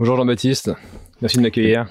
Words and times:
Bonjour 0.00 0.16
Jean-Baptiste, 0.16 0.70
merci 1.20 1.36
de 1.36 1.42
m'accueillir. 1.42 1.86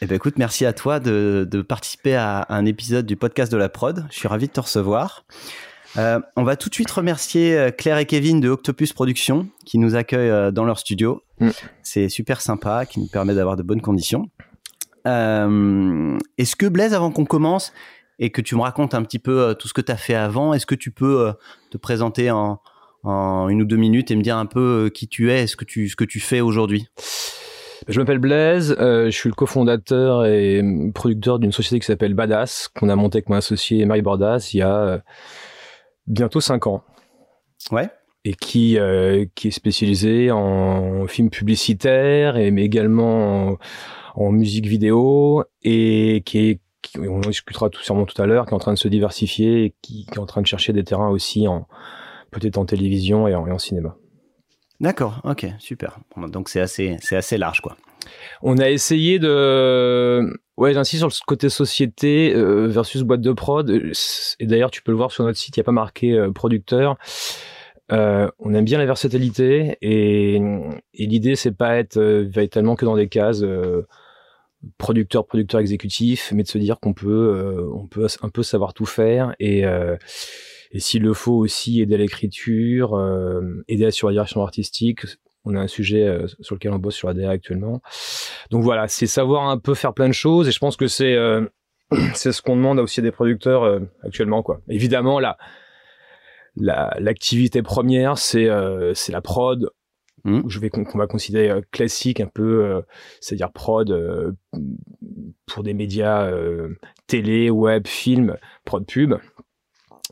Eh 0.00 0.06
ben 0.06 0.16
écoute, 0.16 0.34
merci 0.36 0.66
à 0.66 0.72
toi 0.72 0.98
de, 0.98 1.46
de, 1.48 1.62
participer 1.62 2.16
à 2.16 2.44
un 2.48 2.66
épisode 2.66 3.06
du 3.06 3.14
podcast 3.14 3.52
de 3.52 3.56
la 3.56 3.68
prod. 3.68 4.04
Je 4.10 4.18
suis 4.18 4.26
ravi 4.26 4.48
de 4.48 4.52
te 4.52 4.58
recevoir. 4.58 5.24
Euh, 5.96 6.18
on 6.34 6.42
va 6.42 6.56
tout 6.56 6.70
de 6.70 6.74
suite 6.74 6.90
remercier 6.90 7.56
euh, 7.56 7.70
Claire 7.70 7.98
et 7.98 8.06
Kevin 8.06 8.40
de 8.40 8.48
Octopus 8.48 8.92
Productions 8.92 9.48
qui 9.64 9.78
nous 9.78 9.94
accueillent 9.94 10.28
euh, 10.28 10.50
dans 10.50 10.64
leur 10.64 10.76
studio. 10.76 11.22
Mm. 11.38 11.50
C'est 11.84 12.08
super 12.08 12.40
sympa, 12.40 12.84
qui 12.84 12.98
nous 12.98 13.06
permet 13.06 13.32
d'avoir 13.32 13.54
de 13.54 13.62
bonnes 13.62 13.80
conditions. 13.80 14.28
Euh, 15.06 16.18
est-ce 16.38 16.56
que 16.56 16.66
Blaise, 16.66 16.94
avant 16.94 17.12
qu'on 17.12 17.26
commence 17.26 17.72
et 18.18 18.30
que 18.30 18.40
tu 18.40 18.56
me 18.56 18.62
racontes 18.62 18.92
un 18.92 19.04
petit 19.04 19.20
peu 19.20 19.54
tout 19.56 19.68
ce 19.68 19.72
que 19.72 19.80
tu 19.80 19.92
as 19.92 19.96
fait 19.96 20.16
avant, 20.16 20.52
est-ce 20.52 20.66
que 20.66 20.74
tu 20.74 20.90
peux 20.90 21.32
te 21.70 21.78
présenter 21.78 22.32
en, 22.32 22.60
en, 23.04 23.48
une 23.48 23.62
ou 23.62 23.64
deux 23.64 23.76
minutes 23.76 24.10
et 24.10 24.16
me 24.16 24.22
dire 24.22 24.36
un 24.36 24.46
peu 24.46 24.90
qui 24.92 25.06
tu 25.06 25.30
es, 25.30 25.46
ce 25.46 25.54
que 25.54 25.64
tu, 25.64 25.88
ce 25.88 25.94
que 25.94 26.02
tu 26.02 26.18
fais 26.18 26.40
aujourd'hui? 26.40 26.88
Je 27.88 28.00
m'appelle 28.00 28.18
Blaise, 28.18 28.76
euh, 28.78 29.06
je 29.06 29.16
suis 29.16 29.28
le 29.28 29.34
cofondateur 29.34 30.24
et 30.26 30.62
producteur 30.94 31.38
d'une 31.38 31.52
société 31.52 31.80
qui 31.80 31.86
s'appelle 31.86 32.14
Badass, 32.14 32.68
qu'on 32.68 32.88
a 32.88 32.96
monté 32.96 33.18
avec 33.18 33.28
mon 33.28 33.36
associé 33.36 33.84
Marie 33.86 34.02
Bordas 34.02 34.50
il 34.52 34.58
y 34.58 34.62
a 34.62 34.76
euh, 34.76 34.98
bientôt 36.06 36.40
cinq 36.40 36.66
ans. 36.66 36.82
Ouais. 37.70 37.88
Et 38.24 38.34
qui, 38.34 38.78
euh, 38.78 39.26
qui 39.34 39.48
est 39.48 39.52
spécialisée 39.52 40.30
en 40.30 41.06
films 41.08 41.30
publicitaires, 41.30 42.36
et, 42.36 42.50
mais 42.52 42.64
également 42.64 43.56
en, 44.14 44.30
musique 44.30 44.66
vidéo, 44.66 45.44
et 45.62 46.22
qui 46.24 46.50
est, 46.50 46.60
on 46.98 47.16
en 47.16 47.20
discutera 47.20 47.68
tout, 47.68 47.82
sûrement 47.82 48.04
tout 48.04 48.20
à 48.20 48.26
l'heure, 48.26 48.46
qui 48.46 48.52
est 48.52 48.54
en 48.54 48.60
train 48.60 48.74
de 48.74 48.78
se 48.78 48.88
diversifier 48.88 49.64
et 49.64 49.74
qui, 49.82 50.06
qui, 50.06 50.14
est 50.14 50.18
en 50.18 50.26
train 50.26 50.40
de 50.40 50.46
chercher 50.46 50.72
des 50.72 50.84
terrains 50.84 51.08
aussi 51.08 51.48
en 51.48 51.66
peut-être 52.30 52.58
en 52.58 52.64
télévision 52.64 53.26
et 53.26 53.34
en, 53.34 53.46
et 53.46 53.52
en 53.52 53.58
cinéma. 53.58 53.96
D'accord, 54.82 55.20
ok, 55.22 55.46
super. 55.60 56.00
Donc 56.16 56.48
c'est 56.48 56.60
assez, 56.60 56.96
c'est 57.00 57.14
assez 57.14 57.38
large, 57.38 57.60
quoi. 57.60 57.76
On 58.42 58.58
a 58.58 58.68
essayé 58.68 59.20
de, 59.20 60.36
ouais, 60.56 60.74
j'insiste 60.74 60.98
sur 60.98 61.08
le 61.08 61.26
côté 61.26 61.48
société 61.48 62.34
euh, 62.34 62.66
versus 62.66 63.02
boîte 63.02 63.20
de 63.20 63.32
prod. 63.32 63.70
Et 64.40 64.46
d'ailleurs, 64.46 64.72
tu 64.72 64.82
peux 64.82 64.90
le 64.90 64.96
voir 64.96 65.12
sur 65.12 65.24
notre 65.24 65.38
site, 65.38 65.56
il 65.56 65.60
n'y 65.60 65.62
a 65.62 65.64
pas 65.64 65.70
marqué 65.70 66.14
euh, 66.14 66.32
producteur. 66.32 66.98
Euh, 67.92 68.28
on 68.40 68.54
aime 68.54 68.64
bien 68.64 68.78
la 68.78 68.86
versatilité 68.86 69.76
et, 69.82 70.36
et 70.94 71.06
l'idée 71.06 71.36
c'est 71.36 71.52
pas 71.52 71.76
être 71.76 71.98
véritablement 72.00 72.74
que 72.74 72.84
dans 72.84 72.96
des 72.96 73.08
cases 73.08 73.44
producteur, 74.78 75.26
producteur 75.26 75.60
exécutif, 75.60 76.32
mais 76.34 76.42
de 76.42 76.48
se 76.48 76.58
dire 76.58 76.80
qu'on 76.80 76.94
peut, 76.94 77.68
on 77.74 77.86
peut 77.86 78.06
un 78.22 78.28
peu 78.30 78.42
savoir 78.42 78.72
tout 78.72 78.86
faire 78.86 79.34
et 79.40 79.64
et 80.72 80.80
s'il 80.80 81.02
le 81.02 81.12
faut 81.12 81.34
aussi 81.34 81.80
aider 81.80 81.94
à 81.94 81.98
l'écriture, 81.98 82.94
euh, 82.94 83.62
aider 83.68 83.90
sur 83.90 84.08
la 84.08 84.14
direction 84.14 84.42
artistique. 84.42 85.00
On 85.44 85.54
a 85.54 85.60
un 85.60 85.66
sujet 85.66 86.06
euh, 86.06 86.26
sur 86.40 86.54
lequel 86.54 86.72
on 86.72 86.78
bosse 86.78 86.94
sur 86.94 87.08
ADA 87.08 87.28
actuellement. 87.28 87.82
Donc 88.50 88.62
voilà, 88.62 88.88
c'est 88.88 89.06
savoir 89.06 89.48
un 89.48 89.58
peu 89.58 89.74
faire 89.74 89.92
plein 89.92 90.08
de 90.08 90.14
choses 90.14 90.48
et 90.48 90.52
je 90.52 90.58
pense 90.58 90.76
que 90.76 90.86
c'est 90.86 91.14
euh, 91.14 91.46
c'est 92.14 92.32
ce 92.32 92.42
qu'on 92.42 92.56
demande 92.56 92.78
aussi 92.78 93.00
à 93.00 93.02
des 93.02 93.12
producteurs 93.12 93.64
euh, 93.64 93.80
actuellement 94.02 94.42
quoi. 94.42 94.60
Évidemment 94.68 95.20
là 95.20 95.36
l'activité 96.54 97.62
première 97.62 98.18
c'est 98.18 98.46
c'est 98.92 99.10
la 99.10 99.22
prod 99.22 99.70
mmh. 100.24 100.42
je 100.48 100.60
vais 100.60 100.68
qu'on 100.68 100.98
va 100.98 101.06
considérer 101.06 101.62
classique 101.70 102.20
un 102.20 102.26
peu 102.26 102.82
c'est-à-dire 103.22 103.50
prod 103.50 104.36
pour 105.46 105.62
des 105.62 105.72
médias 105.72 106.30
télé, 107.06 107.48
web, 107.48 107.86
film, 107.86 108.36
prod 108.66 108.84
pub 108.84 109.14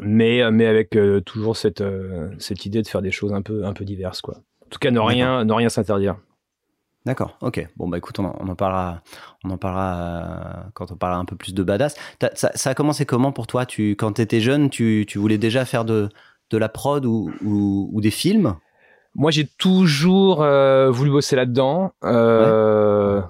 mais 0.03 0.43
euh, 0.43 0.51
mais 0.51 0.67
avec 0.67 0.97
euh, 0.97 1.21
toujours 1.21 1.57
cette 1.57 1.81
euh, 1.81 2.31
cette 2.39 2.67
idée 2.67 2.83
de 2.83 2.89
faire 2.89 3.03
des 3.03 3.11
choses 3.11 3.33
un 3.33 3.43
peu 3.43 3.65
un 3.65 3.73
peu 3.73 3.85
diverses 3.85 4.21
quoi. 4.21 4.37
En 4.65 4.69
tout 4.71 4.79
cas, 4.79 4.91
ne 4.91 5.01
rien 5.01 5.45
ne 5.45 5.53
rien 5.53 5.69
s'interdire. 5.69 6.17
D'accord, 7.07 7.39
ok. 7.41 7.67
Bon 7.77 7.89
bah 7.89 7.97
écoute, 7.97 8.19
on 8.19 8.27
en, 8.27 8.55
parlera, 8.55 9.01
on 9.43 9.51
en 9.51 9.57
parlera 9.57 10.67
quand 10.75 10.93
on 10.93 10.97
parlera 10.97 11.19
un 11.19 11.25
peu 11.25 11.35
plus 11.35 11.55
de 11.55 11.63
badass. 11.63 11.97
Ça, 12.35 12.51
ça, 12.55 12.71
a 12.71 12.75
commencé 12.75 13.07
comment 13.07 13.33
pour 13.33 13.47
toi? 13.47 13.65
Tu 13.65 13.93
quand 13.93 14.13
t'étais 14.13 14.41
jeune, 14.41 14.69
tu, 14.69 15.07
tu 15.09 15.19
voulais 15.19 15.39
déjà 15.39 15.65
faire 15.65 15.87
de 15.87 16.11
de 16.51 16.59
la 16.59 16.69
prod 16.69 17.07
ou, 17.07 17.33
ou, 17.43 18.01
des 18.03 18.11
films? 18.11 18.57
Moi, 19.15 19.31
j'ai 19.31 19.47
toujours 19.47 20.45
voulu 20.91 21.11
bosser 21.11 21.37
là-dedans. 21.37 21.93
Un, 22.03 23.25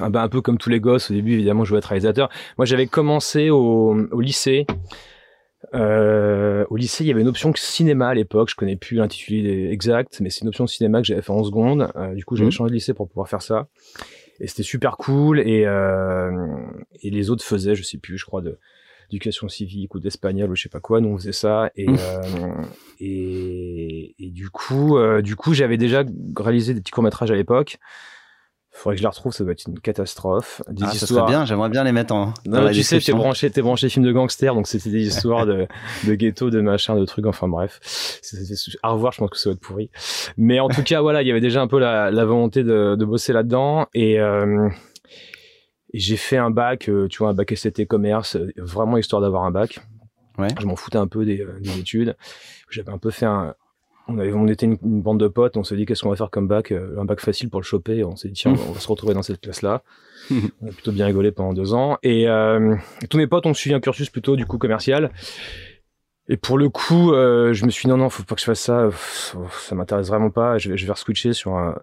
un, 0.00 0.14
un, 0.14 0.28
peu 0.28 0.40
comme 0.40 0.56
tous 0.56 0.70
les 0.70 0.80
gosses, 0.80 1.10
au 1.10 1.14
début, 1.14 1.32
évidemment, 1.32 1.64
je 1.64 1.70
voulais 1.70 1.80
être 1.80 1.86
réalisateur. 1.86 2.30
Moi, 2.56 2.64
j'avais 2.64 2.86
commencé 2.86 3.50
au, 3.50 3.96
au 4.12 4.20
lycée. 4.20 4.66
Euh, 5.72 6.64
au 6.70 6.76
lycée, 6.76 7.04
il 7.04 7.06
y 7.06 7.10
avait 7.10 7.20
une 7.22 7.28
option 7.28 7.52
cinéma 7.54 8.08
à 8.08 8.14
l'époque. 8.14 8.50
Je 8.50 8.56
connais 8.56 8.76
plus 8.76 8.96
l'intitulé 8.96 9.70
exact, 9.70 10.20
mais 10.20 10.30
c'est 10.30 10.42
une 10.42 10.48
option 10.48 10.66
cinéma 10.66 11.00
que 11.00 11.06
j'avais 11.06 11.22
fait 11.22 11.32
en 11.32 11.44
seconde. 11.44 11.90
Euh, 11.96 12.14
du 12.14 12.24
coup, 12.24 12.36
j'avais 12.36 12.48
mmh. 12.48 12.52
changé 12.52 12.70
de 12.70 12.74
lycée 12.74 12.94
pour 12.94 13.08
pouvoir 13.08 13.28
faire 13.28 13.42
ça. 13.42 13.68
Et 14.40 14.46
c'était 14.46 14.62
super 14.62 14.96
cool. 14.96 15.40
Et, 15.40 15.64
euh, 15.66 16.30
et 17.02 17.10
les 17.10 17.30
autres 17.30 17.44
faisaient, 17.44 17.74
je 17.74 17.82
sais 17.82 17.98
plus, 17.98 18.18
je 18.18 18.26
crois, 18.26 18.42
de 18.42 18.58
d'éducation 19.10 19.48
civique 19.48 19.94
ou 19.94 20.00
d'espagnol 20.00 20.50
ou 20.50 20.56
je 20.56 20.62
sais 20.62 20.68
pas 20.68 20.80
quoi. 20.80 21.00
Nous, 21.00 21.08
on 21.08 21.18
faisait 21.18 21.32
ça. 21.32 21.70
Et, 21.76 21.88
mmh. 21.88 21.98
euh, 21.98 22.52
et, 23.00 24.14
et, 24.18 24.30
du 24.30 24.50
coup, 24.50 24.96
euh, 24.96 25.22
du 25.22 25.36
coup, 25.36 25.52
j'avais 25.54 25.76
déjà 25.76 26.04
réalisé 26.38 26.74
des 26.74 26.80
petits 26.80 26.90
courts 26.90 27.04
métrages 27.04 27.30
à 27.30 27.34
l'époque 27.34 27.78
faudrait 28.76 28.96
que 28.96 28.98
je 28.98 29.04
la 29.04 29.10
retrouve, 29.10 29.32
ça 29.32 29.44
doit 29.44 29.52
être 29.52 29.66
une 29.66 29.78
catastrophe. 29.78 30.60
Des 30.68 30.82
ah, 30.82 30.90
histoires... 30.92 30.98
ça 30.98 31.06
serait 31.06 31.26
bien, 31.26 31.44
j'aimerais 31.44 31.68
bien 31.68 31.84
les 31.84 31.92
mettre 31.92 32.12
en. 32.12 32.34
Non, 32.46 32.70
tu 32.70 32.82
sais, 32.82 32.98
t'es 32.98 33.12
branché, 33.12 33.48
t'es 33.50 33.62
branché 33.62 33.88
film 33.88 34.04
de 34.04 34.12
gangster, 34.12 34.54
donc 34.54 34.66
c'était 34.66 34.90
des 34.90 35.06
histoires 35.06 35.46
de, 35.46 35.66
de 36.06 36.14
ghetto, 36.14 36.50
de 36.50 36.60
machin, 36.60 36.96
de 36.96 37.04
trucs, 37.04 37.26
enfin 37.26 37.48
bref. 37.48 37.80
à 38.82 38.90
revoir, 38.90 39.12
je 39.12 39.18
pense 39.18 39.30
que 39.30 39.38
ça 39.38 39.50
va 39.50 39.54
être 39.54 39.60
pourri. 39.60 39.90
Mais 40.36 40.58
en 40.60 40.68
tout 40.68 40.82
cas, 40.82 41.00
voilà, 41.00 41.22
il 41.22 41.28
y 41.28 41.30
avait 41.30 41.40
déjà 41.40 41.62
un 41.62 41.68
peu 41.68 41.78
la, 41.78 42.10
la 42.10 42.24
volonté 42.24 42.64
de, 42.64 42.96
de 42.96 43.04
bosser 43.04 43.32
là-dedans 43.32 43.86
et, 43.94 44.20
euh, 44.20 44.68
et 45.92 46.00
j'ai 46.00 46.16
fait 46.16 46.36
un 46.36 46.50
bac, 46.50 46.88
euh, 46.88 47.06
tu 47.06 47.18
vois, 47.18 47.28
un 47.28 47.34
bac 47.34 47.54
STT 47.54 47.86
commerce, 47.86 48.36
vraiment 48.56 48.96
histoire 48.98 49.22
d'avoir 49.22 49.44
un 49.44 49.52
bac. 49.52 49.78
Ouais. 50.36 50.48
Je 50.60 50.66
m'en 50.66 50.74
foutais 50.74 50.98
un 50.98 51.06
peu 51.06 51.24
des, 51.24 51.40
euh, 51.40 51.60
des 51.60 51.78
études. 51.78 52.16
J'avais 52.68 52.90
un 52.90 52.98
peu 52.98 53.10
fait 53.10 53.26
un, 53.26 53.54
on, 54.08 54.18
avait, 54.18 54.32
on 54.32 54.46
était 54.46 54.66
une, 54.66 54.76
bande 54.80 55.20
de 55.20 55.28
potes, 55.28 55.56
on 55.56 55.64
s'est 55.64 55.76
dit 55.76 55.86
qu'est-ce 55.86 56.02
qu'on 56.02 56.10
va 56.10 56.16
faire 56.16 56.30
comme 56.30 56.46
bac, 56.46 56.72
euh, 56.72 56.98
un 56.98 57.04
bac 57.04 57.20
facile 57.20 57.48
pour 57.48 57.60
le 57.60 57.64
choper. 57.64 58.04
On 58.04 58.16
s'est 58.16 58.28
dit 58.28 58.34
tiens, 58.34 58.52
on 58.52 58.72
va 58.72 58.80
se 58.80 58.88
retrouver 58.88 59.14
dans 59.14 59.22
cette 59.22 59.40
classe-là. 59.40 59.82
on 60.30 60.68
a 60.68 60.72
plutôt 60.72 60.92
bien 60.92 61.06
rigolé 61.06 61.32
pendant 61.32 61.52
deux 61.52 61.74
ans. 61.74 61.98
Et 62.02 62.28
euh, 62.28 62.76
tous 63.08 63.16
mes 63.16 63.26
potes 63.26 63.46
ont 63.46 63.54
suivi 63.54 63.74
un 63.74 63.80
cursus 63.80 64.10
plutôt 64.10 64.36
du 64.36 64.46
coup 64.46 64.58
commercial. 64.58 65.10
Et 66.28 66.38
pour 66.38 66.56
le 66.56 66.70
coup, 66.70 67.12
euh, 67.12 67.52
je 67.52 67.66
me 67.66 67.70
suis 67.70 67.82
dit 67.82 67.90
non 67.90 67.98
non, 67.98 68.08
faut 68.08 68.22
pas 68.22 68.34
que 68.34 68.40
je 68.40 68.46
fasse 68.46 68.60
ça, 68.60 68.88
ça 69.50 69.74
m'intéresse 69.74 70.08
vraiment 70.08 70.30
pas. 70.30 70.56
Je 70.58 70.70
vais, 70.70 70.76
je 70.76 70.86
vais 70.86 70.94
switcher 70.96 71.34
sur 71.34 71.54
un, 71.56 71.78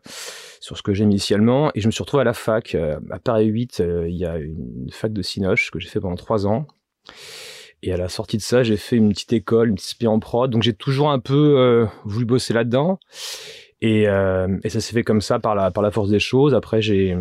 sur 0.60 0.78
ce 0.78 0.82
que 0.82 0.94
j'ai 0.94 1.04
initialement. 1.04 1.72
Et 1.76 1.82
je 1.82 1.88
me 1.88 1.92
suis 1.92 2.02
retrouvé 2.02 2.22
à 2.22 2.26
la 2.26 2.34
fac 2.34 2.76
à 2.76 3.20
Paris 3.20 3.48
8. 3.48 3.84
Il 4.08 4.16
y 4.16 4.26
a 4.26 4.38
une 4.38 4.90
fac 4.92 5.14
de 5.14 5.22
Cinoche 5.22 5.70
que 5.72 5.80
j'ai 5.80 5.90
fait 5.90 6.00
pendant 6.00 6.16
trois 6.16 6.48
ans. 6.48 6.66
Et 7.84 7.92
à 7.92 7.98
la 7.98 8.10
sortie 8.10 8.38
de 8.38 8.42
ça, 8.42 8.64
j'ai 8.64 8.78
fait 8.78 8.96
une 8.96 9.10
petite 9.10 9.34
école, 9.34 9.70
une 9.70 9.76
petite 9.76 9.90
spie 9.90 10.08
en 10.08 10.20
prod. 10.20 10.52
Donc 10.52 10.62
j'ai 10.62 10.74
toujours 10.74 11.12
un 11.12 11.20
peu 11.20 11.58
euh, 11.58 11.86
voulu 12.06 12.26
bosser 12.26 12.54
là-dedans. 12.54 13.00
Et, 13.82 14.08
euh, 14.08 14.60
et, 14.64 14.70
ça 14.70 14.80
s'est 14.80 14.94
fait 14.94 15.04
comme 15.04 15.22
ça 15.22 15.40
par 15.40 15.56
la, 15.56 15.92
force 15.92 16.10
des 16.10 16.20
choses. 16.20 16.54
Après, 16.54 16.84
j'ai, 16.84 17.18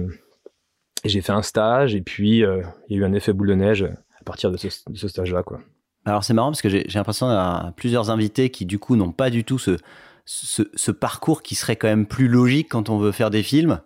fait 1.06 1.32
un 1.32 1.40
stage 1.40 1.94
et 1.94 2.02
puis 2.02 2.44
euh, 2.44 2.62
il 2.88 2.96
y 2.96 2.98
a 2.98 3.02
eu 3.02 3.04
un 3.06 3.14
effet 3.14 3.32
boule 3.32 3.48
de 3.48 3.54
neige 3.54 3.82
à 4.20 4.24
partir 4.24 4.50
de 4.50 4.58
ce, 4.58 5.08
stage-là. 5.08 5.42
Quoi. 5.42 5.60
Alors 6.04 6.24
c'est 6.24 6.34
marrant 6.34 6.50
parce 6.50 6.60
que 6.60 6.68
j'ai, 6.68 6.86
l'impression 6.94 7.28
d'avoir 7.28 7.72
plusieurs 7.74 8.10
invités 8.10 8.50
qui 8.50 8.66
du 8.66 8.78
coup 8.78 8.96
n'ont 8.96 9.12
pas 9.12 9.30
du 9.30 9.44
tout 9.44 9.58
ce, 9.58 10.90
parcours 10.90 11.42
qui 11.42 11.54
serait 11.54 11.76
quand 11.76 11.88
même 11.88 12.06
plus 12.06 12.28
logique 12.28 12.68
quand 12.68 12.90
on 12.90 12.98
veut 12.98 13.12
faire 13.12 13.30
des 13.30 13.42
films. 13.42 13.80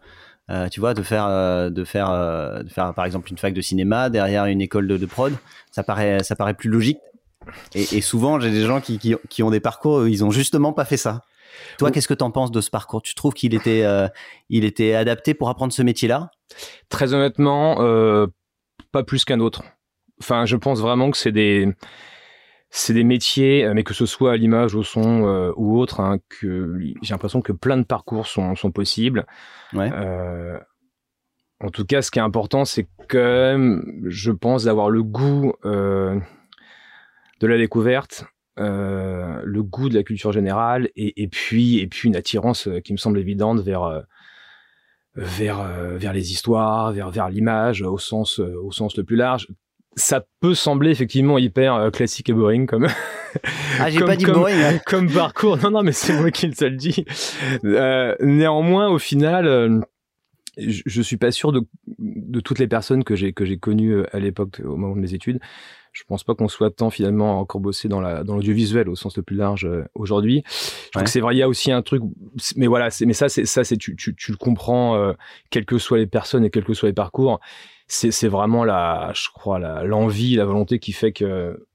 Euh, 0.51 0.69
tu 0.69 0.81
vois, 0.81 0.93
de 0.93 1.03
faire, 1.03 1.27
euh, 1.27 1.71
de 1.71 1.85
faire, 1.85 2.11
euh, 2.11 2.63
de 2.63 2.69
faire 2.69 2.93
par 2.93 3.07
exemple 3.07 3.31
une 3.31 3.39
fac 3.39 3.55
de 3.55 3.61
cinéma 3.63 4.11
derrière 4.11 4.45
une 4.45 4.61
école 4.61 4.87
de, 4.87 4.99
de 4.99 5.07
prod, 5.07 5.33
ça 5.71 5.83
paraît, 5.83 6.23
ça 6.23 6.37
paraît 6.37 6.55
plus 6.55 6.69
logique. 6.69 6.99
Et, 7.75 7.97
et 7.97 8.01
souvent, 8.01 8.41
j'ai 8.41 8.51
des 8.51 8.65
gens 8.65 8.81
qui, 8.81 8.99
qui, 8.99 9.15
qui, 9.31 9.43
ont 9.43 9.51
des 9.51 9.61
parcours, 9.61 10.07
ils 10.07 10.25
ont 10.25 10.31
justement 10.31 10.73
pas 10.73 10.85
fait 10.85 10.97
ça. 10.97 11.23
Toi, 11.79 11.91
qu'est-ce 11.91 12.09
que 12.09 12.15
tu 12.15 12.25
en 12.25 12.31
penses 12.31 12.51
de 12.51 12.61
ce 12.61 12.71
parcours? 12.71 13.03
Tu 13.03 13.15
trouves 13.15 13.33
qu'il 13.33 13.55
était, 13.55 13.85
il 14.49 14.65
était 14.65 14.95
adapté 14.95 15.35
pour 15.35 15.49
apprendre 15.49 15.73
ce 15.73 15.83
métier-là? 15.83 16.31
Très 16.89 17.15
honnêtement, 17.15 17.77
pas 18.93 19.05
plus 19.05 19.25
qu'un 19.25 19.41
autre. 19.41 19.63
Enfin, 20.21 20.47
je 20.47 20.57
pense 20.57 20.81
vraiment 20.81 21.11
que 21.11 21.17
c'est 21.17 21.33
des, 21.33 21.69
c'est 22.77 22.93
des 22.93 23.05
métiers, 23.05 23.73
mais 23.73 23.85
que 23.85 23.95
ce 23.95 24.05
soit 24.05 24.33
à 24.33 24.37
l'image, 24.37 24.75
au 24.75 24.83
son 24.83 25.29
euh, 25.29 25.53
ou 25.57 25.79
autre, 25.79 26.01
hein, 26.01 26.19
que 26.29 26.77
j'ai 27.03 27.15
l'impression 27.15 27.41
que 27.41 27.53
plein 27.53 27.77
de 27.77 27.85
parcours 27.85 28.27
sont, 28.27 28.57
sont 28.57 28.73
possibles. 28.73 29.27
Ouais. 29.75 29.91
Euh, 29.93 30.59
En 31.61 31.71
tout 31.71 31.85
cas, 31.85 32.03
ce 32.03 32.11
qui 32.11 32.19
est 32.19 32.23
important, 32.23 32.65
c'est 32.65 32.89
quand 33.09 33.19
même, 33.19 34.03
je 34.07 34.33
pense, 34.33 34.65
d'avoir 34.65 34.91
le 34.91 35.05
goût 35.05 35.53
euh, 35.65 36.19
de 37.39 37.47
la 37.47 37.59
découverte, 37.59 38.25
euh, 38.59 39.41
le 39.45 39.63
goût 39.63 39.89
de 39.89 39.95
la 39.95 40.03
culture 40.03 40.33
générale, 40.33 40.89
et, 40.97 41.29
puis 41.29 41.79
et 41.79 41.87
puis 41.87 42.09
une 42.09 42.17
attirance 42.17 42.69
qui 42.85 42.93
me 42.93 42.99
semble 42.99 43.21
évidente 43.21 43.61
vers 43.61 44.03
vers 45.15 45.63
vers 45.97 46.13
les 46.13 46.33
histoires, 46.33 46.93
vers 46.93 47.11
vers 47.11 47.29
l'image 47.29 47.83
au 47.83 47.99
sens 47.99 48.41
au 48.41 48.73
sens 48.73 48.97
le 48.97 49.05
plus 49.05 49.17
large 49.17 49.47
ça 49.97 50.25
peut 50.41 50.55
sembler 50.55 50.91
effectivement 50.91 51.39
hyper 51.39 51.75
euh, 51.75 51.91
classique 51.91 52.29
et 52.31 52.33
boring 52.33 52.67
comme 52.67 52.89
ah 53.81 53.91
j'ai 53.91 54.01
pas 54.01 54.17
dit 54.17 54.27
boring 54.27 54.57
hein. 54.57 54.79
comme 54.87 55.11
parcours. 55.11 55.57
Non 55.59 55.71
non 55.71 55.83
mais 55.83 55.93
c'est 55.93 56.19
moi 56.19 56.31
qui 56.31 56.47
le 56.47 56.71
dit 56.71 57.05
euh, 57.65 58.15
néanmoins 58.21 58.89
au 58.89 58.99
final 58.99 59.47
euh, 59.47 59.81
je, 60.57 60.83
je, 60.87 61.03
suis 61.03 61.17
pas 61.17 61.33
sûr 61.33 61.53
de, 61.53 61.67
de 61.99 62.41
toutes 62.41 62.59
les 62.59 62.69
personnes 62.69 63.05
que 63.05 63.17
j'ai 63.17 63.33
que 63.33 63.45
j'ai 63.45 63.59
connues 63.59 63.95
euh, 63.95 64.17
à 64.17 64.21
l'époque 64.21 64.61
au 64.65 64.77
moment 64.77 64.95
de 64.95 65.01
mes 65.01 65.15
études. 65.15 65.41
Je 65.93 66.03
pense 66.09 66.25
pas 66.25 66.35
qu'on 66.35 66.49
soit 66.49 66.73
tant 66.73 66.91
finalement 66.91 67.39
encore 67.39 67.61
bossé 67.61 67.87
dans 67.87 68.01
la 68.01 68.25
dans 68.25 68.35
l'audiovisuel 68.35 68.89
au 68.89 68.97
sens 68.97 69.17
le 69.17 69.23
plus 69.23 69.37
large 69.37 69.69
aujourd'hui. 69.95 70.43
Je 70.47 70.91
trouve 70.91 71.05
que 71.05 71.11
c'est 71.11 71.21
vrai 71.21 71.37
il 71.37 71.39
y 71.39 71.43
a 71.43 71.49
aussi 71.49 71.71
un 71.71 71.83
truc 71.83 72.03
mais 72.57 72.67
voilà 72.67 72.91
c'est 72.91 73.07
mais 73.07 73.13
ça 73.13 73.29
c'est 73.29 73.45
ça 73.45 73.63
c'est 73.63 73.77
tu, 73.77 73.95
tu, 73.95 74.13
tu 74.17 74.33
le 74.33 74.37
comprends 74.37 75.15
quelles 75.51 75.67
que 75.67 75.79
soient 75.79 75.99
les 75.99 76.09
personnes 76.09 76.45
et 76.45 76.51
quels 76.51 76.65
que 76.65 76.75
soient 76.75 76.89
les 76.89 76.95
parcours 76.95 77.39
c'est 77.87 78.29
vraiment 78.29 78.65
la, 78.65 79.13
je 79.15 79.29
crois, 79.35 79.59
l'envie, 79.85 80.37
la, 80.37 80.45
volonté 80.45 80.79
qui 80.79 80.93
fait 80.93 81.13
que 81.13 81.67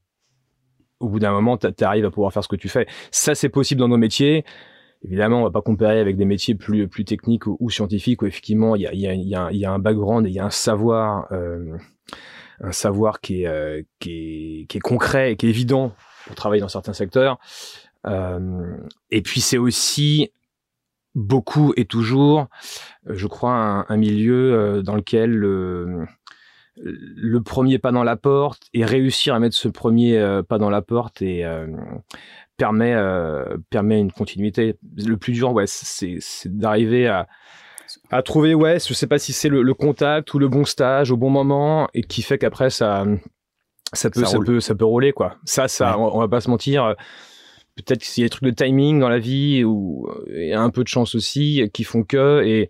au 0.99 1.07
bout 1.07 1.19
d'un 1.19 1.31
moment, 1.31 1.57
tu 1.57 1.67
arrives 1.83 2.05
à 2.05 2.11
pouvoir 2.11 2.33
faire 2.33 2.43
ce 2.43 2.49
que 2.49 2.57
tu 2.57 2.67
fais. 2.67 2.85
Ça, 3.09 3.33
c'est 3.35 3.49
possible 3.49 3.79
dans 3.79 3.87
nos 3.87 3.97
métiers. 3.97 4.43
Évidemment, 5.05 5.39
on 5.39 5.43
va 5.43 5.51
pas 5.51 5.61
comparer 5.61 5.99
avec 5.99 6.17
des 6.17 6.25
métiers 6.25 6.55
plus 6.55 6.89
plus 6.89 7.05
techniques 7.05 7.47
ou, 7.47 7.69
scientifiques 7.69 8.21
où 8.21 8.25
effectivement 8.25 8.75
il 8.75 8.81
y 8.81 8.87
a, 8.87 8.93
y, 8.93 9.07
a, 9.07 9.13
y, 9.13 9.33
a, 9.33 9.51
y 9.51 9.63
a 9.63 9.71
un 9.71 9.79
background 9.79 10.27
et 10.27 10.29
il 10.29 10.35
y 10.35 10.39
a 10.39 10.45
un 10.45 10.49
savoir, 10.49 11.31
euh, 11.31 11.77
un 12.59 12.73
savoir 12.73 13.21
qui 13.21 13.43
est, 13.43 13.47
euh, 13.47 13.81
qui 13.99 14.11
est 14.11 14.65
qui 14.67 14.77
est 14.77 14.81
concret 14.81 15.31
et 15.31 15.35
qui 15.37 15.45
est 15.45 15.49
évident 15.49 15.93
pour 16.25 16.35
travailler 16.35 16.59
dans 16.59 16.67
certains 16.67 16.91
secteurs. 16.91 17.39
Euh, 18.07 18.77
et 19.09 19.21
puis 19.21 19.39
c'est 19.39 19.57
aussi 19.57 20.31
beaucoup 21.15 21.73
et 21.77 21.85
toujours, 21.85 22.47
euh, 23.07 23.13
je 23.15 23.27
crois, 23.27 23.85
un, 23.87 23.97
milieu 23.97 24.53
euh, 24.53 24.81
dans 24.81 24.95
lequel 24.95 25.31
le, 25.31 26.05
le, 26.75 27.41
premier 27.41 27.79
pas 27.79 27.91
dans 27.91 28.03
la 28.03 28.15
porte 28.15 28.63
et 28.73 28.85
réussir 28.85 29.33
à 29.33 29.39
mettre 29.39 29.55
ce 29.55 29.67
premier 29.67 30.17
euh, 30.17 30.43
pas 30.43 30.57
dans 30.57 30.69
la 30.69 30.81
porte 30.81 31.21
et 31.21 31.45
permet 32.57 32.95
permet 33.69 33.99
une 33.99 34.11
continuité. 34.11 34.77
Le 34.97 35.17
plus 35.17 35.33
dur, 35.33 35.53
ouais, 35.53 35.65
c'est 35.67 36.19
d'arriver 36.45 37.07
à 37.07 37.27
à 38.11 38.21
trouver, 38.21 38.53
ouais, 38.53 38.77
je 38.79 38.93
sais 38.93 39.07
pas 39.07 39.17
si 39.17 39.33
c'est 39.33 39.49
le, 39.49 39.73
contact 39.73 40.31
ou 40.35 40.39
le 40.39 40.47
bon 40.47 40.63
stage 40.63 41.09
au 41.09 41.17
bon 41.17 41.31
moment 41.31 41.89
et 41.95 42.03
qui 42.03 42.21
fait 42.21 42.37
qu'après 42.37 42.69
ça 42.69 43.03
ça 43.93 44.11
peut 44.11 44.25
ça, 44.25 44.37
peut 44.37 44.59
ça 44.59 44.75
peut 44.75 44.85
rouler 44.85 45.11
quoi. 45.11 45.37
Ça 45.43 45.67
ça 45.67 45.97
on, 45.97 46.15
on 46.15 46.19
va 46.19 46.27
pas 46.27 46.39
se 46.39 46.51
mentir 46.51 46.95
peut-être 47.83 48.01
qu'il 48.03 48.21
y 48.21 48.25
a 48.25 48.27
des 48.27 48.29
trucs 48.29 48.43
de 48.43 48.51
timing 48.51 48.99
dans 48.99 49.09
la 49.09 49.19
vie 49.19 49.63
ou 49.63 50.07
et 50.33 50.53
un 50.53 50.69
peu 50.69 50.83
de 50.83 50.87
chance 50.87 51.15
aussi 51.15 51.69
qui 51.73 51.83
font 51.83 52.03
que 52.03 52.43
et, 52.45 52.69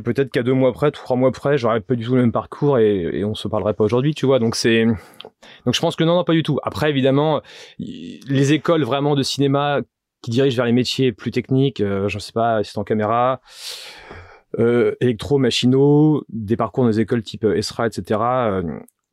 peut-être 0.00 0.32
qu'à 0.32 0.42
deux 0.42 0.54
mois 0.54 0.72
près, 0.72 0.90
trois 0.90 1.16
mois 1.16 1.30
près, 1.30 1.56
j'aurais 1.56 1.80
pas 1.80 1.94
du 1.94 2.04
tout 2.04 2.16
le 2.16 2.20
même 2.20 2.32
parcours 2.32 2.78
et, 2.78 3.18
et 3.18 3.24
on 3.24 3.36
se 3.36 3.46
parlerait 3.46 3.74
pas 3.74 3.84
aujourd'hui, 3.84 4.12
tu 4.12 4.26
vois. 4.26 4.40
Donc 4.40 4.56
c'est 4.56 4.86
donc 4.86 5.74
je 5.74 5.80
pense 5.80 5.94
que 5.94 6.02
non, 6.02 6.16
non, 6.16 6.24
pas 6.24 6.32
du 6.32 6.42
tout. 6.42 6.58
Après, 6.64 6.90
évidemment, 6.90 7.42
les 7.78 8.52
écoles 8.52 8.82
vraiment 8.82 9.14
de 9.14 9.22
cinéma 9.22 9.80
qui 10.22 10.30
dirigent 10.30 10.56
vers 10.56 10.66
les 10.66 10.72
métiers 10.72 11.12
plus 11.12 11.30
techniques, 11.30 11.80
euh, 11.80 12.08
je 12.08 12.18
sais 12.18 12.32
pas, 12.32 12.56
assistant 12.56 12.82
caméra, 12.82 13.40
euh, 14.58 14.94
électro, 15.00 15.38
machinaux, 15.38 16.24
des 16.28 16.56
parcours 16.56 16.84
dans 16.84 16.88
les 16.88 17.00
écoles 17.00 17.22
type 17.22 17.44
ESRA, 17.44 17.86
etc 17.86 18.20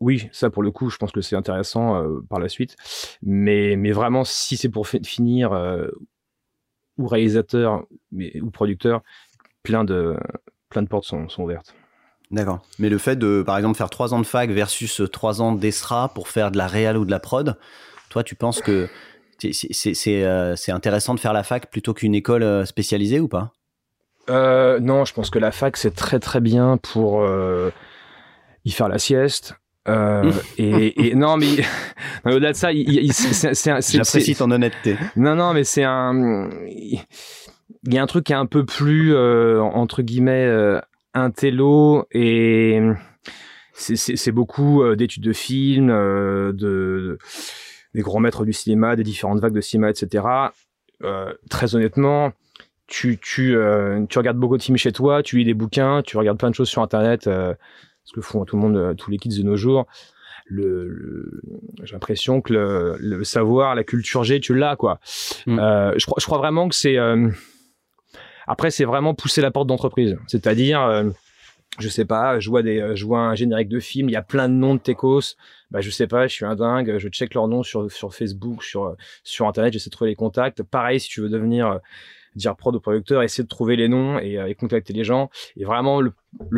oui, 0.01 0.27
ça 0.31 0.49
pour 0.49 0.63
le 0.63 0.71
coup, 0.71 0.89
je 0.89 0.97
pense 0.97 1.11
que 1.11 1.21
c'est 1.21 1.35
intéressant 1.35 1.95
euh, 1.95 2.21
par 2.27 2.39
la 2.39 2.49
suite. 2.49 2.75
Mais, 3.21 3.75
mais 3.77 3.91
vraiment, 3.91 4.23
si 4.25 4.57
c'est 4.57 4.67
pour 4.67 4.87
finir 4.87 5.53
euh, 5.53 5.87
ou 6.97 7.07
réalisateur 7.07 7.85
mais, 8.11 8.41
ou 8.41 8.49
producteur, 8.49 9.01
plein 9.63 9.83
de, 9.83 10.17
plein 10.69 10.81
de 10.81 10.87
portes 10.87 11.05
sont, 11.05 11.29
sont 11.29 11.43
ouvertes. 11.43 11.75
D'accord. 12.31 12.61
Mais 12.79 12.89
le 12.89 12.97
fait 12.97 13.15
de, 13.15 13.43
par 13.45 13.57
exemple, 13.57 13.77
faire 13.77 13.91
trois 13.91 14.13
ans 14.13 14.19
de 14.19 14.25
fac 14.25 14.49
versus 14.49 15.01
trois 15.11 15.41
ans 15.41 15.51
d'ESRA 15.51 16.09
pour 16.15 16.29
faire 16.29 16.49
de 16.49 16.57
la 16.57 16.65
réal 16.65 16.97
ou 16.97 17.05
de 17.05 17.11
la 17.11 17.19
prod, 17.19 17.57
toi, 18.09 18.23
tu 18.23 18.35
penses 18.35 18.59
que 18.61 18.89
c'est 19.39 20.23
euh, 20.23 20.55
intéressant 20.69 21.13
de 21.13 21.19
faire 21.19 21.33
la 21.33 21.43
fac 21.43 21.69
plutôt 21.69 21.93
qu'une 21.93 22.15
école 22.15 22.65
spécialisée 22.65 23.19
ou 23.19 23.27
pas? 23.27 23.51
Non, 24.29 25.03
je 25.03 25.13
pense 25.13 25.29
que 25.29 25.39
la 25.39 25.51
fac, 25.51 25.77
c'est 25.77 25.93
très 25.93 26.19
très 26.19 26.39
bien 26.39 26.77
pour 26.77 27.27
y 28.63 28.71
faire 28.71 28.87
la 28.87 28.99
sieste, 28.99 29.55
euh, 29.87 30.31
et, 30.57 31.07
et, 31.07 31.15
non, 31.15 31.37
mais 31.37 31.63
au-delà 32.25 32.51
de 32.51 32.57
ça, 32.57 32.69
j'apprécie 32.71 34.35
ton 34.35 34.51
honnêteté. 34.51 34.97
Non, 35.15 35.35
non, 35.35 35.53
mais 35.53 35.63
c'est 35.63 35.83
un. 35.83 36.49
Il 37.83 37.93
y 37.93 37.97
a 37.97 38.03
un 38.03 38.07
truc 38.07 38.25
qui 38.25 38.33
est 38.33 38.35
un 38.35 38.45
peu 38.45 38.63
plus 38.63 39.15
euh, 39.15 39.59
entre 39.59 40.03
guillemets 40.03 40.45
euh, 40.45 40.79
intello 41.15 42.05
et 42.11 42.79
c'est 43.73 44.31
beaucoup 44.31 44.83
euh, 44.83 44.95
d'études 44.95 45.23
de 45.23 45.33
films, 45.33 45.89
euh, 45.89 46.53
de, 46.53 47.17
des 47.95 48.01
grands 48.01 48.19
maîtres 48.19 48.45
du 48.45 48.53
cinéma, 48.53 48.95
des 48.95 49.03
différentes 49.03 49.39
vagues 49.39 49.55
de 49.55 49.61
cinéma, 49.61 49.89
etc. 49.89 50.23
très 51.49 51.73
honnêtement, 51.73 52.31
tu 52.85 53.17
tu 53.19 53.57
tu 54.09 54.17
regardes 54.19 54.37
beaucoup 54.37 54.57
de 54.57 54.61
films 54.61 54.77
chez 54.77 54.91
toi, 54.91 55.23
tu 55.23 55.39
lis 55.39 55.45
des 55.45 55.55
bouquins, 55.55 56.03
tu 56.03 56.17
regardes 56.17 56.37
plein 56.37 56.51
de 56.51 56.55
choses 56.55 56.69
sur 56.69 56.83
internet 56.83 57.27
ce 58.11 58.19
que 58.19 58.21
font 58.21 58.43
tout 58.45 58.57
le 58.57 58.61
monde, 58.61 58.77
euh, 58.77 58.93
tous 58.93 59.09
les 59.09 59.17
kids 59.17 59.37
de 59.37 59.43
nos 59.43 59.55
jours. 59.55 59.87
Le, 60.45 61.41
j'ai 61.83 61.93
l'impression 61.93 62.41
que 62.41 62.51
le, 62.51 62.97
le, 62.99 63.23
savoir, 63.23 63.73
la 63.73 63.85
culture 63.85 64.23
G, 64.25 64.41
tu 64.41 64.53
l'as 64.53 64.75
quoi. 64.75 64.99
Mm. 65.45 65.59
Euh, 65.59 65.93
je, 65.97 66.05
crois, 66.05 66.17
je 66.19 66.25
crois 66.25 66.39
vraiment 66.39 66.67
que 66.67 66.75
c'est 66.75 66.97
euh, 66.97 67.29
après 68.47 68.69
c'est 68.69 68.83
vraiment 68.83 69.13
pousser 69.13 69.41
la 69.41 69.51
porte 69.51 69.67
d'entreprise, 69.67 70.17
c'est-à-dire 70.27 70.81
euh, 70.81 71.09
je 71.79 71.87
sais 71.87 72.03
pas, 72.03 72.41
je 72.41 72.49
vois 72.49 72.63
des, 72.63 72.95
je 72.95 73.05
vois 73.05 73.19
un 73.19 73.35
générique 73.35 73.69
de 73.69 73.79
film, 73.79 74.09
il 74.09 74.11
y 74.11 74.17
a 74.17 74.21
plein 74.21 74.49
de 74.49 74.53
noms 74.53 74.75
de 74.75 74.81
techos, 74.81 75.37
bah 75.69 75.79
je 75.79 75.89
sais 75.89 76.07
pas, 76.07 76.27
je 76.27 76.33
suis 76.33 76.45
un 76.45 76.55
dingue, 76.55 76.97
je 76.97 77.07
check 77.07 77.33
leurs 77.33 77.47
noms 77.47 77.63
sur 77.63 77.89
sur 77.89 78.13
Facebook, 78.13 78.61
sur 78.61 78.97
sur 79.23 79.47
internet, 79.47 79.71
j'essaie 79.71 79.89
de 79.89 79.95
trouver 79.95 80.09
les 80.09 80.15
contacts. 80.15 80.63
Pareil 80.63 80.99
si 80.99 81.07
tu 81.07 81.21
veux 81.21 81.29
devenir 81.29 81.79
dire 82.35 82.55
prod 82.55 82.75
au 82.75 82.79
producteur, 82.79 83.23
essayer 83.23 83.43
de 83.43 83.49
trouver 83.49 83.75
les 83.75 83.87
noms 83.87 84.19
et, 84.19 84.37
euh, 84.37 84.53
contacter 84.53 84.93
les 84.93 85.03
gens. 85.03 85.29
Et 85.57 85.65
vraiment, 85.65 86.01
le, 86.01 86.13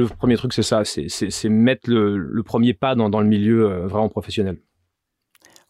premier 0.07 0.35
truc, 0.37 0.53
c'est 0.53 0.63
ça, 0.63 0.83
c'est 0.85 1.49
mettre 1.49 1.89
le, 1.89 2.43
premier 2.43 2.73
pas 2.73 2.95
dans, 2.95 3.09
dans 3.09 3.21
le 3.21 3.27
milieu 3.27 3.69
euh, 3.69 3.87
vraiment 3.87 4.09
professionnel. 4.09 4.57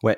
Ouais, 0.01 0.17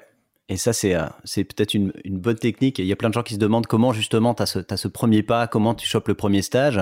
et 0.49 0.57
ça, 0.57 0.73
c'est 0.73 0.95
euh, 0.95 1.05
c'est 1.23 1.43
peut-être 1.43 1.73
une, 1.73 1.91
une, 2.03 2.19
bonne 2.19 2.37
technique. 2.37 2.79
il 2.79 2.85
y 2.85 2.91
a 2.91 2.95
plein 2.95 3.09
de 3.09 3.13
gens 3.13 3.23
qui 3.23 3.35
se 3.35 3.39
demandent 3.39 3.67
comment 3.67 3.93
justement 3.93 4.33
tu 4.33 4.43
as, 4.43 4.57
as, 4.69 4.77
ce 4.77 4.87
premier 4.87 5.23
pas, 5.23 5.47
comment 5.47 5.75
tu 5.75 5.87
chopes 5.87 6.07
le 6.07 6.15
premier 6.15 6.41
stage. 6.41 6.79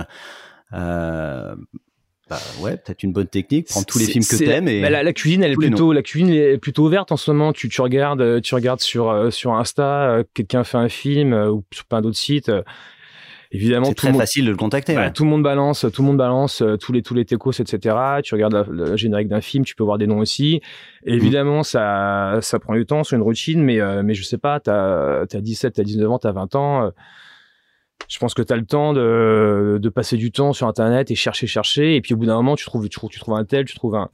Euh, 0.73 1.55
bah 2.29 2.39
ouais, 2.61 2.77
peut-être 2.77 3.03
une 3.03 3.11
bonne 3.11 3.27
technique. 3.27 3.67
Prendre 3.67 3.85
tous 3.85 3.99
les 3.99 4.05
films 4.05 4.23
que 4.23 4.37
t'aimes 4.37 4.67
et 4.67 4.81
bah 4.81 4.89
la, 4.89 5.03
la, 5.03 5.13
cuisine, 5.13 5.43
elle 5.43 5.51
est 5.51 5.55
plutôt 5.55 5.91
la 5.91 6.01
cuisine 6.01 6.29
est 6.29 6.57
plutôt 6.57 6.85
ouverte 6.85 7.11
en 7.11 7.17
ce 7.17 7.31
moment. 7.31 7.53
Tu, 7.53 7.69
tu 7.69 7.81
regardes, 7.81 8.41
tu 8.41 8.55
regardes 8.55 8.79
sur 8.79 9.31
sur 9.33 9.53
Insta, 9.53 10.23
quelqu'un 10.33 10.63
fait 10.63 10.77
un 10.77 10.89
film 10.89 11.33
ou 11.33 11.63
sur 11.71 11.85
plein 11.85 12.01
d'autres 12.01 12.17
sites 12.17 12.51
évidemment 13.53 13.85
c'est 13.85 13.95
très 13.95 14.13
facile 14.13 14.45
de 14.45 14.51
le 14.51 14.57
contacter 14.57 14.97
ouais. 14.97 15.11
tout 15.11 15.23
le 15.23 15.29
monde 15.29 15.43
balance 15.43 15.85
tout 15.93 16.01
le 16.01 16.07
monde 16.07 16.17
balance 16.17 16.61
euh, 16.61 16.75
tous 16.75 16.91
les 16.91 17.03
tous 17.03 17.13
les 17.13 17.23
techos 17.23 17.51
etc 17.51 17.95
tu 18.23 18.33
regardes 18.33 18.65
le 18.69 18.97
générique 18.97 19.27
d'un 19.27 19.41
film 19.41 19.63
tu 19.63 19.75
peux 19.75 19.83
voir 19.83 19.97
des 19.97 20.07
noms 20.07 20.17
aussi 20.17 20.61
et 21.05 21.13
évidemment 21.13 21.59
mm. 21.59 21.63
ça 21.63 22.37
ça 22.41 22.59
prend 22.59 22.73
du 22.73 22.85
temps 22.85 23.03
c'est 23.03 23.15
une 23.15 23.21
routine 23.21 23.63
mais 23.63 23.79
euh, 23.79 24.01
mais 24.03 24.15
je 24.15 24.23
sais 24.23 24.39
pas 24.39 24.59
t'as 24.59 25.21
as 25.21 25.41
17 25.41 25.75
t'as 25.75 25.83
19 25.83 26.11
ans 26.11 26.19
t'as 26.19 26.31
20 26.31 26.55
ans 26.55 26.85
euh, 26.85 26.89
je 28.09 28.19
pense 28.19 28.33
que 28.33 28.41
tu 28.41 28.53
as 28.53 28.55
le 28.55 28.65
temps 28.65 28.93
de, 28.93 29.89
passer 29.93 30.17
du 30.17 30.31
temps 30.31 30.53
sur 30.53 30.67
internet 30.67 31.11
et 31.11 31.15
chercher 31.15 31.47
chercher 31.47 31.95
et 31.95 32.01
puis 32.01 32.13
au 32.13 32.17
bout 32.17 32.25
d'un 32.25 32.35
moment 32.35 32.55
tu 32.55 32.65
trouves 32.65 32.87
tu 32.89 32.99
tu 33.09 33.19
trouves 33.19 33.35
un 33.35 33.45
tel 33.45 33.65
tu 33.65 33.75
trouves 33.75 33.95
un 33.95 34.09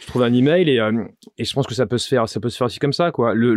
tu 0.00 0.06
trouves 0.06 0.22
un 0.22 0.32
email 0.32 0.68
et 0.68 0.80
et 1.38 1.44
je 1.44 1.54
pense 1.54 1.66
que 1.66 1.74
ça 1.74 1.86
peut 1.86 1.98
se 1.98 2.08
faire 2.08 2.28
ça 2.28 2.40
peut 2.40 2.48
se 2.48 2.56
faire 2.56 2.66
aussi 2.66 2.78
comme 2.78 2.92
ça 2.92 3.10
quoi 3.10 3.34
le, 3.34 3.54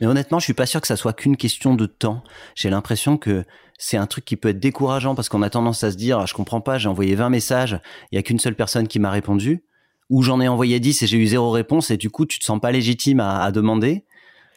mais 0.00 0.06
honnêtement, 0.06 0.38
je 0.38 0.44
suis 0.44 0.54
pas 0.54 0.66
sûr 0.66 0.80
que 0.80 0.86
ça 0.86 0.96
soit 0.96 1.12
qu'une 1.12 1.36
question 1.36 1.74
de 1.74 1.86
temps. 1.86 2.22
J'ai 2.54 2.70
l'impression 2.70 3.16
que 3.16 3.44
c'est 3.78 3.96
un 3.96 4.06
truc 4.06 4.24
qui 4.24 4.36
peut 4.36 4.48
être 4.48 4.60
décourageant 4.60 5.14
parce 5.14 5.28
qu'on 5.28 5.42
a 5.42 5.50
tendance 5.50 5.84
à 5.84 5.90
se 5.90 5.96
dire, 5.96 6.26
je 6.26 6.34
comprends 6.34 6.60
pas, 6.60 6.78
j'ai 6.78 6.88
envoyé 6.88 7.14
20 7.14 7.30
messages, 7.30 7.80
il 8.10 8.16
y 8.16 8.18
a 8.18 8.22
qu'une 8.22 8.38
seule 8.38 8.56
personne 8.56 8.88
qui 8.88 8.98
m'a 8.98 9.10
répondu, 9.10 9.64
ou 10.10 10.22
j'en 10.22 10.40
ai 10.40 10.48
envoyé 10.48 10.80
10 10.80 11.02
et 11.02 11.06
j'ai 11.06 11.18
eu 11.18 11.26
zéro 11.26 11.50
réponse 11.50 11.90
et 11.90 11.96
du 11.96 12.10
coup, 12.10 12.26
tu 12.26 12.38
te 12.38 12.44
sens 12.44 12.60
pas 12.60 12.72
légitime 12.72 13.20
à 13.20 13.50
demander. 13.52 14.04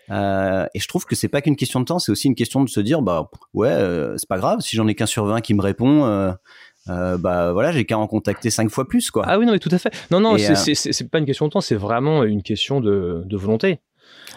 Euh, 0.09 0.65
et 0.73 0.79
je 0.79 0.87
trouve 0.87 1.05
que 1.05 1.15
c'est 1.15 1.27
pas 1.27 1.41
qu'une 1.41 1.55
question 1.55 1.79
de 1.79 1.85
temps, 1.85 1.99
c'est 1.99 2.11
aussi 2.11 2.27
une 2.27 2.35
question 2.35 2.63
de 2.63 2.69
se 2.69 2.79
dire, 2.79 3.01
bah 3.01 3.29
ouais, 3.53 3.69
euh, 3.69 4.15
c'est 4.17 4.27
pas 4.27 4.37
grave, 4.37 4.59
si 4.61 4.75
j'en 4.75 4.87
ai 4.87 4.95
qu'un 4.95 5.05
sur 5.05 5.25
20 5.25 5.41
qui 5.41 5.53
me 5.53 5.61
répond, 5.61 6.05
euh, 6.05 7.17
bah 7.17 7.51
voilà, 7.51 7.71
j'ai 7.71 7.85
qu'à 7.85 7.97
en 7.97 8.07
contacter 8.07 8.49
cinq 8.49 8.69
fois 8.69 8.87
plus, 8.87 9.11
quoi. 9.11 9.23
Ah 9.27 9.37
oui, 9.37 9.45
non, 9.45 9.51
mais 9.51 9.59
tout 9.59 9.69
à 9.71 9.77
fait. 9.77 9.93
Non, 10.11 10.19
non, 10.19 10.37
c'est 10.37 11.09
pas 11.09 11.19
une 11.19 11.25
question 11.25 11.47
de 11.47 11.51
temps, 11.51 11.61
c'est 11.61 11.75
vraiment 11.75 12.23
une 12.23 12.43
question 12.43 12.79
de, 12.79 13.23
de 13.25 13.37
volonté. 13.37 13.79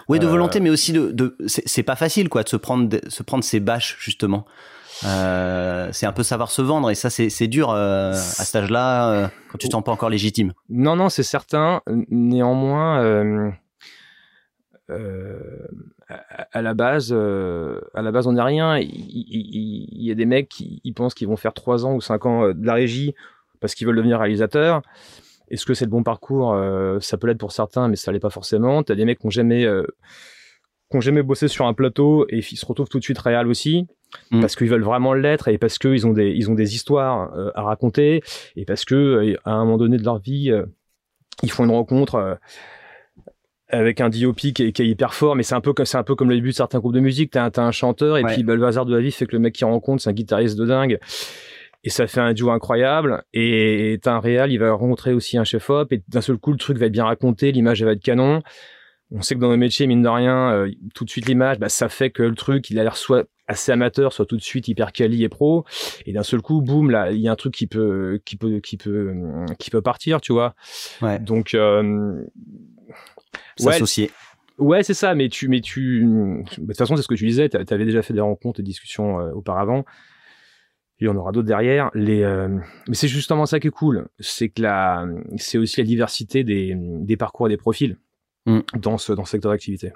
Oui, 0.09 0.19
de 0.19 0.27
volonté, 0.27 0.61
mais 0.61 0.71
aussi 0.71 0.93
de, 0.93 1.11
de 1.11 1.37
c'est 1.47 1.83
pas 1.83 1.97
facile 1.97 2.29
quoi 2.29 2.43
de 2.43 2.49
se 2.49 2.57
prendre 2.57 2.89
de, 2.89 3.00
se 3.09 3.23
prendre 3.23 3.45
ses 3.45 3.61
bâches 3.61 3.97
justement. 4.00 4.45
c'est 5.03 6.07
un 6.07 6.12
peu 6.12 6.23
savoir 6.23 6.50
se 6.50 6.62
vendre 6.62 6.91
et 6.91 6.95
ça 6.95 7.11
c'est 7.11 7.49
dur 7.49 7.71
à 7.71 8.15
cet 8.15 8.57
âge-là 8.57 9.31
quand 9.50 9.59
tu 9.59 9.69
te 9.69 9.73
sens 9.73 9.85
pas 9.85 9.93
encore 9.93 10.11
légitime. 10.11 10.53
Non 10.69 10.97
non 10.97 11.09
c'est 11.09 11.23
certain. 11.23 11.83
Néanmoins 12.09 13.53
à, 16.53 16.63
la 16.63 16.75
base, 16.75 17.13
à 17.13 18.03
la 18.03 18.13
base, 18.13 18.27
on 18.27 18.33
n'est 18.33 18.43
rien. 18.43 18.79
Il, 18.79 20.03
y, 20.03 20.11
a 20.11 20.15
des 20.15 20.27
mecs 20.27 20.49
qui 20.49 20.81
ils 20.85 20.93
pensent 20.93 21.15
qu'ils 21.15 21.29
vont 21.29 21.37
faire 21.37 21.55
3 21.55 21.87
ans 21.87 21.95
ou 21.95 22.01
5 22.01 22.27
ans 22.27 22.49
de 22.49 22.67
la 22.67 22.75
régie 22.75 23.15
parce 23.61 23.75
qu'ils 23.75 23.87
veulent 23.87 23.97
devenir 23.97 24.19
réalisateurs. 24.19 24.83
Est-ce 25.49 25.67
que 25.67 25.75
c'est 25.75 25.85
le 25.85 25.91
bon 25.91 26.03
parcours 26.03 26.57
Ça 27.01 27.17
peut 27.17 27.27
l'être 27.27 27.39
pour 27.39 27.53
certains, 27.53 27.89
mais 27.89 27.97
ça 27.97 28.13
l'est 28.13 28.21
pas 28.21 28.31
forcément. 28.31 28.83
T'as 28.83 28.95
des 28.95 29.05
mecs 29.05 29.19
qui 29.19 29.27
ont 29.27 29.31
jamais, 29.31 29.67
qui 30.91 30.97
ont 30.97 31.01
jamais 31.01 31.23
bossé 31.23 31.49
sur 31.49 31.67
un 31.67 31.75
plateau 31.75 32.27
et 32.29 32.39
ils 32.39 32.57
se 32.57 32.67
retrouvent 32.67 32.89
tout 32.89 32.99
de 32.99 33.05
suite 33.05 33.19
réel 33.19 33.47
aussi. 33.47 33.87
Mm. 34.33 34.41
parce 34.41 34.57
qu'ils 34.57 34.69
veulent 34.69 34.83
vraiment 34.83 35.15
l'être 35.15 35.47
et 35.47 35.57
parce 35.57 35.79
qu'ils 35.79 36.05
ont 36.05 36.13
des 36.13 36.31
ils 36.31 36.51
ont 36.51 36.57
des 36.57 36.75
histoires 36.75 37.33
à 37.55 37.63
raconter 37.63 38.25
et 38.57 38.65
parce 38.65 38.85
que 38.85 39.37
à 39.45 39.53
un 39.53 39.65
moment 39.65 39.77
donné 39.77 39.99
de 39.99 40.03
leur 40.03 40.19
vie 40.19 40.53
ils 41.43 41.51
font 41.51 41.65
une 41.65 41.71
rencontre 41.71 42.39
avec 43.71 44.00
un 44.00 44.09
DOP 44.09 44.37
qui 44.37 44.49
est, 44.49 44.73
qui 44.73 44.83
est, 44.83 44.87
hyper 44.87 45.15
fort, 45.15 45.37
mais 45.37 45.43
c'est 45.43 45.55
un 45.55 45.61
peu 45.61 45.73
comme 45.73 45.87
c'est 45.87 45.99
un 45.99 46.03
peu 46.03 46.15
comme 46.15 46.29
le 46.29 46.37
début 46.37 46.50
de 46.50 46.55
certains 46.55 46.79
groupes 46.79 46.95
de 46.95 47.00
musique. 47.00 47.31
T'as 47.31 47.50
as 47.55 47.61
un 47.61 47.71
chanteur 47.71 48.19
et 48.19 48.23
puis 48.23 48.43
bah, 48.43 48.55
le 48.55 48.65
hasard 48.65 48.87
de 48.87 48.95
la 48.95 49.00
vie 49.00 49.11
fait 49.11 49.27
que 49.27 49.33
le 49.33 49.39
mec 49.39 49.55
qui 49.55 49.65
rencontre 49.65 50.03
c'est 50.03 50.11
un 50.11 50.15
guitariste 50.15 50.59
de 50.59 50.67
dingue 50.67 50.99
et 51.83 51.91
ça 51.91 52.07
fait 52.07 52.21
un 52.21 52.33
duo 52.33 52.50
incroyable. 52.50 53.23
Et 53.33 53.99
t'as 54.03 54.15
un 54.15 54.21
réal, 54.21 54.53
il 54.53 54.59
va 54.59 54.73
rencontrer 54.73 55.12
aussi 55.12 55.39
un 55.39 55.45
chef 55.45 55.71
op 55.71 55.93
et 55.93 56.03
d'un 56.09 56.21
seul 56.21 56.39
coup 56.39 56.53
le 56.53 56.59
truc 56.59 56.79
va 56.79 56.87
être 56.87 56.93
bien 56.93 57.05
raconté, 57.05 57.53
l'image 57.53 57.83
va 57.83 57.93
être 57.93 58.03
canon. 58.03 58.43
On 59.12 59.23
sait 59.23 59.35
que 59.35 59.41
dans 59.41 59.49
nos 59.49 59.57
métiers, 59.57 59.89
mine 59.89 60.03
de 60.03 60.09
rien, 60.09 60.53
euh, 60.53 60.71
tout 60.95 61.05
de 61.05 61.11
suite 61.11 61.27
l'image, 61.27 61.59
bah, 61.59 61.69
ça 61.69 61.89
fait 61.89 62.11
que 62.11 62.23
le 62.23 62.37
truc, 62.37 62.71
il 62.71 62.79
a 62.79 62.85
l'air 62.85 62.97
soit 62.97 63.27
assez 63.49 63.73
amateur, 63.73 64.12
soit 64.12 64.25
tout 64.25 64.37
de 64.37 64.43
suite 64.43 64.69
hyper 64.69 64.93
quali 64.93 65.25
et 65.25 65.29
pro. 65.29 65.65
Et 66.07 66.12
d'un 66.12 66.23
seul 66.23 66.41
coup, 66.41 66.62
boum, 66.62 66.91
là, 66.91 67.11
il 67.11 67.19
y 67.19 67.27
a 67.27 67.33
un 67.33 67.37
truc 67.37 67.53
qui 67.53 67.67
peut, 67.67 68.21
qui 68.25 68.37
peut, 68.37 68.61
qui 68.61 68.77
peut, 68.77 69.12
qui 69.59 69.71
peut 69.71 69.83
partir, 69.83 70.21
tu 70.21 70.33
vois. 70.33 70.55
Ouais. 71.03 71.19
Donc, 71.19 71.55
euh, 71.55 72.25
s'associer. 73.57 74.11
Ouais, 74.59 74.83
c'est 74.83 74.95
ça, 74.95 75.15
mais 75.15 75.29
tu, 75.29 75.49
mais 75.49 75.61
tu, 75.61 76.05
de 76.05 76.67
toute 76.67 76.77
façon, 76.77 76.97
c'est 76.97 77.03
ce 77.03 77.09
que 77.09 77.15
tu 77.15 77.27
disais, 77.27 77.49
tu 77.49 77.57
avais 77.57 77.85
déjà 77.87 78.03
fait 78.03 78.13
des 78.13 78.21
rencontres 78.21 78.61
et 78.61 78.63
des 78.63 78.69
discussions 78.69 79.19
euh, 79.19 79.33
auparavant. 79.33 79.85
Il 80.99 81.07
y 81.07 81.09
en 81.09 81.17
aura 81.17 81.33
d'autres 81.33 81.49
derrière. 81.49 81.91
Les, 81.95 82.23
euh, 82.23 82.49
mais 82.87 82.95
c'est 82.95 83.09
justement 83.09 83.47
ça 83.47 83.59
qui 83.59 83.69
est 83.69 83.71
cool, 83.71 84.09
c'est 84.19 84.51
que 84.51 84.61
la, 84.61 85.07
c'est 85.39 85.57
aussi 85.57 85.81
la 85.81 85.87
diversité 85.87 86.45
des, 86.45 86.75
des 86.77 87.17
parcours 87.17 87.47
et 87.47 87.51
des 87.51 87.57
profils 87.57 87.97
mm. 88.45 88.61
dans 88.79 88.99
ce, 88.99 89.15
dans 89.15 89.25
ce 89.25 89.31
secteur 89.31 89.51
d'activité. 89.51 89.93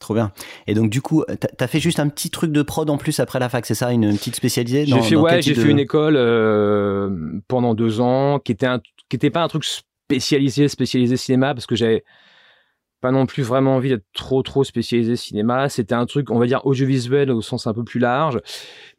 Trop 0.00 0.14
bien. 0.14 0.32
Et 0.66 0.74
donc, 0.74 0.90
du 0.90 1.00
coup, 1.00 1.24
tu 1.28 1.46
as 1.64 1.68
fait 1.68 1.78
juste 1.78 2.00
un 2.00 2.08
petit 2.08 2.28
truc 2.28 2.50
de 2.50 2.62
prod 2.62 2.90
en 2.90 2.98
plus 2.98 3.20
après 3.20 3.38
la 3.38 3.48
fac, 3.48 3.64
c'est 3.64 3.76
ça? 3.76 3.92
Une 3.92 4.16
petite 4.16 4.34
spécialisée 4.34 4.84
J'ai 4.84 5.00
fait, 5.00 5.14
ouais, 5.14 5.40
j'ai 5.42 5.54
fait 5.54 5.70
une 5.70 5.78
école 5.78 6.16
euh, 6.16 7.38
pendant 7.46 7.76
deux 7.76 8.00
ans 8.00 8.40
qui 8.40 8.50
était, 8.50 8.66
un, 8.66 8.80
qui 9.08 9.14
était 9.14 9.30
pas 9.30 9.44
un 9.44 9.48
truc 9.48 9.64
spécialisé, 9.64 10.66
spécialisé 10.66 11.16
cinéma, 11.16 11.54
parce 11.54 11.66
que 11.66 11.76
j'avais 11.76 12.02
pas 13.02 13.10
non 13.10 13.26
plus 13.26 13.42
vraiment 13.42 13.76
envie 13.76 13.90
d'être 13.90 14.06
trop 14.14 14.42
trop 14.42 14.64
spécialisé 14.64 15.16
cinéma. 15.16 15.68
C'était 15.68 15.94
un 15.94 16.06
truc, 16.06 16.30
on 16.30 16.38
va 16.38 16.46
dire 16.46 16.64
audiovisuel 16.64 17.30
au 17.30 17.42
sens 17.42 17.66
un 17.66 17.74
peu 17.74 17.84
plus 17.84 18.00
large, 18.00 18.40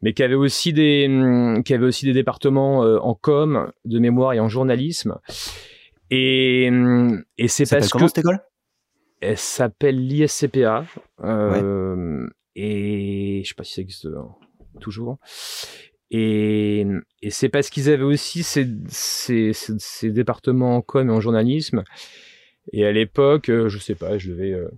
mais 0.02 0.12
qui 0.12 0.22
avait 0.22 0.34
aussi 0.36 0.72
des, 0.72 1.06
hum, 1.08 1.64
qui 1.64 1.74
avait 1.74 1.86
aussi 1.86 2.04
des 2.04 2.12
départements 2.12 2.84
euh, 2.84 2.98
en 2.98 3.14
com, 3.14 3.72
de 3.84 3.98
mémoire 3.98 4.34
et 4.34 4.40
en 4.40 4.48
journalisme. 4.48 5.18
Et, 6.10 6.68
hum, 6.70 7.24
et 7.38 7.48
c'est 7.48 7.68
parce 7.68 7.88
comment, 7.88 8.06
cette 8.06 8.18
école? 8.18 8.40
Elle 9.20 9.38
s'appelle 9.38 10.06
l'ISCPA. 10.06 10.84
Euh, 11.24 12.28
Et 12.54 13.40
je 13.42 13.48
sais 13.48 13.54
pas 13.54 13.64
si 13.64 13.72
ça 13.72 13.80
existe 13.80 14.06
euh, 14.06 14.20
toujours. 14.80 15.18
Et, 16.10 16.86
et 17.22 17.30
c'est 17.30 17.48
parce 17.48 17.70
qu'ils 17.70 17.88
avaient 17.90 18.04
aussi 18.04 18.42
ces, 18.42 18.68
ces, 18.88 19.52
ces, 19.54 20.10
départements 20.10 20.76
en 20.76 20.82
com 20.82 21.08
et 21.08 21.12
en 21.12 21.20
journalisme 21.20 21.82
et 22.72 22.84
à 22.86 22.92
l'époque, 22.92 23.48
euh, 23.48 23.68
je 23.68 23.78
sais 23.78 23.94
pas, 23.94 24.18
je 24.18 24.30
devais, 24.30 24.52
euh, 24.52 24.68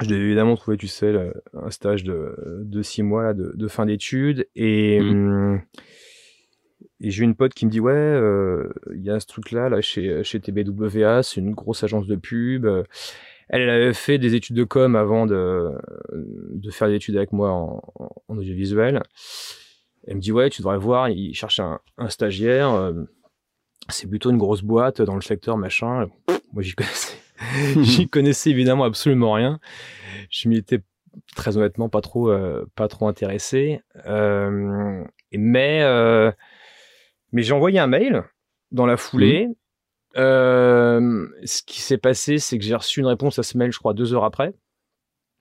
je 0.00 0.08
devais 0.08 0.20
évidemment 0.20 0.56
trouver, 0.56 0.76
tu 0.76 0.86
sais, 0.86 1.14
un 1.54 1.70
stage 1.70 2.04
de, 2.04 2.62
de 2.64 2.82
six 2.82 3.02
mois 3.02 3.24
là, 3.24 3.34
de, 3.34 3.52
de 3.54 3.68
fin 3.68 3.86
d'études. 3.86 4.46
Et, 4.54 5.00
mmh. 5.00 5.62
et 7.00 7.10
j'ai 7.10 7.24
une 7.24 7.34
pote 7.34 7.54
qui 7.54 7.66
me 7.66 7.70
dit, 7.70 7.80
ouais, 7.80 7.92
euh, 7.92 8.72
il 8.94 9.02
y 9.02 9.10
a 9.10 9.18
ce 9.20 9.26
truc-là 9.26 9.68
là, 9.68 9.80
chez, 9.80 10.22
chez 10.24 10.40
TBWA, 10.40 11.22
c'est 11.22 11.40
une 11.40 11.52
grosse 11.52 11.82
agence 11.82 12.06
de 12.06 12.16
pub. 12.16 12.66
Elle, 13.48 13.62
elle, 13.62 13.70
avait 13.70 13.92
fait 13.92 14.18
des 14.18 14.36
études 14.36 14.56
de 14.56 14.64
com 14.64 14.94
avant 14.94 15.26
de, 15.26 15.70
de 16.12 16.70
faire 16.70 16.86
des 16.86 16.94
études 16.94 17.16
avec 17.16 17.32
moi 17.32 17.50
en, 17.50 17.82
en 18.28 18.38
audiovisuel. 18.38 19.02
Elle 20.06 20.16
me 20.16 20.20
dit, 20.20 20.30
ouais, 20.30 20.48
tu 20.50 20.62
devrais 20.62 20.78
voir, 20.78 21.08
il 21.10 21.34
cherche 21.34 21.58
un, 21.58 21.80
un 21.98 22.08
stagiaire. 22.08 22.94
C'est 23.88 24.08
plutôt 24.08 24.30
une 24.30 24.38
grosse 24.38 24.62
boîte 24.62 25.02
dans 25.02 25.16
le 25.16 25.20
secteur 25.20 25.56
machin. 25.56 26.08
Moi, 26.52 26.62
j'y 26.62 26.74
connaissais, 26.74 27.18
j'y 27.82 28.08
connaissais 28.08 28.50
évidemment 28.50 28.84
absolument 28.84 29.32
rien. 29.32 29.60
Je 30.30 30.48
m'y 30.48 30.56
étais 30.56 30.80
très 31.34 31.56
honnêtement 31.56 31.88
pas 31.88 32.00
trop, 32.00 32.30
euh, 32.30 32.66
pas 32.74 32.88
trop 32.88 33.08
intéressé. 33.08 33.80
Euh, 34.06 35.04
mais, 35.32 35.82
euh, 35.82 36.30
mais 37.32 37.42
j'ai 37.42 37.52
envoyé 37.52 37.78
un 37.78 37.86
mail 37.86 38.24
dans 38.72 38.86
la 38.86 38.96
foulée. 38.96 39.48
Mmh. 40.16 41.28
Ce 41.44 41.62
qui 41.62 41.80
s'est 41.80 41.98
passé, 41.98 42.38
c'est 42.38 42.58
que 42.58 42.64
j'ai 42.64 42.74
reçu 42.74 43.00
une 43.00 43.06
réponse 43.06 43.38
à 43.38 43.42
ce 43.42 43.56
mail, 43.56 43.72
je 43.72 43.78
crois, 43.78 43.94
deux 43.94 44.12
heures 44.12 44.24
après. 44.24 44.54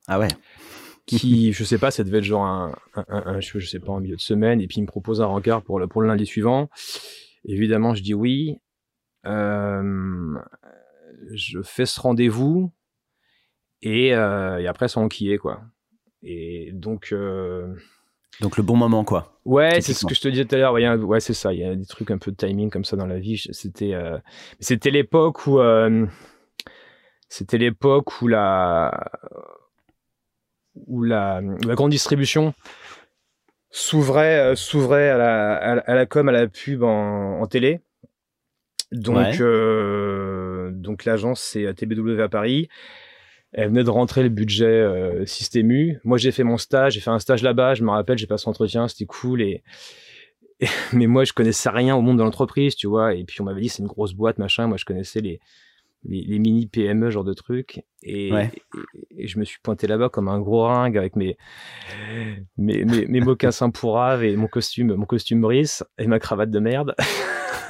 Ah 0.07 0.19
ouais. 0.19 0.27
Qui, 1.05 1.53
je 1.53 1.63
sais 1.63 1.79
pas, 1.79 1.89
ça 1.89 2.03
devait 2.03 2.19
être 2.19 2.23
genre 2.23 2.45
un, 2.45 2.75
un, 2.95 3.05
un, 3.07 3.39
je 3.39 3.59
sais 3.59 3.79
pas, 3.79 3.91
en 3.91 3.99
milieu 3.99 4.15
de 4.15 4.21
semaine, 4.21 4.61
et 4.61 4.67
puis 4.67 4.77
il 4.77 4.81
me 4.83 4.87
propose 4.87 5.21
un 5.21 5.25
rencard 5.25 5.63
pour 5.63 5.79
le, 5.79 5.87
pour 5.87 6.01
le 6.03 6.07
lundi 6.07 6.27
suivant. 6.27 6.69
Évidemment, 7.45 7.95
je 7.95 8.03
dis 8.03 8.13
oui. 8.13 8.59
Euh, 9.25 10.37
je 11.33 11.61
fais 11.61 11.85
ce 11.85 11.99
rendez-vous 11.99 12.71
et, 13.81 14.13
euh, 14.13 14.59
et 14.59 14.67
après, 14.67 14.87
ça 14.87 14.99
enquillé, 14.99 15.37
quoi. 15.37 15.61
Et 16.23 16.71
donc. 16.73 17.09
Euh, 17.11 17.73
donc 18.41 18.57
le 18.57 18.63
bon 18.63 18.77
moment, 18.77 19.03
quoi. 19.03 19.39
Ouais, 19.43 19.81
c'est 19.81 19.93
ce 19.93 20.05
que 20.05 20.15
je 20.15 20.21
te 20.21 20.27
disais 20.27 20.45
tout 20.45 20.55
à 20.55 20.57
l'heure. 20.57 20.73
Ouais, 20.73 20.87
ouais 20.95 21.19
c'est 21.19 21.33
ça. 21.33 21.53
Il 21.53 21.59
y 21.59 21.63
a 21.63 21.75
des 21.75 21.85
trucs 21.85 22.11
un 22.11 22.17
peu 22.17 22.31
de 22.31 22.37
timing 22.37 22.69
comme 22.69 22.85
ça 22.85 22.95
dans 22.95 23.07
la 23.07 23.19
vie. 23.19 23.37
C'était, 23.51 23.93
euh... 23.93 24.17
c'était 24.59 24.91
l'époque 24.91 25.45
où, 25.47 25.59
euh... 25.59 26.05
c'était 27.27 27.57
l'époque 27.57 28.21
où 28.21 28.27
la, 28.27 29.11
où 30.87 31.03
la, 31.03 31.41
la 31.41 31.75
grande 31.75 31.91
distribution 31.91 32.53
s'ouvrait, 33.71 34.39
euh, 34.39 34.55
s'ouvrait 34.55 35.09
à 35.09 35.17
la, 35.17 35.55
à, 35.79 35.95
la 35.95 36.05
com, 36.05 36.29
à 36.29 36.31
la 36.31 36.47
pub 36.47 36.83
en, 36.83 37.41
en 37.41 37.47
télé. 37.47 37.81
Donc, 38.91 39.39
euh, 39.41 40.58
donc 40.69 41.05
l'agence 41.05 41.41
c'est 41.41 41.73
TBW 41.73 42.19
à 42.21 42.29
Paris. 42.29 42.69
Elle 43.51 43.69
venait 43.69 43.83
de 43.83 43.89
rentrer 43.89 44.21
le 44.21 44.29
budget 44.29 44.65
euh, 44.65 45.25
Systému. 45.25 45.99
Moi, 46.03 46.19
j'ai 46.19 46.31
fait 46.31 46.43
mon 46.43 46.57
stage, 46.57 46.93
j'ai 46.93 46.99
fait 46.99 47.09
un 47.09 47.17
stage 47.17 47.41
là-bas. 47.41 47.73
Je 47.73 47.83
me 47.83 47.89
rappelle, 47.89 48.15
j'ai 48.15 48.27
passé 48.27 48.43
l'entretien, 48.45 48.87
c'était 48.87 49.05
cool. 49.05 49.43
Mais 50.93 51.07
moi, 51.07 51.23
je 51.23 51.33
connaissais 51.33 51.69
rien 51.69 51.95
au 51.95 52.01
monde 52.01 52.19
de 52.19 52.23
l'entreprise, 52.23 52.75
tu 52.75 52.85
vois. 52.85 53.15
Et 53.15 53.23
puis 53.23 53.41
on 53.41 53.45
m'avait 53.45 53.61
dit 53.61 53.69
c'est 53.69 53.81
une 53.81 53.87
grosse 53.87 54.13
boîte, 54.13 54.37
machin. 54.37 54.67
Moi, 54.67 54.77
je 54.77 54.85
connaissais 54.85 55.21
les 55.21 55.39
les, 56.03 56.39
mini 56.39 56.67
PME, 56.67 57.09
genre 57.09 57.23
de 57.23 57.33
trucs. 57.33 57.83
Et, 58.01 58.31
et, 59.17 59.27
je 59.27 59.39
me 59.39 59.43
suis 59.43 59.59
pointé 59.61 59.85
là-bas 59.85 60.09
comme 60.09 60.29
un 60.29 60.39
gros 60.39 60.63
ringue 60.63 60.97
avec 60.97 61.17
mes 61.17 61.37
mes, 62.57 62.85
mes, 62.85 63.05
mes 63.05 63.19
mocassins 63.19 63.71
pourraves 63.71 64.23
et 64.23 64.37
mon 64.37 64.47
costume 64.47 64.95
mon 64.95 65.05
costume 65.05 65.41
Brice 65.41 65.83
et 65.97 66.07
ma 66.07 66.19
cravate 66.19 66.49
de 66.49 66.59
merde. 66.59 66.95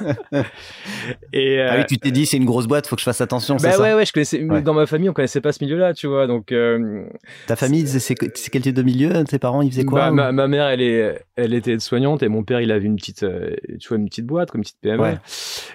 et 1.32 1.60
ah 1.60 1.76
oui, 1.78 1.84
tu 1.88 1.98
t'es 1.98 2.10
dit 2.10 2.26
c'est 2.26 2.36
une 2.36 2.44
grosse 2.44 2.66
boîte, 2.66 2.86
faut 2.86 2.96
que 2.96 3.00
je 3.00 3.04
fasse 3.04 3.20
attention. 3.20 3.56
Bah 3.56 3.70
ouais, 3.70 3.74
ça 3.74 3.96
ouais, 3.96 4.06
je 4.06 4.12
connaissais. 4.12 4.42
Dans 4.62 4.74
ma 4.74 4.86
famille, 4.86 5.08
on 5.08 5.12
connaissait 5.12 5.40
pas 5.40 5.52
ce 5.52 5.62
milieu-là, 5.64 5.94
tu 5.94 6.06
vois. 6.06 6.26
Donc. 6.26 6.52
Euh, 6.52 7.04
Ta 7.46 7.56
famille, 7.56 7.86
c'est 7.86 8.14
quel 8.14 8.62
type 8.62 8.74
de 8.74 8.82
milieu 8.82 9.24
Tes 9.24 9.38
parents, 9.38 9.62
ils 9.62 9.70
faisaient 9.70 9.84
quoi 9.84 10.10
bah, 10.10 10.32
ma, 10.32 10.48
mère, 10.48 10.66
elle 10.68 10.82
est, 10.82 11.24
elle 11.36 11.54
était 11.54 11.78
soignante 11.78 12.22
et 12.22 12.28
mon 12.28 12.42
père, 12.42 12.60
il 12.60 12.72
avait 12.72 12.86
une 12.86 12.96
petite, 12.96 13.22
euh, 13.22 13.54
tu 13.78 13.88
vois, 13.88 13.98
une 13.98 14.08
petite 14.08 14.26
boîte, 14.26 14.50
comme 14.50 14.60
une 14.60 14.64
petite 14.64 14.80
PME. 14.80 15.14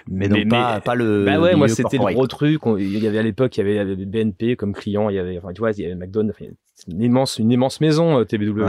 Mais, 0.08 0.28
donc 0.28 0.48
pas, 0.48 0.80
pas 0.80 0.94
le. 0.94 1.24
Bah 1.24 1.40
ouais, 1.40 1.54
moi 1.54 1.68
c'était 1.68 1.98
le 1.98 2.12
gros 2.12 2.26
truc. 2.26 2.60
Il 2.78 2.98
y 2.98 3.06
avait 3.06 3.18
à 3.18 3.22
l'époque, 3.22 3.56
il 3.56 3.66
y 3.66 3.78
avait, 3.78 3.96
BNP 3.96 4.45
comme 4.54 4.74
client, 4.74 5.08
il 5.08 5.16
y 5.16 5.18
avait, 5.18 5.38
enfin, 5.38 5.52
tu 5.52 5.58
vois, 5.58 5.72
il 5.72 5.80
y 5.80 5.84
avait 5.86 5.96
McDonald's, 5.96 6.38
une 6.86 7.02
immense, 7.02 7.38
une 7.38 7.50
immense 7.50 7.80
maison 7.80 8.20
euh, 8.20 8.24
TBW. 8.24 8.62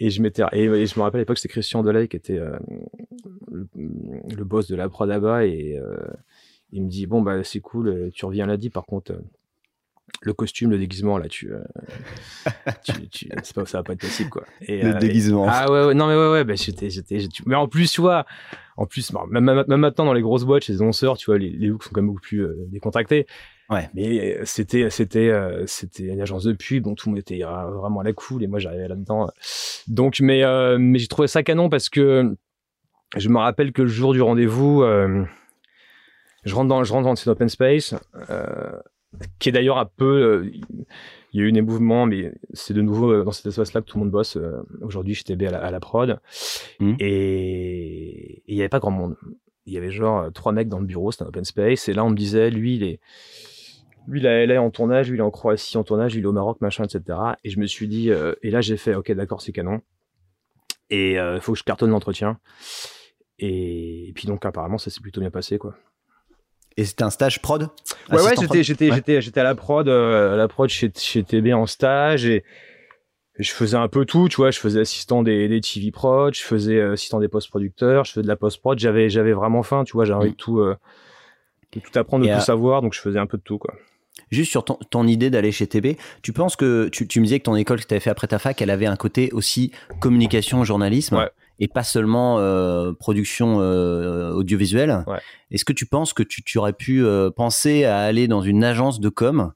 Et 0.00 0.08
je 0.08 0.22
m'étais 0.22 0.42
et, 0.52 0.86
je 0.86 0.98
me 0.98 1.02
rappelle 1.02 1.18
à 1.18 1.22
l'époque 1.22 1.36
c'était 1.36 1.52
Christian 1.52 1.82
Delay 1.82 2.08
qui 2.08 2.16
était 2.16 2.38
euh, 2.38 2.58
le, 3.52 4.44
boss 4.44 4.66
de 4.66 4.74
la 4.74 4.88
prod 4.88 5.06
là-bas 5.06 5.44
et 5.44 5.78
euh, 5.78 5.94
il 6.72 6.84
me 6.84 6.88
dit 6.88 7.06
bon 7.06 7.20
bah 7.20 7.44
c'est 7.44 7.60
cool 7.60 7.88
euh, 7.88 8.10
tu 8.12 8.24
reviens 8.24 8.46
lundi. 8.46 8.70
Par 8.70 8.86
contre 8.86 9.12
le 10.22 10.32
costume 10.32 10.70
le 10.70 10.78
déguisement 10.78 11.18
là 11.18 11.28
tu, 11.28 11.52
tu, 12.82 13.08
tu 13.10 13.28
c'est 13.42 13.54
pas 13.54 13.66
ça 13.66 13.78
va 13.78 13.84
pas 13.84 13.92
être 13.92 14.00
possible 14.00 14.30
quoi. 14.30 14.44
Et, 14.62 14.82
le 14.82 14.94
déguisement. 14.94 15.46
ah 15.46 15.70
ouais, 15.70 15.86
ouais, 15.88 15.94
non 15.94 16.08
mais 16.08 16.16
ouais 16.16 16.30
ouais 16.30 16.44
bah, 16.44 16.54
j'étais 16.54 16.88
j'étais 16.88 17.18
mais 17.44 17.54
en 17.54 17.68
plus 17.68 17.92
tu 17.92 18.00
vois 18.00 18.24
en 18.78 18.86
plus 18.86 19.12
même, 19.28 19.44
maintenant 19.44 20.06
dans 20.06 20.14
les 20.14 20.22
grosses 20.22 20.44
boîtes 20.44 20.64
chez 20.64 20.72
les 20.72 20.80
annonceurs 20.80 21.18
tu 21.18 21.26
vois 21.26 21.36
les, 21.36 21.50
les 21.50 21.66
looks 21.66 21.84
sont 21.84 21.90
quand 21.92 22.00
même 22.00 22.08
beaucoup 22.08 22.22
plus 22.22 22.48
décontractés 22.68 23.26
Ouais. 23.70 23.88
Mais 23.94 24.36
euh, 24.36 24.42
c'était 24.44 24.90
c'était 24.90 25.30
euh, 25.30 25.64
c'était 25.66 26.04
une 26.04 26.20
agence 26.20 26.42
de 26.42 26.52
pub, 26.52 26.82
donc 26.82 26.98
tout 26.98 27.08
le 27.08 27.12
monde 27.12 27.20
était 27.20 27.44
euh, 27.44 27.70
vraiment 27.70 28.00
à 28.00 28.04
la 28.04 28.12
cool 28.12 28.42
et 28.42 28.48
moi 28.48 28.58
j'arrivais 28.58 28.88
là-dedans. 28.88 29.30
Donc 29.86 30.18
mais 30.20 30.42
mais 30.78 30.98
j'ai 30.98 31.06
trouvé 31.06 31.28
ça 31.28 31.42
canon 31.42 31.68
parce 31.68 31.88
que 31.88 32.34
je 33.16 33.28
me 33.28 33.38
rappelle 33.38 33.72
que 33.72 33.82
le 33.82 33.88
jour 33.88 34.12
du 34.12 34.22
rendez-vous, 34.22 34.82
je 36.44 36.54
rentre 36.54 36.68
dans 36.68 36.82
je 36.82 36.92
rentre 36.92 37.04
dans 37.04 37.16
cet 37.16 37.28
open 37.28 37.48
space 37.48 37.94
qui 39.38 39.48
est 39.48 39.52
d'ailleurs 39.52 39.78
un 39.78 39.88
peu 39.96 40.50
il 41.32 41.40
y 41.40 41.44
a 41.44 41.46
eu 41.46 41.52
des 41.52 41.62
mouvements, 41.62 42.06
mais 42.06 42.32
c'est 42.52 42.74
de 42.74 42.82
nouveau 42.82 43.22
dans 43.22 43.30
cet 43.30 43.46
espace-là 43.46 43.82
que 43.82 43.86
tout 43.86 43.98
le 43.98 44.04
monde 44.04 44.10
bosse. 44.10 44.36
Aujourd'hui, 44.82 45.14
j'étais 45.14 45.36
TB 45.36 45.54
à 45.54 45.70
la, 45.70 45.78
prod. 45.78 46.18
Mmh. 46.80 46.94
Et 46.98 48.42
il 48.48 48.56
n'y 48.56 48.62
avait 48.62 48.68
pas 48.68 48.80
grand 48.80 48.90
monde. 48.90 49.16
Il 49.64 49.72
y 49.72 49.78
avait 49.78 49.92
genre 49.92 50.32
trois 50.32 50.50
mecs 50.50 50.68
dans 50.68 50.80
le 50.80 50.86
bureau, 50.86 51.12
c'était 51.12 51.22
un 51.22 51.28
open 51.28 51.44
space. 51.44 51.88
Et 51.88 51.92
là, 51.92 52.04
on 52.04 52.10
me 52.10 52.16
disait, 52.16 52.50
lui, 52.50 52.74
il 52.74 52.82
est, 52.82 53.00
lui, 54.10 54.20
il 54.20 54.26
est 54.26 54.58
en 54.58 54.70
tournage, 54.70 55.08
lui, 55.08 55.16
il 55.16 55.20
est 55.20 55.24
en 55.24 55.30
Croatie 55.30 55.76
en 55.76 55.84
tournage, 55.84 56.14
il 56.14 56.22
est 56.22 56.26
au 56.26 56.32
Maroc, 56.32 56.60
machin, 56.60 56.84
etc. 56.84 57.18
Et 57.44 57.50
je 57.50 57.60
me 57.60 57.66
suis 57.66 57.86
dit, 57.86 58.10
euh, 58.10 58.34
et 58.42 58.50
là, 58.50 58.60
j'ai 58.60 58.76
fait, 58.76 58.94
ok, 58.94 59.12
d'accord, 59.12 59.40
c'est 59.40 59.52
canon. 59.52 59.80
Et 60.90 61.12
il 61.12 61.18
euh, 61.18 61.40
faut 61.40 61.52
que 61.52 61.58
je 61.58 61.64
cartonne 61.64 61.90
l'entretien. 61.90 62.38
Et... 63.38 64.12
puis 64.14 64.26
donc, 64.26 64.44
apparemment, 64.44 64.78
ça 64.78 64.90
s'est 64.90 65.00
plutôt 65.00 65.20
bien 65.20 65.30
passé, 65.30 65.58
quoi. 65.58 65.76
Et 66.76 66.84
c'était 66.84 67.04
un 67.04 67.10
stage 67.10 67.40
prod? 67.40 67.68
Ouais, 68.10 68.20
ouais, 68.20 68.34
j'étais, 68.38 68.62
j'étais, 68.62 68.90
j'étais, 68.92 69.20
j'étais 69.20 69.40
à 69.40 69.44
la 69.44 69.54
prod, 69.54 69.88
euh, 69.88 70.34
à 70.34 70.36
la 70.36 70.48
prod 70.48 70.68
chez, 70.68 70.90
chez 70.96 71.22
TB 71.22 71.52
en 71.52 71.66
stage 71.66 72.26
et, 72.26 72.44
je 73.38 73.52
faisais 73.52 73.76
un 73.76 73.88
peu 73.88 74.04
tout, 74.04 74.28
tu 74.28 74.36
vois. 74.36 74.50
Je 74.50 74.58
faisais 74.58 74.80
assistant 74.80 75.22
des, 75.22 75.48
des 75.48 75.62
TV 75.62 75.90
prod, 75.90 76.34
je 76.34 76.42
faisais 76.42 76.78
assistant 76.82 77.20
des 77.20 77.28
post-producteurs, 77.28 78.04
je 78.04 78.12
faisais 78.12 78.22
de 78.22 78.28
la 78.28 78.36
post-prod. 78.36 78.78
J'avais, 78.78 79.08
j'avais 79.08 79.32
vraiment 79.32 79.62
faim, 79.62 79.84
tu 79.84 79.92
vois. 79.92 80.04
J'avais 80.04 80.18
envie 80.18 80.28
mm. 80.28 80.32
de 80.32 80.36
tout, 80.36 80.60
de 80.60 81.80
tout 81.80 81.98
apprendre, 81.98 82.26
de 82.26 82.34
tout 82.34 82.40
savoir, 82.40 82.82
donc 82.82 82.92
je 82.92 83.00
faisais 83.00 83.18
un 83.18 83.26
peu 83.26 83.38
de 83.38 83.42
tout, 83.42 83.56
quoi. 83.56 83.74
Juste 84.30 84.50
sur 84.50 84.64
ton, 84.64 85.06
idée 85.08 85.28
d'aller 85.28 85.50
chez 85.50 85.66
TB, 85.66 85.96
tu 86.22 86.32
penses 86.32 86.54
que 86.54 86.88
tu, 86.88 87.04
me 87.20 87.24
disais 87.24 87.40
que 87.40 87.44
ton 87.44 87.56
école 87.56 87.80
que 87.80 87.86
tu 87.86 87.94
avais 87.94 88.00
fait 88.00 88.10
après 88.10 88.28
ta 88.28 88.38
fac, 88.38 88.62
elle 88.62 88.70
avait 88.70 88.86
un 88.86 88.96
côté 88.96 89.30
aussi 89.32 89.72
communication, 90.00 90.62
journalisme 90.62 91.26
et 91.60 91.68
pas 91.68 91.82
seulement 91.82 92.38
euh, 92.38 92.92
production 92.92 93.60
euh, 93.60 94.30
audiovisuelle. 94.32 95.04
Est-ce 95.50 95.64
que 95.64 95.72
tu 95.72 95.86
penses 95.86 96.12
que 96.12 96.22
tu, 96.22 96.58
aurais 96.58 96.72
pu 96.72 97.04
euh, 97.04 97.30
penser 97.30 97.84
à 97.84 97.98
aller 97.98 98.28
dans 98.28 98.40
une 98.40 98.64
agence 98.64 98.98
de 98.98 99.08
com 99.08 99.52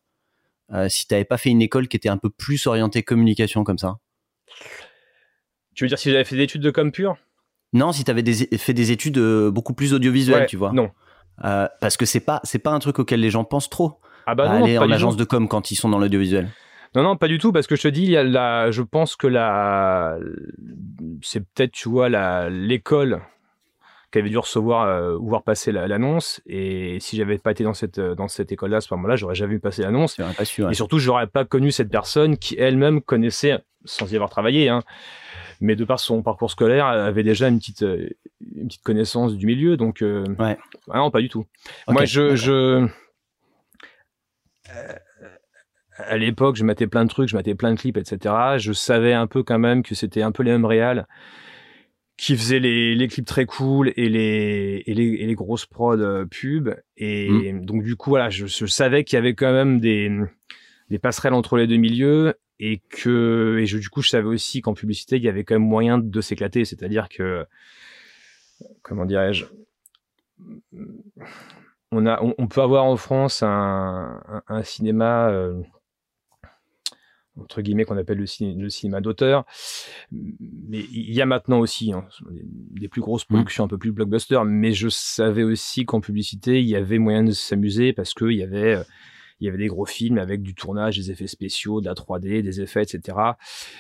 si 0.88 1.06
tu 1.06 1.14
n'avais 1.14 1.24
pas 1.24 1.36
fait 1.36 1.50
une 1.50 1.62
école 1.62 1.86
qui 1.86 1.96
était 1.96 2.08
un 2.08 2.16
peu 2.16 2.30
plus 2.30 2.66
orientée 2.66 3.02
communication 3.04 3.62
comme 3.62 3.78
ça? 3.78 3.96
Tu 5.74 5.84
veux 5.84 5.88
dire 5.88 5.98
si 5.98 6.10
j'avais 6.10 6.24
fait 6.24 6.36
des 6.36 6.42
études 6.42 6.62
de 6.62 6.70
com 6.70 6.90
pure 6.90 7.16
Non, 7.72 7.92
si 7.92 8.02
tu 8.02 8.10
avais 8.10 8.24
fait 8.58 8.74
des 8.74 8.90
études 8.90 9.20
beaucoup 9.50 9.72
plus 9.72 9.94
audiovisuelles, 9.94 10.46
tu 10.46 10.56
vois. 10.56 10.72
Non. 10.72 10.90
parce 11.38 11.96
que 11.96 12.06
c'est 12.06 12.20
pas 12.20 12.40
c'est 12.42 12.58
pas 12.58 12.72
un 12.72 12.80
truc 12.80 12.98
auquel 12.98 13.20
les 13.20 13.30
gens 13.30 13.44
pensent 13.44 13.70
trop 13.70 14.00
ah 14.26 14.34
bah 14.34 14.50
aller 14.50 14.78
en 14.78 14.90
agence 14.90 15.16
de 15.16 15.24
com 15.24 15.48
quand 15.48 15.70
ils 15.70 15.76
sont 15.76 15.88
dans 15.88 15.98
l'audiovisuel 15.98 16.50
non, 16.94 17.02
non, 17.02 17.16
pas 17.16 17.26
du 17.26 17.38
tout, 17.38 17.50
parce 17.50 17.66
que 17.66 17.74
je 17.74 17.82
te 17.82 17.88
dis, 17.88 18.04
il 18.04 18.10
y 18.10 18.16
a 18.16 18.22
la, 18.22 18.70
je 18.70 18.80
pense 18.80 19.16
que 19.16 19.26
la, 19.26 20.16
c'est 21.22 21.40
peut-être, 21.40 21.72
tu 21.72 21.88
vois, 21.88 22.08
la, 22.08 22.48
l'école 22.48 23.20
qui 24.12 24.18
avait 24.18 24.30
dû 24.30 24.38
recevoir 24.38 24.86
euh, 24.86 25.16
ou 25.16 25.28
voir 25.28 25.42
passer 25.42 25.72
l'annonce. 25.72 26.40
et 26.46 26.98
si 27.00 27.16
j'avais 27.16 27.36
pas 27.36 27.50
été 27.50 27.64
dans 27.64 27.74
cette, 27.74 27.98
dans 27.98 28.28
cette 28.28 28.52
école-là 28.52 28.76
à 28.76 28.80
ce 28.80 28.94
moment-là, 28.94 29.16
j'aurais 29.16 29.34
jamais 29.34 29.54
vu 29.54 29.60
passer 29.60 29.82
l'annonce. 29.82 30.20
Pas 30.38 30.44
sûr, 30.44 30.70
Et 30.70 30.74
surtout, 30.74 31.00
j'aurais 31.00 31.26
pas 31.26 31.44
connu 31.44 31.72
cette 31.72 31.90
personne 31.90 32.36
qui 32.36 32.54
elle-même 32.56 33.00
connaissait, 33.00 33.58
sans 33.84 34.12
y 34.12 34.14
avoir 34.14 34.30
travaillé, 34.30 34.68
hein, 34.68 34.84
mais 35.60 35.74
de 35.74 35.84
par 35.84 35.98
son 35.98 36.22
parcours 36.22 36.50
scolaire, 36.50 36.86
avait 36.86 37.24
déjà 37.24 37.48
une 37.48 37.58
petite, 37.58 37.84
une 38.54 38.68
petite 38.68 38.84
connaissance 38.84 39.34
du 39.34 39.46
milieu. 39.46 39.76
Donc, 39.76 40.00
euh, 40.00 40.24
ouais. 40.38 40.56
Ah 40.90 40.98
non, 40.98 41.10
pas 41.10 41.20
du 41.20 41.28
tout. 41.28 41.46
Moi, 41.88 42.04
je, 42.04 42.50
euh, 42.50 42.86
à 45.96 46.16
l'époque, 46.16 46.56
je 46.56 46.64
mettais 46.64 46.86
plein 46.86 47.04
de 47.04 47.08
trucs, 47.08 47.28
je 47.28 47.36
mettais 47.36 47.54
plein 47.54 47.72
de 47.72 47.78
clips, 47.78 47.96
etc. 47.96 48.34
Je 48.58 48.72
savais 48.72 49.12
un 49.12 49.26
peu 49.26 49.42
quand 49.42 49.58
même 49.58 49.82
que 49.82 49.94
c'était 49.94 50.22
un 50.22 50.32
peu 50.32 50.42
les 50.42 50.50
mêmes 50.50 50.64
réals 50.64 51.06
qui 52.16 52.36
faisaient 52.36 52.60
les, 52.60 52.94
les, 52.94 53.08
clips 53.08 53.26
très 53.26 53.44
cool 53.44 53.92
et 53.96 54.08
les, 54.08 54.84
et 54.86 54.94
les, 54.94 55.14
et 55.14 55.26
les 55.26 55.34
grosses 55.34 55.66
prod 55.66 56.00
euh, 56.00 56.24
pubs. 56.24 56.76
Et 56.96 57.52
mm. 57.52 57.64
donc, 57.64 57.82
du 57.82 57.96
coup, 57.96 58.10
voilà, 58.10 58.30
je, 58.30 58.46
je 58.46 58.66
savais 58.66 59.02
qu'il 59.04 59.16
y 59.16 59.18
avait 59.18 59.34
quand 59.34 59.52
même 59.52 59.80
des, 59.80 60.10
des 60.90 60.98
passerelles 60.98 61.34
entre 61.34 61.56
les 61.56 61.66
deux 61.66 61.76
milieux 61.76 62.34
et 62.60 62.80
que, 62.88 63.58
et 63.60 63.66
je, 63.66 63.78
du 63.78 63.88
coup, 63.88 64.00
je 64.00 64.10
savais 64.10 64.28
aussi 64.28 64.60
qu'en 64.60 64.74
publicité, 64.74 65.16
il 65.16 65.24
y 65.24 65.28
avait 65.28 65.42
quand 65.44 65.56
même 65.56 65.68
moyen 65.68 65.98
de 65.98 66.20
s'éclater. 66.20 66.64
C'est-à-dire 66.64 67.08
que, 67.08 67.44
comment 68.82 69.06
dirais-je, 69.06 69.46
on, 71.94 72.06
a, 72.06 72.20
on, 72.20 72.46
peut 72.48 72.60
avoir 72.60 72.84
en 72.84 72.96
France 72.96 73.42
un, 73.42 74.20
un, 74.48 74.62
cinéma 74.62 75.28
euh, 75.28 75.60
entre 77.40 77.62
guillemets 77.62 77.84
qu'on 77.84 77.96
appelle 77.96 78.18
le, 78.18 78.68
cinéma 78.68 79.00
d'auteur, 79.00 79.44
mais 80.12 80.80
il 80.92 81.12
y 81.12 81.20
a 81.20 81.26
maintenant 81.26 81.58
aussi 81.58 81.92
hein, 81.92 82.06
des, 82.30 82.88
plus 82.88 83.00
grosses 83.00 83.24
mmh. 83.24 83.34
productions 83.34 83.64
un 83.64 83.68
peu 83.68 83.78
plus 83.78 83.92
blockbuster. 83.92 84.40
Mais 84.44 84.72
je 84.72 84.88
savais 84.88 85.42
aussi 85.42 85.84
qu'en 85.84 86.00
publicité 86.00 86.60
il 86.60 86.68
y 86.68 86.76
avait 86.76 86.98
moyen 86.98 87.24
de 87.24 87.32
s'amuser 87.32 87.92
parce 87.92 88.14
qu'il 88.14 88.32
y 88.32 88.42
avait 88.42 88.76
euh, 88.76 88.84
il 89.40 89.46
y 89.46 89.48
avait 89.48 89.58
des 89.58 89.66
gros 89.66 89.84
films 89.84 90.18
avec 90.18 90.42
du 90.42 90.54
tournage, 90.54 90.96
des 90.96 91.10
effets 91.10 91.26
spéciaux, 91.26 91.80
de 91.80 91.86
la 91.86 91.94
3D, 91.94 92.40
des 92.42 92.60
effets, 92.60 92.82
etc. 92.82 93.18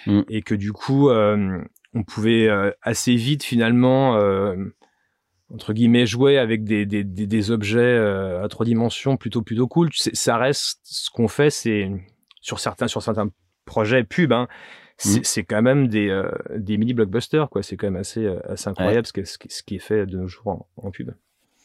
Mmh. 0.06 0.22
Et 0.28 0.42
que 0.42 0.54
du 0.54 0.72
coup, 0.72 1.10
euh, 1.10 1.62
on 1.94 2.02
pouvait 2.02 2.48
assez 2.82 3.14
vite 3.14 3.44
finalement 3.44 4.18
entre 5.54 5.72
guillemets 5.72 6.06
jouer 6.06 6.36
avec 6.38 6.64
des, 6.64 6.84
des, 6.84 7.04
des, 7.04 7.50
objets 7.50 7.78
euh, 7.78 8.44
à 8.44 8.48
trois 8.48 8.66
dimensions 8.66 9.16
plutôt 9.16 9.42
plutôt 9.42 9.68
cool. 9.68 9.90
Ça 9.92 10.36
reste 10.36 10.80
ce 10.82 11.10
qu'on 11.10 11.28
fait 11.28 11.50
c'est 11.50 11.90
sur 12.40 12.58
certains 12.58 12.88
sur 12.88 13.02
certains 13.02 13.28
projets 13.64 14.04
pub 14.04 14.32
hein, 14.32 14.48
c'est 14.96 15.42
mmh. 15.42 15.44
quand 15.48 15.62
même 15.62 15.88
des, 15.88 16.08
euh, 16.08 16.30
des 16.56 16.76
mini 16.76 16.92
blockbusters 16.92 17.48
quoi. 17.48 17.62
C'est 17.62 17.76
quand 17.76 17.86
même 17.86 17.96
assez 17.96 18.24
euh, 18.24 18.38
assez 18.48 18.68
incroyable 18.68 19.06
ce, 19.06 19.12
qui, 19.12 19.24
ce, 19.24 19.62
qui 19.62 19.76
est 19.76 19.80
fait 19.80 20.06
de 20.06 20.18
nos 20.18 20.26
jours 20.26 20.66
en, 20.76 20.90
pub. 20.90 21.12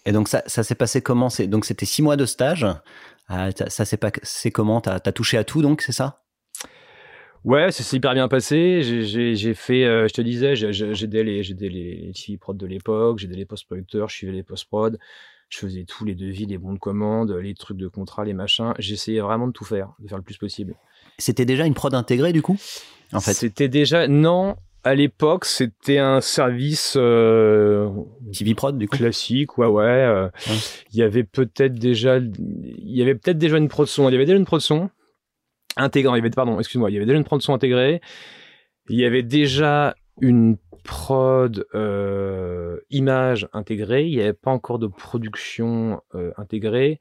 Et 0.05 0.11
donc 0.11 0.27
ça, 0.27 0.43
ça 0.45 0.63
s'est 0.63 0.75
passé 0.75 1.01
comment? 1.01 1.29
Donc 1.47 1.65
c'était 1.65 1.85
six 1.85 2.01
mois 2.01 2.15
de 2.15 2.25
stage. 2.25 2.65
Ah, 3.27 3.49
ça 3.51 3.85
s'est 3.85 3.97
passé 3.97 4.51
comment? 4.51 4.81
T'as 4.81 4.99
as 5.03 5.11
touché 5.11 5.37
à 5.37 5.43
tout 5.43 5.61
donc 5.61 5.81
c'est 5.81 5.91
ça? 5.91 6.23
Ouais, 7.45 7.71
c'est 7.71 7.95
hyper 7.95 8.13
bien 8.13 8.27
passé. 8.27 8.81
J'ai 8.83 9.53
fait, 9.53 9.85
euh, 9.85 10.07
je 10.07 10.13
te 10.13 10.21
disais, 10.21 10.55
j'ai 10.55 11.03
aidé 11.03 11.23
les, 11.23 11.41
les, 11.43 11.69
les 11.69 12.11
TV 12.13 12.37
prod 12.37 12.57
de 12.57 12.65
l'époque, 12.65 13.19
j'ai 13.19 13.27
aidé 13.27 13.35
les 13.37 13.45
post-producteurs, 13.45 14.09
je 14.09 14.15
suivais 14.15 14.33
les 14.33 14.43
post-prod, 14.43 14.99
je 15.49 15.57
faisais 15.57 15.85
tous 15.85 16.05
les 16.05 16.15
devis, 16.15 16.45
les 16.45 16.57
bons 16.57 16.73
de 16.73 16.79
commande, 16.79 17.31
les 17.31 17.53
trucs 17.53 17.77
de 17.77 17.87
contrat, 17.87 18.25
les 18.25 18.33
machins. 18.33 18.73
J'essayais 18.77 19.21
vraiment 19.21 19.47
de 19.47 19.53
tout 19.53 19.65
faire, 19.65 19.93
de 19.99 20.07
faire 20.07 20.17
le 20.17 20.23
plus 20.23 20.37
possible. 20.37 20.75
C'était 21.17 21.45
déjà 21.45 21.65
une 21.65 21.73
prod 21.73 21.93
intégrée 21.93 22.33
du 22.33 22.41
coup 22.41 22.57
En 23.13 23.19
fait? 23.19 23.33
C'était 23.33 23.67
déjà. 23.69 24.07
Non, 24.07 24.57
à 24.83 24.95
l'époque, 24.95 25.45
c'était 25.45 25.97
un 25.97 26.21
service 26.21 26.93
euh, 26.97 27.89
TV 28.31 28.53
prod 28.53 28.77
du 28.77 28.87
coup? 28.87 28.97
classique, 28.97 29.57
ouais, 29.57 29.67
ouais. 29.67 29.83
Euh, 29.85 30.29
il 30.93 30.99
y 30.99 31.03
avait 31.03 31.23
peut-être 31.23 31.73
déjà, 31.73 32.17
il 32.17 32.95
y 32.95 33.01
avait 33.01 33.15
peut-être 33.15 33.37
déjà 33.37 33.57
une 33.57 33.69
prod 33.69 33.87
son. 33.87 34.07
Il 34.09 34.11
y 34.11 34.15
avait 34.15 34.25
déjà 34.25 34.37
une 34.37 34.45
prod 34.45 34.61
son 34.61 34.89
intégré, 35.79 36.13
il 36.13 36.17
y 36.17 36.19
avait, 36.19 36.29
pardon, 36.29 36.59
excuse-moi, 36.59 36.91
il 36.91 36.93
y 36.93 36.97
avait 36.97 37.05
déjà 37.05 37.17
une 37.17 37.23
prod 37.23 37.41
son 37.41 37.53
intégrée, 37.53 38.01
il 38.89 38.99
y 38.99 39.05
avait 39.05 39.23
déjà 39.23 39.95
une 40.21 40.57
prod 40.83 41.65
euh, 41.75 42.79
image 42.89 43.47
intégrée, 43.53 44.07
il 44.07 44.15
n'y 44.15 44.21
avait 44.21 44.33
pas 44.33 44.51
encore 44.51 44.79
de 44.79 44.87
production 44.87 46.01
euh, 46.15 46.31
intégrée, 46.37 46.99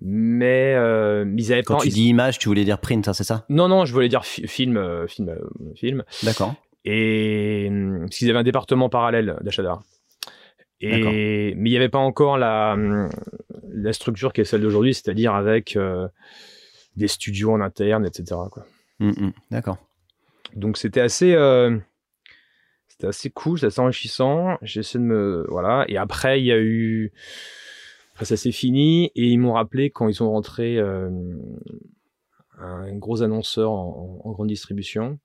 mais 0.00 0.74
euh, 0.76 1.24
ils 1.36 1.52
avaient 1.52 1.62
Quand 1.62 1.78
tu 1.78 1.88
dis 1.88 2.08
image, 2.08 2.38
tu 2.38 2.48
voulais 2.48 2.64
dire 2.64 2.78
print, 2.78 3.08
hein, 3.08 3.12
c'est 3.12 3.24
ça? 3.24 3.44
Non, 3.48 3.68
non, 3.68 3.84
je 3.84 3.92
voulais 3.92 4.08
dire 4.08 4.24
film, 4.24 5.06
film, 5.08 5.36
film. 5.74 6.04
D'accord. 6.22 6.54
Et 6.84 7.68
parce 8.00 8.16
qu'ils 8.16 8.30
avaient 8.30 8.38
un 8.38 8.44
département 8.44 8.88
parallèle 8.88 9.36
d'achat 9.42 9.62
d'art. 9.62 9.82
Et 10.80 11.54
mais 11.56 11.70
il 11.70 11.72
n'y 11.72 11.76
avait 11.76 11.88
pas 11.88 11.98
encore 11.98 12.36
la 12.38 12.76
la 13.72 13.92
structure 13.92 14.32
qui 14.32 14.42
est 14.42 14.44
celle 14.44 14.60
d'aujourd'hui, 14.60 14.94
c'est-à-dire 14.94 15.34
avec 15.34 15.76
des 16.96 17.08
studios 17.08 17.52
en 17.52 17.60
interne, 17.60 18.06
etc. 18.06 18.40
Quoi. 18.50 18.66
Mm, 18.98 19.10
mm. 19.10 19.32
D'accord. 19.50 19.78
Donc 20.54 20.76
c'était 20.76 21.00
assez, 21.00 21.34
euh, 21.34 21.76
c'était 22.88 23.06
assez 23.08 23.30
cool, 23.30 23.58
c'était 23.58 23.66
assez 23.66 23.80
enrichissant. 23.80 24.58
J'ai 24.62 24.80
essayé 24.80 25.00
de 25.00 25.08
me, 25.08 25.46
voilà. 25.48 25.84
Et 25.88 25.96
après 25.96 26.40
il 26.40 26.46
y 26.46 26.52
a 26.52 26.58
eu, 26.58 27.12
après 28.12 28.24
ça 28.24 28.36
s'est 28.36 28.52
fini 28.52 29.06
et 29.14 29.26
ils 29.26 29.38
m'ont 29.38 29.52
rappelé 29.52 29.90
quand 29.90 30.08
ils 30.08 30.14
sont 30.14 30.30
rentrés 30.30 30.78
euh, 30.78 31.10
un 32.58 32.96
gros 32.96 33.22
annonceur 33.22 33.70
en, 33.70 34.32
grande 34.32 34.48
distribution. 34.48 35.18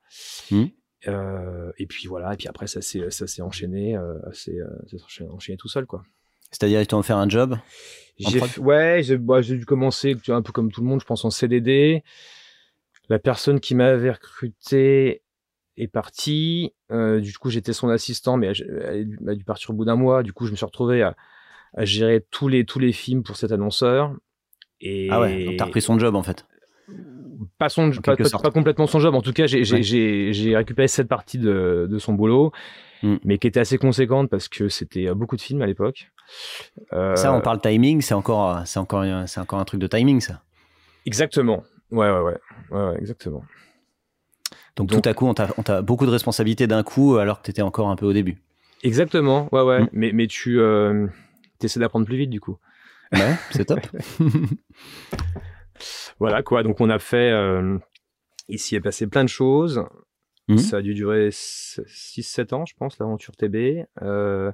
Mm. 0.52 0.66
Euh, 1.08 1.72
et 1.78 1.88
puis 1.88 2.08
voilà, 2.08 2.34
et 2.34 2.38
puis 2.38 2.48
après 2.48 2.68
ça 2.68 2.82
s'est 2.82 3.10
ça 3.10 3.26
s'est 3.26 3.42
enchaîné, 3.42 3.98
enchaîné, 3.98 5.58
tout 5.58 5.68
seul 5.68 5.86
quoi. 5.86 6.04
C'est-à-dire 6.52 6.82
ils 6.82 6.88
t'ont 6.88 7.00
offert 7.00 7.18
un 7.18 7.30
job 7.30 7.58
ouais, 8.60 9.04
bah, 9.18 9.42
j'ai 9.42 9.58
dû 9.58 9.66
commencer 9.66 10.16
un 10.30 10.42
peu 10.42 10.52
comme 10.52 10.72
tout 10.72 10.82
le 10.82 10.88
monde, 10.88 11.02
je 11.02 11.06
pense 11.06 11.26
en 11.26 11.30
CDD. 11.30 12.04
La 13.10 13.20
personne 13.20 13.60
qui 13.60 13.76
m'avait 13.76 14.12
recruté 14.12 15.24
est 15.78 15.88
partie. 15.88 16.74
Euh, 16.92 17.20
du 17.20 17.34
coup, 17.34 17.50
j'étais 17.50 17.74
son 17.74 17.90
assistant, 17.90 18.38
mais 18.38 18.52
elle, 18.58 19.18
a 19.28 19.36
dû 19.36 19.44
partir 19.44 19.72
au 19.72 19.74
bout 19.74 19.86
d'un 19.86 19.96
mois. 19.96 20.24
Du 20.24 20.34
coup, 20.34 20.46
je 20.46 20.52
me 20.52 20.56
suis 20.56 20.66
retrouvé 20.66 21.02
à, 21.02 21.16
gérer 21.80 22.26
tous 22.32 22.50
les 22.50 22.66
tous 22.66 22.80
les 22.80 22.92
films 22.92 23.24
pour 23.24 23.38
cet 23.38 23.52
annonceur. 23.52 24.14
Et... 24.82 25.08
Ah 25.10 25.22
ouais, 25.22 25.46
donc 25.46 25.58
t'as 25.58 25.66
repris 25.66 25.82
son 25.82 25.98
job 25.98 26.16
en 26.16 26.24
fait? 26.24 26.46
Pas, 27.58 27.70
son, 27.70 27.92
pas, 27.92 28.16
pas, 28.16 28.52
complètement 28.52 28.88
son 28.88 29.00
job, 29.00 29.16
en 29.16 29.22
tout 29.22 29.32
cas 29.32 29.48
j'ai 29.48 29.62
ouais. 29.62 30.56
récupéré 30.58 30.88
cette 30.88 31.08
partie 31.08 31.38
de, 31.38 31.88
de 31.90 31.98
son 31.98 32.14
boulot, 32.14 32.52
mm. 33.04 33.18
mais 33.24 33.38
qui 33.38 33.48
était 33.48 33.60
assez 33.60 33.78
conséquente 33.78 34.30
parce 34.30 34.50
que 34.50 34.68
c'était 34.68 35.14
beaucoup 35.14 35.38
de 35.38 35.42
films 35.42 35.62
à 35.62 35.66
l'époque. 35.66 36.11
Euh... 36.94 37.16
Ça, 37.16 37.34
on 37.34 37.42
parle 37.42 37.62
timing, 37.62 38.02
c'est 38.02 38.14
encore, 38.14 38.62
c'est 38.66 38.80
encore, 38.80 39.06
c'est 39.28 39.40
encore 39.40 39.60
un 39.60 39.66
truc 39.66 39.80
de 39.80 39.88
timing, 39.88 40.22
ça. 40.22 40.42
Exactement. 41.06 41.64
Ouais, 41.92 42.10
ouais, 42.10 42.20
ouais, 42.20 42.38
ouais, 42.72 42.86
ouais 42.88 42.98
exactement. 43.00 43.44
Donc, 44.76 44.90
Donc, 44.90 45.02
tout 45.04 45.10
à 45.10 45.14
coup, 45.14 45.28
on 45.28 45.34
t'a 45.34 45.82
beaucoup 45.82 46.06
de 46.06 46.12
responsabilités 46.12 46.68
d'un 46.68 46.84
coup 46.84 47.18
alors 47.18 47.40
que 47.40 47.46
tu 47.46 47.52
étais 47.52 47.62
encore 47.62 47.90
un 47.90 47.96
peu 47.96 48.06
au 48.06 48.14
début. 48.14 48.38
Exactement, 48.84 49.48
ouais, 49.52 49.62
ouais. 49.62 49.82
Mm. 49.82 49.90
Mais, 49.92 50.12
mais 50.14 50.28
tu 50.28 50.60
euh, 50.60 51.08
essaies 51.62 51.80
d'apprendre 51.80 52.06
plus 52.06 52.18
vite 52.18 52.30
du 52.30 52.40
coup. 52.40 52.58
Ouais, 53.12 53.36
c'est 53.52 53.66
top. 53.66 53.80
voilà 56.20 56.42
quoi, 56.42 56.64
donc 56.64 56.80
on 56.80 56.90
a 56.90 57.00
fait. 57.00 57.32
Euh, 57.32 57.78
ici, 58.48 58.76
il 58.76 58.78
est 58.78 58.82
passé 58.82 59.08
plein 59.08 59.24
de 59.24 59.30
choses. 59.30 59.84
Mm. 60.48 60.58
Ça 60.58 60.78
a 60.78 60.82
dû 60.82 60.94
durer 60.94 61.30
6-7 61.30 62.54
ans, 62.54 62.66
je 62.66 62.74
pense, 62.76 62.98
l'aventure 63.00 63.36
TB. 63.36 63.86
Euh, 64.02 64.52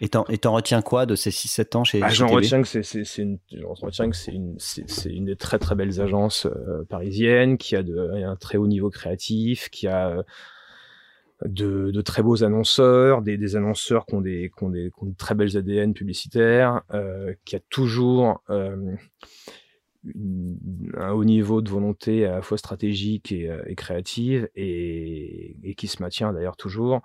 et 0.00 0.08
t'en 0.08 0.52
retiens 0.52 0.82
quoi 0.82 1.06
de 1.06 1.14
ces 1.14 1.30
6-7 1.30 1.76
ans 1.76 1.84
chez, 1.84 2.00
ah, 2.02 2.08
J'en 2.08 2.26
retiens 2.26 2.60
que 2.60 2.66
c'est 2.66 3.04
une, 3.18 3.38
une, 3.52 4.56
une 5.06 5.24
des 5.24 5.36
très 5.36 5.58
très 5.58 5.74
belles 5.74 6.00
agences 6.00 6.46
euh, 6.46 6.84
parisiennes, 6.88 7.58
qui 7.58 7.76
a 7.76 7.82
de, 7.82 8.24
un 8.24 8.36
très 8.36 8.58
haut 8.58 8.66
niveau 8.66 8.90
créatif, 8.90 9.68
qui 9.70 9.86
a 9.86 10.24
de, 11.44 11.90
de, 11.90 12.00
très 12.00 12.22
beaux 12.22 12.42
annonceurs, 12.44 13.22
des, 13.22 13.36
des 13.36 13.56
annonceurs 13.56 14.06
qui 14.06 14.14
ont 14.14 14.20
des, 14.20 14.50
qui 14.56 14.64
ont 14.64 14.70
des, 14.70 14.90
qui 14.90 15.02
ont 15.02 15.06
de 15.06 15.16
très 15.16 15.34
belles 15.34 15.56
ADN 15.56 15.94
publicitaires, 15.94 16.82
euh, 16.92 17.34
qui 17.44 17.56
a 17.56 17.60
toujours 17.70 18.42
euh, 18.50 18.94
un 20.96 21.10
haut 21.12 21.24
niveau 21.24 21.62
de 21.62 21.70
volonté 21.70 22.26
à 22.26 22.32
la 22.32 22.42
fois 22.42 22.58
stratégique 22.58 23.32
et, 23.32 23.48
euh, 23.48 23.62
et 23.66 23.74
créative 23.74 24.48
et, 24.54 25.56
et, 25.62 25.74
qui 25.74 25.86
se 25.86 26.02
maintient 26.02 26.32
d'ailleurs 26.32 26.56
toujours. 26.56 27.00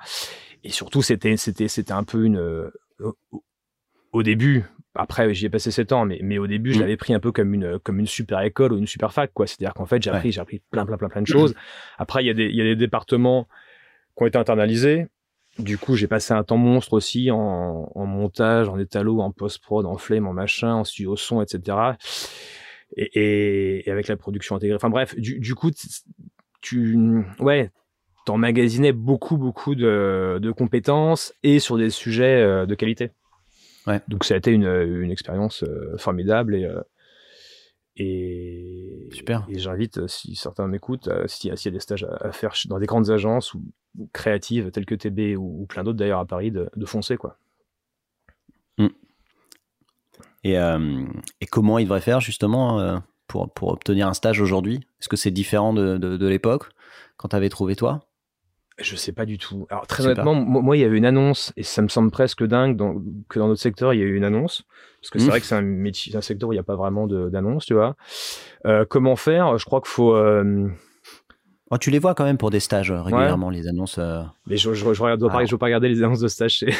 Et 0.64 0.70
surtout, 0.70 1.02
c'était, 1.02 1.38
c'était, 1.38 1.68
c'était 1.68 1.94
un 1.94 2.04
peu 2.04 2.26
une, 2.26 2.38
euh, 2.38 2.72
au 4.12 4.24
début, 4.24 4.66
après 4.96 5.34
j'y 5.34 5.46
ai 5.46 5.50
passé 5.50 5.72
7 5.72 5.92
ans, 5.92 6.06
mais, 6.06 6.20
mais 6.24 6.38
au 6.38 6.48
début, 6.48 6.74
je 6.74 6.78
mmh. 6.78 6.82
l'avais 6.82 6.98
pris 6.98 7.14
un 7.14 7.20
peu 7.20 7.32
comme 7.32 7.54
une, 7.54 7.80
comme 7.80 8.00
une 8.00 8.08
super 8.08 8.42
école 8.42 8.74
ou 8.74 8.78
une 8.78 8.88
super 8.88 9.14
fac, 9.14 9.32
quoi. 9.34 9.48
C'est-à-dire 9.48 9.74
qu'en 9.74 9.86
fait, 9.86 10.02
j'ai 10.02 10.10
appris, 10.10 10.32
j'ai 10.32 10.42
appris 10.42 10.62
plein, 10.72 10.86
plein, 10.86 10.98
plein, 10.98 11.10
plein 11.10 11.22
de 11.22 11.28
choses. 11.28 11.54
Après, 11.98 12.24
il 12.24 12.28
y 12.28 12.30
a 12.30 12.34
des, 12.34 12.46
il 12.46 12.56
y 12.56 12.62
a 12.62 12.66
des 12.66 12.76
départements 12.76 13.48
qui 14.18 14.24
ont 14.24 14.28
été 14.28 14.38
internalisés. 14.38 15.08
Du 15.58 15.78
coup, 15.78 15.96
j'ai 15.96 16.08
passé 16.08 16.34
un 16.34 16.44
temps 16.44 16.58
monstre 16.58 16.94
aussi 16.94 17.32
en, 17.32 17.92
en 17.94 18.06
montage, 18.06 18.70
en 18.70 18.80
étalo, 18.80 19.20
en 19.20 19.32
post-prod, 19.32 19.86
en 19.86 19.98
flame, 19.98 20.28
en 20.28 20.34
machin, 20.34 20.74
en 20.74 20.84
studio 20.84 21.16
son, 21.16 21.42
etc. 21.42 21.78
Et, 22.96 23.84
avec 23.88 24.08
la 24.08 24.18
production 24.18 24.56
intégrée. 24.56 24.76
Enfin 24.76 24.90
bref, 24.90 25.16
du, 25.16 25.40
du 25.40 25.56
coup, 25.56 25.72
tu, 26.62 27.24
ouais, 27.40 27.72
t'emmagasinais 28.26 28.92
beaucoup, 28.92 29.38
beaucoup 29.38 29.76
de, 29.76 30.40
de, 30.42 30.52
compétences 30.52 31.34
et 31.44 31.60
sur 31.60 31.78
des 31.78 31.90
sujets 31.90 32.42
euh, 32.42 32.66
de 32.66 32.76
qualité. 32.76 33.12
Ouais. 33.88 34.02
Donc 34.08 34.26
ça 34.26 34.34
a 34.34 34.38
été 34.38 34.52
une, 34.52 34.68
une 34.68 35.12
expérience 35.12 35.64
euh, 35.64 35.98
formidable 35.98 36.56
et 36.56 36.66
euh, 36.66 36.82
et, 38.02 39.10
Super. 39.12 39.46
et 39.50 39.60
j'invite, 39.60 40.08
si 40.08 40.36
certains 40.36 40.68
m'écoutent, 40.68 41.10
s'il 41.28 41.52
y, 41.52 41.54
y, 41.54 41.68
a 41.68 41.72
des 41.72 41.80
stages 41.82 42.06
à, 42.06 42.28
à, 42.28 42.32
faire 42.32 42.54
dans 42.68 42.80
des 42.80 42.86
grandes 42.86 43.10
agences 43.10 43.54
ou, 43.54 43.62
créatives 44.14 44.72
telles 44.72 44.86
que 44.86 44.96
TB 44.96 45.36
ou, 45.38 45.64
ou 45.64 45.66
plein 45.66 45.84
d'autres 45.84 45.98
d'ailleurs 45.98 46.20
à 46.20 46.26
Paris, 46.26 46.52
de, 46.52 46.70
de, 46.74 46.86
foncer. 46.86 47.18
Quoi. 47.18 47.38
Et, 50.44 50.58
euh, 50.58 51.04
et, 51.42 51.46
comment 51.46 51.80
il 51.80 51.84
devrait 51.84 52.02
faire 52.02 52.22
justement 52.22 52.80
euh, 52.80 52.98
pour, 53.28 53.52
pour 53.52 53.70
obtenir 53.70 54.08
un 54.08 54.14
stage 54.14 54.42
aujourd'hui? 54.42 54.76
Est-ce 55.00 55.10
que 55.10 55.18
c'est 55.18 55.32
différent 55.32 55.74
de, 55.74 55.98
de, 55.98 56.18
de 56.18 56.28
l'époque 56.28 56.70
quand 57.18 57.30
tu 57.30 57.36
avais 57.36 57.50
trouvé 57.50 57.76
toi? 57.76 58.02
Je 58.78 58.96
sais 58.96 59.12
pas 59.12 59.26
du 59.26 59.38
tout. 59.38 59.68
Alors 59.70 59.88
très 59.88 60.06
honnêtement, 60.06 60.34
moi, 60.34 60.78
il 60.78 60.80
y 60.80 60.86
avait 60.86 60.98
une 60.98 61.06
annonce 61.06 61.52
et 61.58 61.64
ça 61.64 61.82
me 61.82 61.90
semble 61.90 62.12
presque 62.12 62.46
dingue 62.46 62.78
dans, 62.78 62.96
que 63.28 63.38
dans 63.38 63.50
notre 63.50 63.62
secteur 63.62 63.94
il 63.94 64.00
y 64.00 64.04
a 64.04 64.06
eu 64.06 64.16
une 64.16 64.24
annonce 64.24 64.64
parce 65.02 65.12
que 65.12 65.20
c'est 65.20 65.28
vrai 65.28 65.42
que 65.42 65.46
c'est 65.46 65.56
un 65.56 65.62
métier, 65.62 66.16
un 66.16 66.22
secteur 66.22 66.50
où 66.50 66.54
il 66.54 66.56
n'y 66.56 66.62
a 66.62 66.64
pas 66.64 66.76
vraiment 66.76 67.08
d'annonce, 67.08 67.66
tu 67.66 67.74
vois. 67.74 67.96
Euh, 68.66 68.86
comment 68.90 69.16
faire? 69.16 69.58
Je 69.58 69.66
crois 69.66 69.82
qu'il 69.82 69.90
faut. 69.90 70.14
Euh, 70.16 70.70
Oh, 71.72 71.78
tu 71.78 71.92
les 71.92 72.00
vois 72.00 72.16
quand 72.16 72.24
même 72.24 72.40
pour 72.40 72.50
des 72.50 72.60
stages 72.60 72.90
euh, 72.90 73.02
régulièrement, 73.02 73.50
ouais. 73.50 73.56
les 73.56 73.68
annonces. 73.68 73.98
Euh... 74.00 74.24
Mais 74.48 74.58
je, 74.58 74.74
je, 74.74 74.94
je 74.94 75.04
regarde, 75.04 75.24
ah. 75.32 75.46
je 75.46 75.50
dois 75.50 75.60
pas 75.60 75.68
regarder 75.68 75.88
les 75.88 76.02
annonces 76.02 76.20
de 76.20 76.28
stage. 76.28 76.54
Chez... 76.54 76.74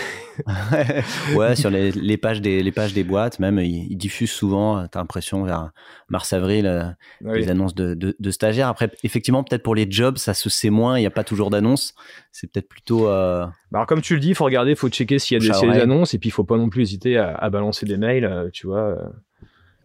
ouais, 1.36 1.56
sur 1.56 1.70
les, 1.70 1.92
les, 1.92 2.18
pages 2.18 2.42
des, 2.42 2.64
les 2.64 2.72
pages 2.72 2.94
des 2.94 3.04
boîtes, 3.04 3.38
même, 3.38 3.60
ils, 3.60 3.86
ils 3.92 3.98
diffusent 3.98 4.32
souvent, 4.32 4.88
tu 4.88 4.98
as 4.98 5.02
l'impression, 5.02 5.44
vers 5.44 5.70
mars-avril, 6.10 6.66
euh, 6.66 6.86
oui. 7.22 7.40
les 7.40 7.50
annonces 7.50 7.76
de, 7.76 7.94
de, 7.94 8.16
de, 8.20 8.32
stagiaires. 8.32 8.68
Après, 8.68 8.90
effectivement, 9.04 9.44
peut-être 9.44 9.62
pour 9.62 9.76
les 9.76 9.86
jobs, 9.90 10.18
ça 10.18 10.34
se 10.34 10.50
sait 10.50 10.72
moins, 10.72 10.98
il 10.98 11.02
n'y 11.02 11.08
a 11.08 11.12
pas 11.12 11.24
toujours 11.24 11.52
d'annonces. 11.52 11.94
C'est 12.32 12.52
peut-être 12.52 12.68
plutôt. 12.68 13.08
Euh... 13.10 13.46
Bah 13.72 13.80
alors, 13.80 13.86
comme 13.86 14.02
tu 14.02 14.16
le 14.16 14.20
dis, 14.20 14.30
il 14.30 14.36
faut 14.36 14.46
regarder, 14.46 14.72
il 14.72 14.78
faut 14.78 14.90
checker 14.90 15.20
s'il 15.20 15.40
y, 15.40 15.46
y, 15.46 15.52
a 15.52 15.72
des 15.72 15.80
annonces, 15.82 16.16
et 16.16 16.18
puis 16.18 16.30
il 16.30 16.32
faut 16.32 16.46
pas 16.46 16.58
non 16.58 16.70
plus 16.70 16.82
hésiter 16.82 17.18
à, 17.18 17.36
à 17.36 17.52
balancer 17.52 17.86
des 17.86 17.98
mails, 17.98 18.26
euh, 18.26 18.50
tu 18.52 18.66
vois 18.66 18.98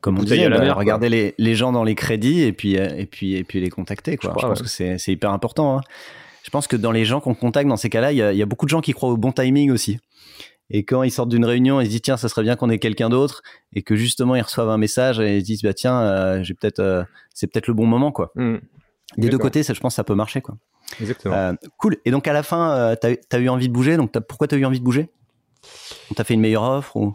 comme 0.04 0.18
on 0.18 0.22
disait, 0.22 0.50
bah, 0.50 0.58
mer, 0.58 0.76
regarder 0.76 1.08
les, 1.08 1.34
les, 1.38 1.54
gens 1.54 1.72
dans 1.72 1.82
les 1.82 1.94
crédits 1.94 2.42
et 2.42 2.52
puis 2.52 2.76
euh, 2.76 2.94
et 2.94 3.06
puis 3.06 3.36
et 3.36 3.42
puis 3.42 3.58
les 3.58 3.70
contacter 3.70 4.18
quoi. 4.18 4.28
Je, 4.28 4.36
crois, 4.36 4.42
je 4.42 4.48
pense 4.48 4.78
ouais. 4.78 4.88
que 4.90 4.98
c'est 4.98 5.12
hyper 5.12 5.30
important. 5.30 5.78
Hein. 5.78 5.80
Je 6.42 6.50
pense 6.50 6.66
que 6.66 6.76
dans 6.76 6.92
les 6.92 7.06
gens 7.06 7.20
qu'on 7.20 7.34
contacte 7.34 7.70
dans 7.70 7.78
ces 7.78 7.88
cas-là, 7.88 8.12
il 8.12 8.16
y, 8.16 8.36
y, 8.36 8.42
a 8.42 8.46
beaucoup 8.46 8.66
de 8.66 8.70
gens 8.70 8.82
qui 8.82 8.92
croient 8.92 9.08
au 9.08 9.16
bon 9.16 9.32
timing 9.32 9.70
aussi. 9.70 9.98
Et 10.68 10.84
quand 10.84 11.02
ils 11.04 11.10
sortent 11.10 11.30
d'une 11.30 11.46
réunion, 11.46 11.80
ils 11.80 11.86
se 11.86 11.90
disent 11.90 12.02
tiens, 12.02 12.18
ça 12.18 12.28
serait 12.28 12.42
bien 12.42 12.54
qu'on 12.54 12.68
ait 12.68 12.78
quelqu'un 12.78 13.08
d'autre, 13.08 13.42
et 13.72 13.80
que 13.82 13.96
justement 13.96 14.36
ils 14.36 14.42
reçoivent 14.42 14.68
un 14.68 14.76
message 14.76 15.20
et 15.20 15.38
ils 15.38 15.40
se 15.40 15.46
disent 15.46 15.62
bah 15.62 15.72
tiens, 15.72 16.02
euh, 16.02 16.42
j'ai 16.42 16.52
peut-être 16.52 16.80
euh, 16.80 17.02
c'est 17.32 17.46
peut-être 17.46 17.66
le 17.66 17.72
bon 17.72 17.86
moment 17.86 18.12
quoi. 18.12 18.30
Mmh. 18.34 18.56
Des 19.16 19.30
deux 19.30 19.38
côtés, 19.38 19.62
ça, 19.62 19.72
je 19.72 19.80
pense, 19.80 19.94
ça 19.94 20.04
peut 20.04 20.14
marcher 20.14 20.42
quoi. 20.42 20.56
Exactement. 21.00 21.34
Euh, 21.34 21.52
cool. 21.78 21.96
Et 22.04 22.10
donc 22.10 22.28
à 22.28 22.34
la 22.34 22.42
fin, 22.42 22.94
t'as 23.00 23.14
as 23.32 23.38
eu 23.38 23.48
envie 23.48 23.68
de 23.68 23.72
bouger? 23.72 23.96
Donc 23.96 24.14
as, 24.14 24.20
pourquoi 24.20 24.48
t'as 24.48 24.58
eu 24.58 24.66
envie 24.66 24.80
de 24.80 24.84
bouger? 24.84 25.08
On 26.10 26.14
t'a 26.14 26.24
fait 26.24 26.34
une 26.34 26.42
meilleure 26.42 26.64
offre 26.64 26.94
ou? 26.96 27.14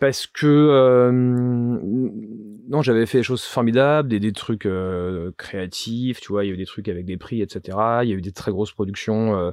Parce 0.00 0.26
que 0.26 0.46
euh, 0.46 1.10
non, 1.12 2.82
j'avais 2.82 3.06
fait 3.06 3.18
des 3.18 3.24
choses 3.24 3.44
formidables, 3.44 4.08
des, 4.08 4.20
des 4.20 4.32
trucs 4.32 4.66
euh, 4.66 5.32
créatifs, 5.36 6.20
tu 6.20 6.28
vois, 6.28 6.44
il 6.44 6.48
y 6.48 6.50
avait 6.50 6.58
des 6.58 6.66
trucs 6.66 6.88
avec 6.88 7.04
des 7.04 7.16
prix, 7.16 7.42
etc. 7.42 7.78
Il 8.02 8.08
y 8.08 8.12
a 8.12 8.16
eu 8.16 8.20
des 8.20 8.32
très 8.32 8.50
grosses 8.50 8.72
productions 8.72 9.52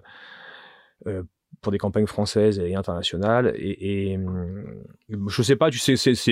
euh, 1.08 1.24
pour 1.62 1.72
des 1.72 1.78
campagnes 1.78 2.08
françaises 2.08 2.60
et 2.60 2.76
internationales. 2.76 3.54
Et, 3.56 4.12
et 4.14 4.20
je 5.28 5.42
sais 5.42 5.56
pas, 5.56 5.70
tu 5.70 5.80
sais, 5.80 5.96
c'est 5.96 6.24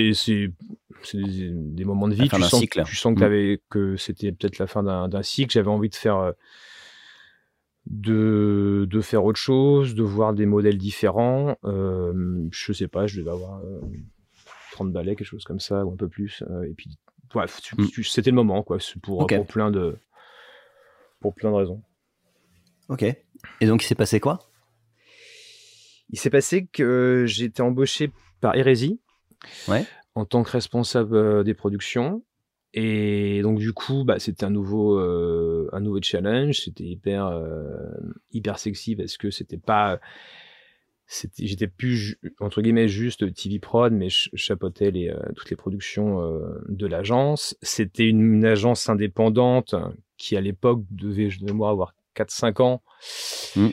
des, 1.14 1.50
des, 1.52 1.84
moments 1.84 2.08
de 2.08 2.14
vie. 2.14 2.28
Tu 2.28 2.42
sens, 2.42 2.60
cycle. 2.60 2.82
tu 2.84 2.96
sens 2.96 3.14
que, 3.14 3.54
mmh. 3.54 3.58
que 3.70 3.96
c'était 3.96 4.32
peut-être 4.32 4.58
la 4.58 4.66
fin 4.66 4.82
d'un 4.82 5.22
cycle. 5.22 5.52
J'avais 5.52 5.68
envie 5.68 5.90
de 5.90 5.94
faire 5.94 6.32
de, 7.88 8.86
de 8.88 9.00
faire 9.00 9.24
autre 9.24 9.38
chose, 9.38 9.94
de 9.94 10.02
voir 10.02 10.34
des 10.34 10.46
modèles 10.46 10.78
différents. 10.78 11.56
Euh, 11.64 12.46
je 12.50 12.72
sais 12.72 12.88
pas, 12.88 13.06
je 13.06 13.20
devais 13.20 13.30
avoir 13.30 13.60
euh, 13.64 13.80
30 14.72 14.92
balais, 14.92 15.16
quelque 15.16 15.26
chose 15.26 15.44
comme 15.44 15.60
ça, 15.60 15.84
ou 15.84 15.92
un 15.92 15.96
peu 15.96 16.08
plus. 16.08 16.42
Euh, 16.50 16.64
et 16.64 16.74
puis, 16.74 16.98
bref, 17.30 17.60
mm. 17.76 18.02
c'était 18.02 18.30
le 18.30 18.36
moment, 18.36 18.62
quoi, 18.62 18.78
pour, 19.02 19.20
okay. 19.20 19.36
pour, 19.36 19.46
plein 19.46 19.70
de, 19.70 19.96
pour 21.20 21.34
plein 21.34 21.50
de 21.50 21.56
raisons. 21.56 21.82
Ok. 22.88 23.02
Et 23.02 23.66
donc, 23.66 23.82
il 23.82 23.86
s'est 23.86 23.94
passé 23.94 24.20
quoi? 24.20 24.38
Il 26.10 26.18
s'est 26.18 26.30
passé 26.30 26.66
que 26.66 27.24
j'ai 27.26 27.44
été 27.44 27.62
embauché 27.62 28.10
par 28.40 28.54
Hérésie 28.54 29.00
ouais. 29.68 29.84
en 30.14 30.24
tant 30.24 30.42
que 30.42 30.50
responsable 30.50 31.44
des 31.44 31.54
productions. 31.54 32.22
Et 32.74 33.40
donc 33.42 33.58
du 33.58 33.72
coup, 33.72 34.04
bah, 34.04 34.18
c'était 34.18 34.44
un 34.44 34.50
nouveau, 34.50 34.98
euh, 34.98 35.68
un 35.72 35.80
nouveau 35.80 36.00
challenge. 36.02 36.60
C'était 36.60 36.84
hyper, 36.84 37.26
euh, 37.26 37.70
hyper 38.32 38.58
sexy 38.58 38.94
parce 38.94 39.16
que 39.16 39.30
c'était 39.30 39.58
pas, 39.58 40.00
c'était, 41.06 41.46
j'étais 41.46 41.66
plus 41.66 42.18
entre 42.40 42.60
guillemets 42.60 42.88
juste 42.88 43.32
TV 43.34 43.58
prod, 43.58 43.92
mais 43.92 44.10
je 44.10 44.28
chapeautais 44.34 44.90
les, 44.90 45.08
euh, 45.08 45.18
toutes 45.34 45.48
les 45.50 45.56
productions 45.56 46.20
de 46.68 46.86
l'agence. 46.86 47.56
C'était 47.62 48.08
une, 48.08 48.34
une, 48.34 48.44
agence 48.44 48.88
indépendante 48.88 49.74
qui 50.18 50.36
à 50.36 50.40
l'époque 50.40 50.82
devait, 50.90 51.30
je 51.30 51.40
devais 51.40 51.52
avoir 51.52 51.94
4-5 52.16 52.62
ans. 52.62 52.82
Mmh. 53.54 53.68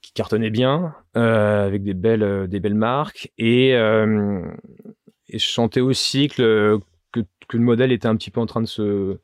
qui 0.00 0.12
cartonnait 0.14 0.50
bien 0.50 0.94
avec 1.12 1.82
des 1.82 1.92
belles 1.92 2.48
des 2.48 2.58
belles 2.58 2.74
marques 2.74 3.30
et, 3.36 3.72
et 3.72 5.38
je 5.38 5.46
sentais 5.46 5.80
aussi 5.80 6.28
que 6.28 6.80
que 7.48 7.56
le 7.56 7.62
modèle 7.62 7.92
était 7.92 8.08
un 8.08 8.16
petit 8.16 8.30
peu 8.30 8.40
en 8.40 8.46
train 8.46 8.60
de 8.60 8.66
se 8.66 9.18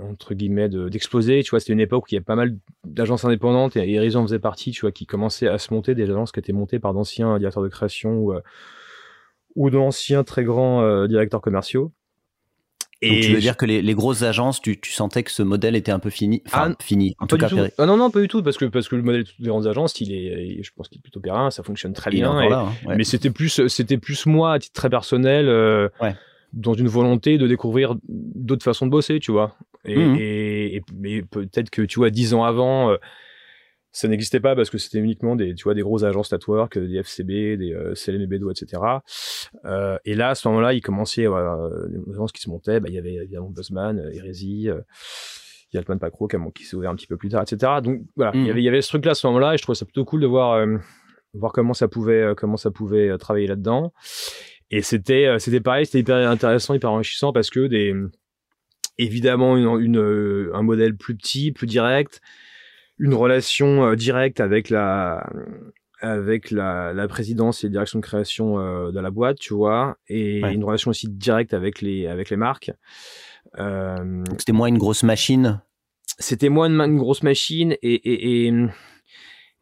entre 0.00 0.34
guillemets 0.34 0.68
d'exploser 0.68 1.42
tu 1.42 1.50
vois 1.50 1.60
c'était 1.60 1.72
une 1.72 1.80
époque 1.80 2.04
où 2.04 2.06
il 2.10 2.14
y 2.14 2.16
avait 2.16 2.24
pas 2.24 2.36
mal 2.36 2.56
d'agences 2.84 3.24
indépendantes 3.24 3.76
et 3.76 3.98
Horizon 3.98 4.22
faisait 4.22 4.38
partie 4.38 4.72
tu 4.72 4.80
vois 4.80 4.92
qui 4.92 5.06
commençaient 5.06 5.48
à 5.48 5.58
se 5.58 5.72
monter 5.72 5.94
des 5.94 6.04
agences 6.04 6.32
qui 6.32 6.40
étaient 6.40 6.52
montées 6.52 6.78
par 6.78 6.94
d'anciens 6.94 7.38
directeurs 7.38 7.62
de 7.62 7.68
création 7.68 8.18
ou 8.18 8.32
euh, 8.32 8.40
ou 9.54 9.70
d'anciens 9.70 10.24
très 10.24 10.44
grands 10.44 10.82
euh, 10.82 11.06
directeurs 11.06 11.40
commerciaux 11.40 11.92
et 13.02 13.10
Donc 13.10 13.20
tu 13.20 13.34
veux 13.34 13.40
dire 13.40 13.58
que 13.58 13.66
les, 13.66 13.82
les 13.82 13.94
grosses 13.94 14.22
agences, 14.22 14.62
tu, 14.62 14.80
tu, 14.80 14.90
sentais 14.90 15.22
que 15.22 15.30
ce 15.30 15.42
modèle 15.42 15.76
était 15.76 15.92
un 15.92 15.98
peu 15.98 16.08
fini, 16.08 16.42
enfin 16.46 16.72
ah, 16.72 16.82
fini, 16.82 17.14
en 17.18 17.26
tout 17.26 17.36
cas. 17.36 17.50
Tout. 17.50 17.58
Ah 17.76 17.84
non 17.84 17.98
non 17.98 18.10
pas 18.10 18.20
du 18.20 18.28
tout 18.28 18.42
parce 18.42 18.56
que 18.56 18.64
parce 18.64 18.88
que 18.88 18.96
le 18.96 19.02
modèle 19.02 19.24
des 19.38 19.48
grandes 19.48 19.66
agences, 19.66 20.00
il 20.00 20.14
est, 20.14 20.62
je 20.62 20.70
pense 20.74 20.88
qu'il 20.88 21.00
est 21.00 21.02
plutôt 21.02 21.20
périn, 21.20 21.50
ça 21.50 21.62
fonctionne 21.62 21.92
très 21.92 22.10
bien. 22.10 22.40
Et, 22.40 22.48
là, 22.48 22.60
hein, 22.60 22.88
ouais. 22.88 22.96
Mais 22.96 23.04
c'était 23.04 23.28
plus 23.28 23.68
c'était 23.68 23.98
plus 23.98 24.24
moi 24.24 24.54
à 24.54 24.58
titre 24.58 24.72
très 24.72 24.88
personnel. 24.88 25.46
Euh, 25.50 25.90
ouais 26.00 26.14
dans 26.52 26.74
une 26.74 26.88
volonté 26.88 27.38
de 27.38 27.46
découvrir 27.46 27.94
d'autres 28.08 28.64
façons 28.64 28.86
de 28.86 28.90
bosser, 28.90 29.18
tu 29.20 29.32
vois. 29.32 29.56
Et, 29.84 29.96
Mhm. 29.96 30.16
et, 30.16 30.76
et- 30.76 30.82
mais 30.94 31.22
peut-être 31.22 31.70
que, 31.70 31.82
tu 31.82 31.98
vois, 31.98 32.10
dix 32.10 32.34
ans 32.34 32.44
avant, 32.44 32.90
euh, 32.90 32.96
ça 33.92 34.08
n'existait 34.08 34.40
pas 34.40 34.54
parce 34.54 34.68
que 34.68 34.76
c'était 34.78 34.98
uniquement 34.98 35.36
des, 35.36 35.54
tu 35.54 35.64
vois, 35.64 35.74
des 35.74 35.80
grosses 35.82 36.02
agences 36.02 36.30
network, 36.32 36.78
des 36.78 36.96
FCB, 37.02 37.56
des 37.56 37.72
euh, 37.72 37.94
CLM 37.94 38.20
et 38.20 38.26
Bedo, 38.26 38.50
etc. 38.50 38.82
Euh, 39.64 39.96
et 40.04 40.14
là, 40.14 40.30
à 40.30 40.34
ce 40.34 40.46
moment-là, 40.48 40.74
il 40.74 40.82
commençait, 40.82 41.26
voilà, 41.26 41.54
euh, 41.54 41.88
des 41.88 42.12
agences 42.12 42.32
qui 42.32 42.42
se 42.42 42.50
montaient. 42.50 42.78
Bah, 42.80 42.88
il 42.90 42.94
y 42.94 42.98
avait 42.98 43.14
évidemment 43.14 43.48
Buzzman, 43.48 43.98
euh, 43.98 44.10
Hérésie, 44.12 44.68
euh, 44.68 44.80
il 45.72 45.76
y 45.76 45.78
a 45.78 45.80
Altman 45.80 45.98
Pacro 45.98 46.28
qui, 46.28 46.36
qui 46.54 46.64
s'est 46.64 46.76
ouvert 46.76 46.90
un 46.90 46.94
petit 46.94 47.06
peu 47.06 47.16
plus 47.16 47.28
tard, 47.30 47.42
etc. 47.42 47.80
Donc 47.82 48.02
voilà, 48.16 48.32
il, 48.34 48.40
y 48.40 48.44
Mhm. 48.44 48.50
avait, 48.50 48.60
il 48.60 48.64
y 48.64 48.68
avait 48.68 48.82
ce 48.82 48.88
truc-là 48.88 49.12
à 49.12 49.14
ce 49.14 49.26
moment-là 49.28 49.54
et 49.54 49.56
je 49.56 49.62
trouvais 49.62 49.76
ça 49.76 49.86
plutôt 49.86 50.04
cool 50.04 50.20
de 50.20 50.26
voir, 50.26 50.52
euh, 50.54 50.76
voir 51.32 51.52
comment 51.52 51.72
ça 51.74 51.88
pouvait, 51.88 52.20
euh, 52.22 52.34
comment 52.34 52.56
ça 52.58 52.70
pouvait 52.70 53.08
euh, 53.08 53.16
travailler 53.16 53.46
là-dedans. 53.46 53.92
Et 54.70 54.82
c'était, 54.82 55.26
euh, 55.26 55.38
c'était 55.38 55.60
pareil, 55.60 55.86
c'était 55.86 56.00
hyper 56.00 56.28
intéressant, 56.28 56.74
hyper 56.74 56.90
enrichissant 56.90 57.32
parce 57.32 57.50
que 57.50 57.66
des, 57.66 57.94
évidemment, 58.98 59.56
une, 59.56 59.68
une, 59.80 59.98
euh, 59.98 60.50
un 60.54 60.62
modèle 60.62 60.96
plus 60.96 61.16
petit, 61.16 61.52
plus 61.52 61.66
direct, 61.66 62.20
une 62.98 63.14
relation 63.14 63.84
euh, 63.86 63.94
directe 63.96 64.40
avec 64.40 64.70
la, 64.70 65.28
avec 66.00 66.50
la, 66.50 66.92
la 66.92 67.08
présidence 67.08 67.62
et 67.62 67.68
la 67.68 67.72
direction 67.72 67.98
de 68.00 68.04
création 68.04 68.58
euh, 68.58 68.90
de 68.90 69.00
la 69.00 69.10
boîte, 69.10 69.38
tu 69.38 69.54
vois, 69.54 69.96
et 70.08 70.42
Ouais. 70.42 70.54
une 70.54 70.64
relation 70.64 70.90
aussi 70.90 71.08
directe 71.08 71.54
avec 71.54 71.80
les, 71.80 72.06
avec 72.06 72.30
les 72.30 72.36
marques. 72.36 72.70
Euh, 73.58 74.24
c'était 74.38 74.52
moins 74.52 74.66
une 74.68 74.78
grosse 74.78 75.02
machine? 75.02 75.60
c'était 76.18 76.48
moins 76.48 76.68
une, 76.68 76.80
une 76.80 76.96
grosse 76.96 77.22
machine 77.22 77.72
et, 77.82 77.94
et, 77.94 78.46
et, 78.46 78.54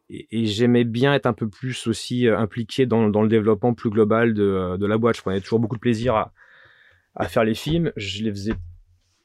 et- 0.09 0.27
et 0.31 0.45
j'aimais 0.45 0.83
bien 0.83 1.13
être 1.13 1.25
un 1.25 1.33
peu 1.33 1.47
plus 1.49 1.87
aussi 1.87 2.27
euh, 2.27 2.37
impliqué 2.37 2.85
dans, 2.85 3.09
dans 3.09 3.21
le 3.21 3.29
développement 3.29 3.73
plus 3.73 3.89
global 3.89 4.33
de, 4.33 4.43
euh, 4.43 4.77
de 4.77 4.85
la 4.85 4.97
boîte. 4.97 5.15
Je 5.17 5.21
prenais 5.21 5.41
toujours 5.41 5.59
beaucoup 5.59 5.75
de 5.75 5.81
plaisir 5.81 6.15
à, 6.15 6.33
à 7.15 7.27
faire 7.27 7.43
les 7.43 7.55
films. 7.55 7.91
Je 7.95 8.23
les 8.23 8.31
faisais 8.31 8.53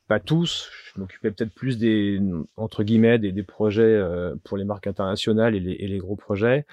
pas 0.09 0.19
tous. 0.21 0.71
Je 0.93 1.01
m'occupais 1.01 1.31
peut-être 1.31 1.55
plus 1.55 1.79
des, 1.79 2.21
entre 2.57 2.83
guillemets, 2.83 3.19
des, 3.21 3.31
des 3.31 3.43
projets 3.45 3.83
euh, 3.83 4.35
pour 4.43 4.57
les 4.57 4.65
marques 4.65 4.89
internationales 4.89 5.55
et 5.55 5.61
les, 5.61 5.73
et 5.73 5.87
les 5.87 5.99
gros 5.99 6.17
projets. 6.17 6.67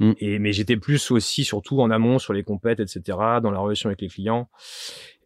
Mm. 0.00 0.12
Et, 0.18 0.38
mais 0.40 0.52
j'étais 0.52 0.76
plus 0.76 1.10
aussi, 1.12 1.44
surtout 1.44 1.80
en 1.80 1.90
amont, 1.90 2.18
sur 2.18 2.32
les 2.32 2.42
compètes, 2.42 2.80
etc., 2.80 3.00
dans 3.42 3.50
la 3.52 3.58
relation 3.60 3.88
avec 3.88 4.00
les 4.00 4.08
clients 4.08 4.48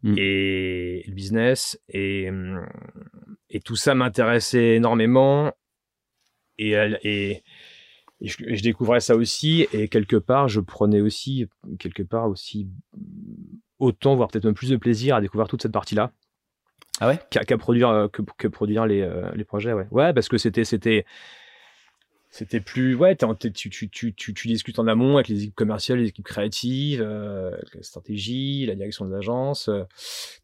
Mm. 0.05 0.15
et 0.17 1.03
le 1.09 1.13
business. 1.13 1.81
Et, 1.89 2.29
hum, 2.29 2.65
et 3.51 3.59
tout 3.61 3.75
ça 3.77 3.95
m'intéressait 3.97 4.77
énormément. 4.77 5.53
Et, 6.59 6.73
et, 7.03 7.43
et 8.21 8.29
je, 8.29 8.37
et 8.45 8.57
je 8.57 8.63
découvrais 8.63 9.01
ça 9.01 9.15
aussi. 9.17 9.67
Et 9.73 9.89
quelque 9.89 10.17
part, 10.17 10.49
je 10.49 10.61
prenais 10.61 11.01
aussi, 11.01 11.47
quelque 11.79 12.03
part 12.03 12.29
aussi, 12.29 12.69
autant, 13.79 14.15
voire 14.17 14.29
peut-être 14.29 14.45
même 14.45 14.55
plus 14.55 14.71
de 14.71 14.77
plaisir 14.77 15.17
à 15.17 15.21
découvrir 15.21 15.49
toute 15.49 15.63
cette 15.63 15.73
partie-là 15.73 16.13
Ah 17.01 17.09
ouais? 17.09 17.19
Qu'à 17.31 17.59
produire 17.59 17.89
euh, 17.91 18.09
que, 18.09 18.23
que 18.37 18.49
produire 18.49 18.87
les, 18.87 19.03
euh, 19.03 19.31
les 19.35 19.45
projets 19.45 19.73
ouais 19.73 19.87
ouais 19.91 20.13
parce 20.13 20.29
que 20.29 20.39
c'était 20.39 20.65
c'était 20.65 21.05
c'était 22.31 22.61
plus 22.61 22.95
ouais 22.95 23.17
tu, 23.17 23.53
tu, 23.53 23.89
tu, 23.89 24.13
tu, 24.13 24.35
tu 24.35 24.49
discutes 24.49 24.79
en 24.79 24.87
amont 24.87 25.15
avec 25.17 25.29
les 25.29 25.45
équipes 25.45 25.55
commerciales 25.55 25.99
les 25.99 26.09
équipes 26.09 26.27
créatives 26.27 27.01
euh, 27.01 27.57
la 27.75 27.83
stratégie 27.83 28.67
la 28.67 28.75
direction 28.75 29.07
de 29.07 29.13
l'agence 29.13 29.69
euh, 29.69 29.85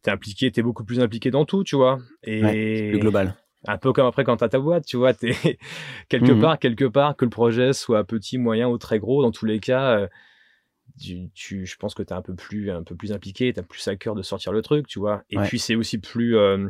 t'es 0.01 0.09
impliqué 0.11 0.51
t'es 0.51 0.63
beaucoup 0.63 0.83
plus 0.83 0.99
impliqué 0.99 1.29
dans 1.29 1.45
tout 1.45 1.63
tu 1.63 1.75
vois 1.75 1.99
et 2.23 2.41
Ouais, 2.41 2.89
Plus 2.89 2.99
global. 2.99 3.35
Un 3.67 3.77
peu 3.77 3.93
comme 3.93 4.05
après 4.05 4.23
quand 4.23 4.37
t'as 4.37 4.49
ta 4.49 4.59
boîte, 4.59 4.85
tu 4.85 4.97
vois, 4.97 5.13
t'es 5.13 5.31
quelque 6.09 6.31
Mhm. 6.33 6.39
part, 6.41 6.59
quelque 6.59 6.85
part, 6.85 7.15
que 7.15 7.25
le 7.25 7.29
projet 7.31 7.73
soit 7.73 8.03
petit, 8.03 8.37
moyen 8.37 8.67
ou 8.69 8.77
très 8.77 8.99
gros, 8.99 9.21
dans 9.23 9.31
tous 9.31 9.45
les 9.45 9.59
cas, 9.59 9.99
euh, 9.99 10.07
tu, 11.01 11.29
tu- 11.33 11.65
je 11.65 11.75
pense 11.77 11.93
que 11.93 12.03
t'es 12.03 12.13
un 12.13 12.21
peu 12.21 12.35
plus, 12.35 12.69
un 12.71 12.83
peu 12.83 12.95
plus 12.95 13.11
impliqué, 13.11 13.51
t'as 13.53 13.63
plus 13.63 13.87
à 13.87 13.95
cœur 13.95 14.15
de 14.15 14.21
sortir 14.21 14.51
le 14.51 14.61
truc, 14.61 14.87
tu 14.87 14.99
vois. 14.99 15.23
Et 15.29 15.37
Ouais. 15.37 15.47
puis 15.47 15.59
c'est 15.59 15.75
aussi 15.75 15.97
plus, 15.97 16.37
euh, 16.37 16.67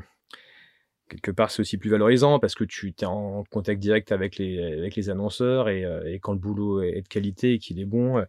quelque 1.10 1.32
part, 1.32 1.52
c'est 1.52 1.60
aussi 1.62 1.78
plus 1.78 1.90
valorisant 1.90 2.40
parce 2.40 2.56
que 2.56 2.64
tu 2.64 2.94
es 3.00 3.06
en 3.06 3.44
contact 3.52 3.80
direct 3.82 4.12
avec 4.12 4.38
les, 4.38 4.62
avec 4.80 4.96
les 4.96 5.10
annonceurs 5.10 5.70
et, 5.70 5.86
euh, 5.86 6.12
et 6.12 6.20
quand 6.20 6.34
le 6.34 6.40
boulot 6.40 6.82
est 6.82 7.02
de 7.02 7.08
qualité 7.08 7.54
et 7.54 7.60
qu'il 7.60 7.80
est 7.80 7.86
bon, 7.86 8.24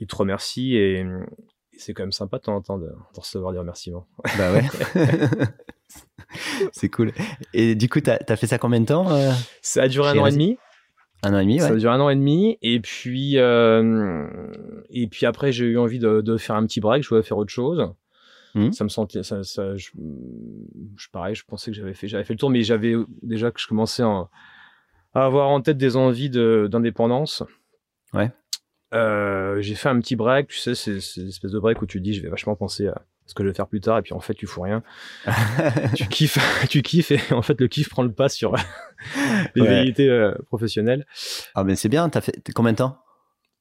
ils 0.00 0.06
te 0.06 0.16
remercient 0.16 0.74
et, 0.74 1.00
et 1.00 1.78
c'est 1.78 1.94
quand 1.94 2.02
même 2.02 2.10
sympa 2.12 2.38
de 2.38 2.42
temps 2.42 2.56
en 2.56 2.62
temps 2.62 2.78
de, 2.78 2.86
de 2.86 3.20
recevoir 3.20 3.52
des 3.52 3.58
remerciements. 3.58 4.06
Bah 4.38 4.52
ouais. 4.52 4.62
c'est 6.72 6.88
cool. 6.88 7.12
Et 7.54 7.74
du 7.74 7.88
coup, 7.88 8.00
t'as 8.00 8.18
as 8.28 8.36
fait 8.36 8.46
ça 8.46 8.58
combien 8.58 8.80
de 8.80 8.86
temps 8.86 9.10
euh 9.10 9.30
Ça 9.62 9.82
a 9.82 9.88
duré 9.88 10.10
un 10.10 10.18
an 10.22 10.26
et 10.26 10.32
demi. 10.32 10.56
Un 11.22 11.34
an 11.34 11.38
et 11.38 11.42
demi, 11.42 11.58
Ça 11.58 11.66
a 11.68 11.72
ouais. 11.72 11.78
duré 11.78 11.92
un 11.94 12.00
an 12.00 12.08
et 12.10 12.16
demi. 12.16 12.56
Et 12.62 12.80
puis, 12.80 13.36
euh, 13.36 14.26
et 14.90 15.06
puis 15.06 15.26
après, 15.26 15.52
j'ai 15.52 15.66
eu 15.66 15.78
envie 15.78 15.98
de, 15.98 16.20
de 16.20 16.36
faire 16.36 16.56
un 16.56 16.64
petit 16.66 16.80
break. 16.80 17.02
Je 17.02 17.08
voulais 17.08 17.22
faire 17.22 17.36
autre 17.38 17.52
chose. 17.52 17.92
Mhm. 18.54 18.72
Ça 18.72 18.82
me 18.84 18.88
sentait, 18.88 19.22
ça, 19.22 19.44
ça, 19.44 19.76
je, 19.76 19.90
je, 20.96 21.08
pareil, 21.12 21.34
je 21.36 21.44
pensais 21.44 21.70
que 21.70 21.76
j'avais 21.76 21.94
fait, 21.94 22.08
j'avais 22.08 22.24
fait 22.24 22.32
le 22.32 22.38
tour, 22.38 22.50
mais 22.50 22.62
j'avais 22.62 22.94
déjà 23.22 23.50
que 23.52 23.60
je 23.60 23.68
commençais 23.68 24.02
à, 24.02 24.28
à 25.14 25.24
avoir 25.24 25.50
en 25.50 25.60
tête 25.60 25.76
des 25.78 25.96
envies 25.96 26.30
de- 26.30 26.68
d'indépendance. 26.70 27.44
Ouais. 28.12 28.32
Euh, 28.92 29.60
j'ai 29.60 29.76
fait 29.76 29.88
un 29.88 30.00
petit 30.00 30.16
break, 30.16 30.48
tu 30.48 30.58
sais, 30.58 30.74
c'est 30.74 31.00
c'est 31.00 31.20
l'espèce 31.20 31.52
de 31.52 31.60
break 31.60 31.80
où 31.80 31.86
tu 31.86 31.98
te 31.98 32.02
dis, 32.02 32.12
je 32.12 32.22
vais 32.22 32.28
vachement 32.28 32.56
penser 32.56 32.88
à 32.88 33.02
ce 33.30 33.34
que 33.34 33.42
je 33.42 33.48
vais 33.48 33.54
faire 33.54 33.66
plus 33.68 33.80
tard, 33.80 33.98
et 33.98 34.02
puis 34.02 34.12
en 34.12 34.20
fait, 34.20 34.34
tu 34.34 34.46
fous 34.46 34.60
rien. 34.62 34.82
tu 35.96 36.06
kiffes, 36.08 36.38
tu 36.68 36.82
kiffes, 36.82 37.10
et 37.12 37.20
en 37.32 37.42
fait, 37.42 37.58
le 37.60 37.68
kiff 37.68 37.88
prend 37.88 38.02
le 38.02 38.12
pas 38.12 38.28
sur 38.28 38.54
les 39.54 39.62
Ouais. 39.62 39.68
vérités 39.68 40.08
euh, 40.08 40.34
professionnelles. 40.46 41.06
ah, 41.54 41.64
mais 41.64 41.76
c'est 41.76 41.88
bien. 41.88 42.08
T'as 42.10 42.20
fait 42.20 42.38
combien 42.54 42.72
de 42.72 42.78
temps? 42.78 42.98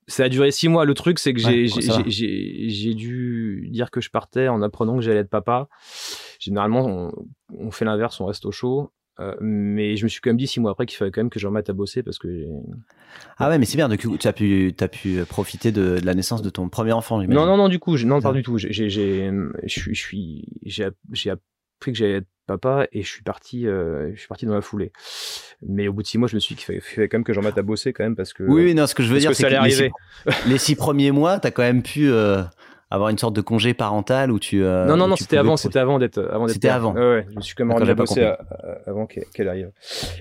Ça 0.07 0.23
a 0.23 0.29
duré 0.29 0.49
six 0.51 0.67
mois. 0.69 0.85
Le 0.85 0.95
truc, 0.95 1.19
c'est 1.19 1.33
que 1.33 1.39
j'ai 1.39 1.49
Ouais, 1.67 2.93
dû 2.95 3.67
dire 3.71 3.91
que 3.91 4.01
je 4.01 4.09
partais 4.09 4.47
en 4.47 4.61
apprenant 4.63 4.95
que 4.95 5.01
j'allais 5.03 5.19
être 5.19 5.29
papa. 5.29 5.67
Généralement, 6.39 6.85
on, 6.85 7.11
on 7.55 7.69
fait 7.71 7.85
l'inverse, 7.85 8.19
on 8.19 8.25
reste 8.25 8.45
au 8.45 8.51
chaud. 8.51 8.91
Euh, 9.19 9.35
mais 9.41 9.97
je 9.97 10.05
me 10.05 10.09
suis 10.09 10.21
quand 10.21 10.29
même 10.29 10.37
dit 10.37 10.47
six 10.47 10.59
mois 10.59 10.71
après 10.71 10.85
qu'il 10.85 10.97
fallait 10.97 11.11
quand 11.11 11.19
même 11.21 11.29
que 11.29 11.39
je 11.39 11.47
remette 11.47 11.69
à 11.69 11.73
bosser 11.73 12.03
parce 12.03 12.17
que 12.19 12.45
Ah 13.37 13.49
ouais, 13.49 13.59
mais 13.59 13.65
c'est 13.65 13.75
bien. 13.75 13.89
Coup, 13.97 14.17
tu 14.17 14.27
as 14.27 14.33
pu, 14.33 14.73
as 14.79 14.87
pu 14.87 15.23
profiter 15.27 15.71
de, 15.71 15.99
de 15.99 16.05
la 16.05 16.13
naissance 16.13 16.41
de 16.41 16.49
ton 16.49 16.69
premier 16.69 16.93
enfant, 16.93 17.21
non 17.21 17.45
non 17.45 17.57
non 17.57 17.67
du 17.67 17.79
coup 17.79 17.97
non 17.97 18.21
pas 18.21 18.31
du 18.31 18.43
tout. 18.43 18.57
J'ai 18.57 19.29
appris 20.83 21.91
que 21.91 21.93
j'allais 21.93 22.13
être 22.17 22.27
papa 22.47 22.87
et 22.91 23.03
je 23.03 23.09
suis 23.09 23.21
parti 23.21 23.67
euh, 23.67 24.11
je 24.13 24.19
suis 24.19 24.27
parti 24.27 24.45
dans 24.45 24.55
la 24.55 24.61
foulée. 24.61 24.91
Mais 25.61 25.87
au 25.87 25.93
bout 25.93 26.01
de 26.01 26.07
six 26.07 26.17
mois 26.17 26.27
je 26.27 26.35
me 26.35 26.39
suis 26.39 26.55
dit 26.55 26.63
qu'il 26.63 26.81
fallait, 26.81 27.07
quand 27.07 27.17
même 27.17 27.23
que 27.23 27.33
je 27.33 27.39
remette 27.39 27.57
à 27.57 27.61
bosser 27.61 27.93
quand 27.93 28.03
même 28.03 28.15
parce 28.15 28.33
que 28.33 28.43
Oui, 28.43 28.73
non, 28.73 28.87
ce 28.87 28.95
que 28.95 29.03
je 29.03 29.13
veux 29.13 29.19
dire, 29.19 29.31
que 29.31 29.35
c'est 29.35 29.43
que 29.43 29.47
allait 29.47 29.61
les 29.63 29.71
six, 29.71 29.81
arriver 29.81 29.93
les 30.47 30.57
six 30.57 30.75
premiers 30.75 31.11
mois, 31.11 31.39
tu 31.39 31.47
as 31.47 31.51
quand 31.51 31.61
même 31.63 31.83
pu 31.83 32.09
euh, 32.09 32.41
avoir 32.91 33.09
une 33.09 33.17
sorte 33.17 33.35
de 33.35 33.41
congé 33.41 33.73
parental 33.73 34.31
où 34.31 34.39
tu. 34.39 34.63
euh, 34.63 34.85
non, 34.85 34.97
non, 34.97 35.05
où 35.05 35.09
non, 35.09 35.15
c'était 35.15 35.37
avant, 35.37 35.57
c'était 35.57 35.79
avant 35.79 35.99
d'être, 35.99 36.17
avant 36.31 36.45
d'être. 36.45 36.53
C'était 36.55 36.69
avant. 36.69 36.93
Ouais, 36.93 36.99
ouais, 36.99 37.27
je 37.31 37.35
me 37.35 37.41
suis 37.41 37.53
quand 37.55 37.65
même 37.65 37.77
D'accord, 37.85 38.05
remis 38.09 38.21
à 38.23 38.31
à- 38.33 38.89
avant 38.89 39.05
qu'elle 39.07 39.47
arrive. 39.47 39.71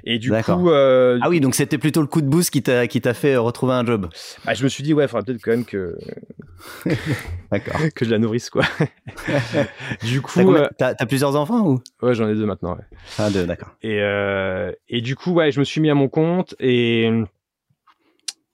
Et 0.04 0.18
du 0.18 0.30
coup, 0.30 0.70
euh, 0.70 1.18
Ah 1.22 1.28
oui, 1.30 1.40
donc 1.40 1.54
c'était 1.54 1.78
plutôt 1.78 2.00
le 2.02 2.06
coup 2.06 2.20
de 2.20 2.26
boost 2.28 2.50
qui 2.50 2.62
t'a 2.62 2.86
qui 2.86 3.00
t'a 3.00 3.14
fait 3.14 3.36
retrouver 3.36 3.72
un 3.74 3.84
job. 3.86 4.08
bah, 4.44 4.54
je 4.54 4.64
me 4.64 4.68
suis 4.68 4.82
dit, 4.82 4.92
ouais, 4.94 5.04
il 5.04 5.08
faudra 5.08 5.24
peut-être 5.24 5.40
quand 5.42 5.50
même 5.52 5.64
que, 5.64 5.96
D'accord. 7.50 7.80
que 7.94 8.04
je 8.04 8.10
la 8.10 8.18
nourrisse, 8.18 8.50
quoi. 8.50 8.64
du 10.02 10.20
coup, 10.20 10.40
euh, 10.54 10.68
T'as 10.76 10.94
t'as 10.94 11.06
plusieurs 11.06 11.36
enfants 11.36 11.60
ou? 11.66 11.80
Ouais, 12.02 12.14
j'en 12.14 12.28
ai 12.28 12.34
deux 12.34 12.46
maintenant, 12.46 12.72
ouais. 12.74 12.84
Ah 13.18 13.30
deux, 13.30 13.46
d'accord. 13.46 13.70
Et, 13.82 14.00
euh, 14.02 14.72
et 14.88 15.00
du 15.00 15.16
coup, 15.16 15.32
ouais, 15.32 15.50
je 15.52 15.58
me 15.60 15.64
suis 15.64 15.80
mis 15.80 15.90
à 15.90 15.94
mon 15.94 16.08
compte 16.08 16.54
et, 16.60 17.10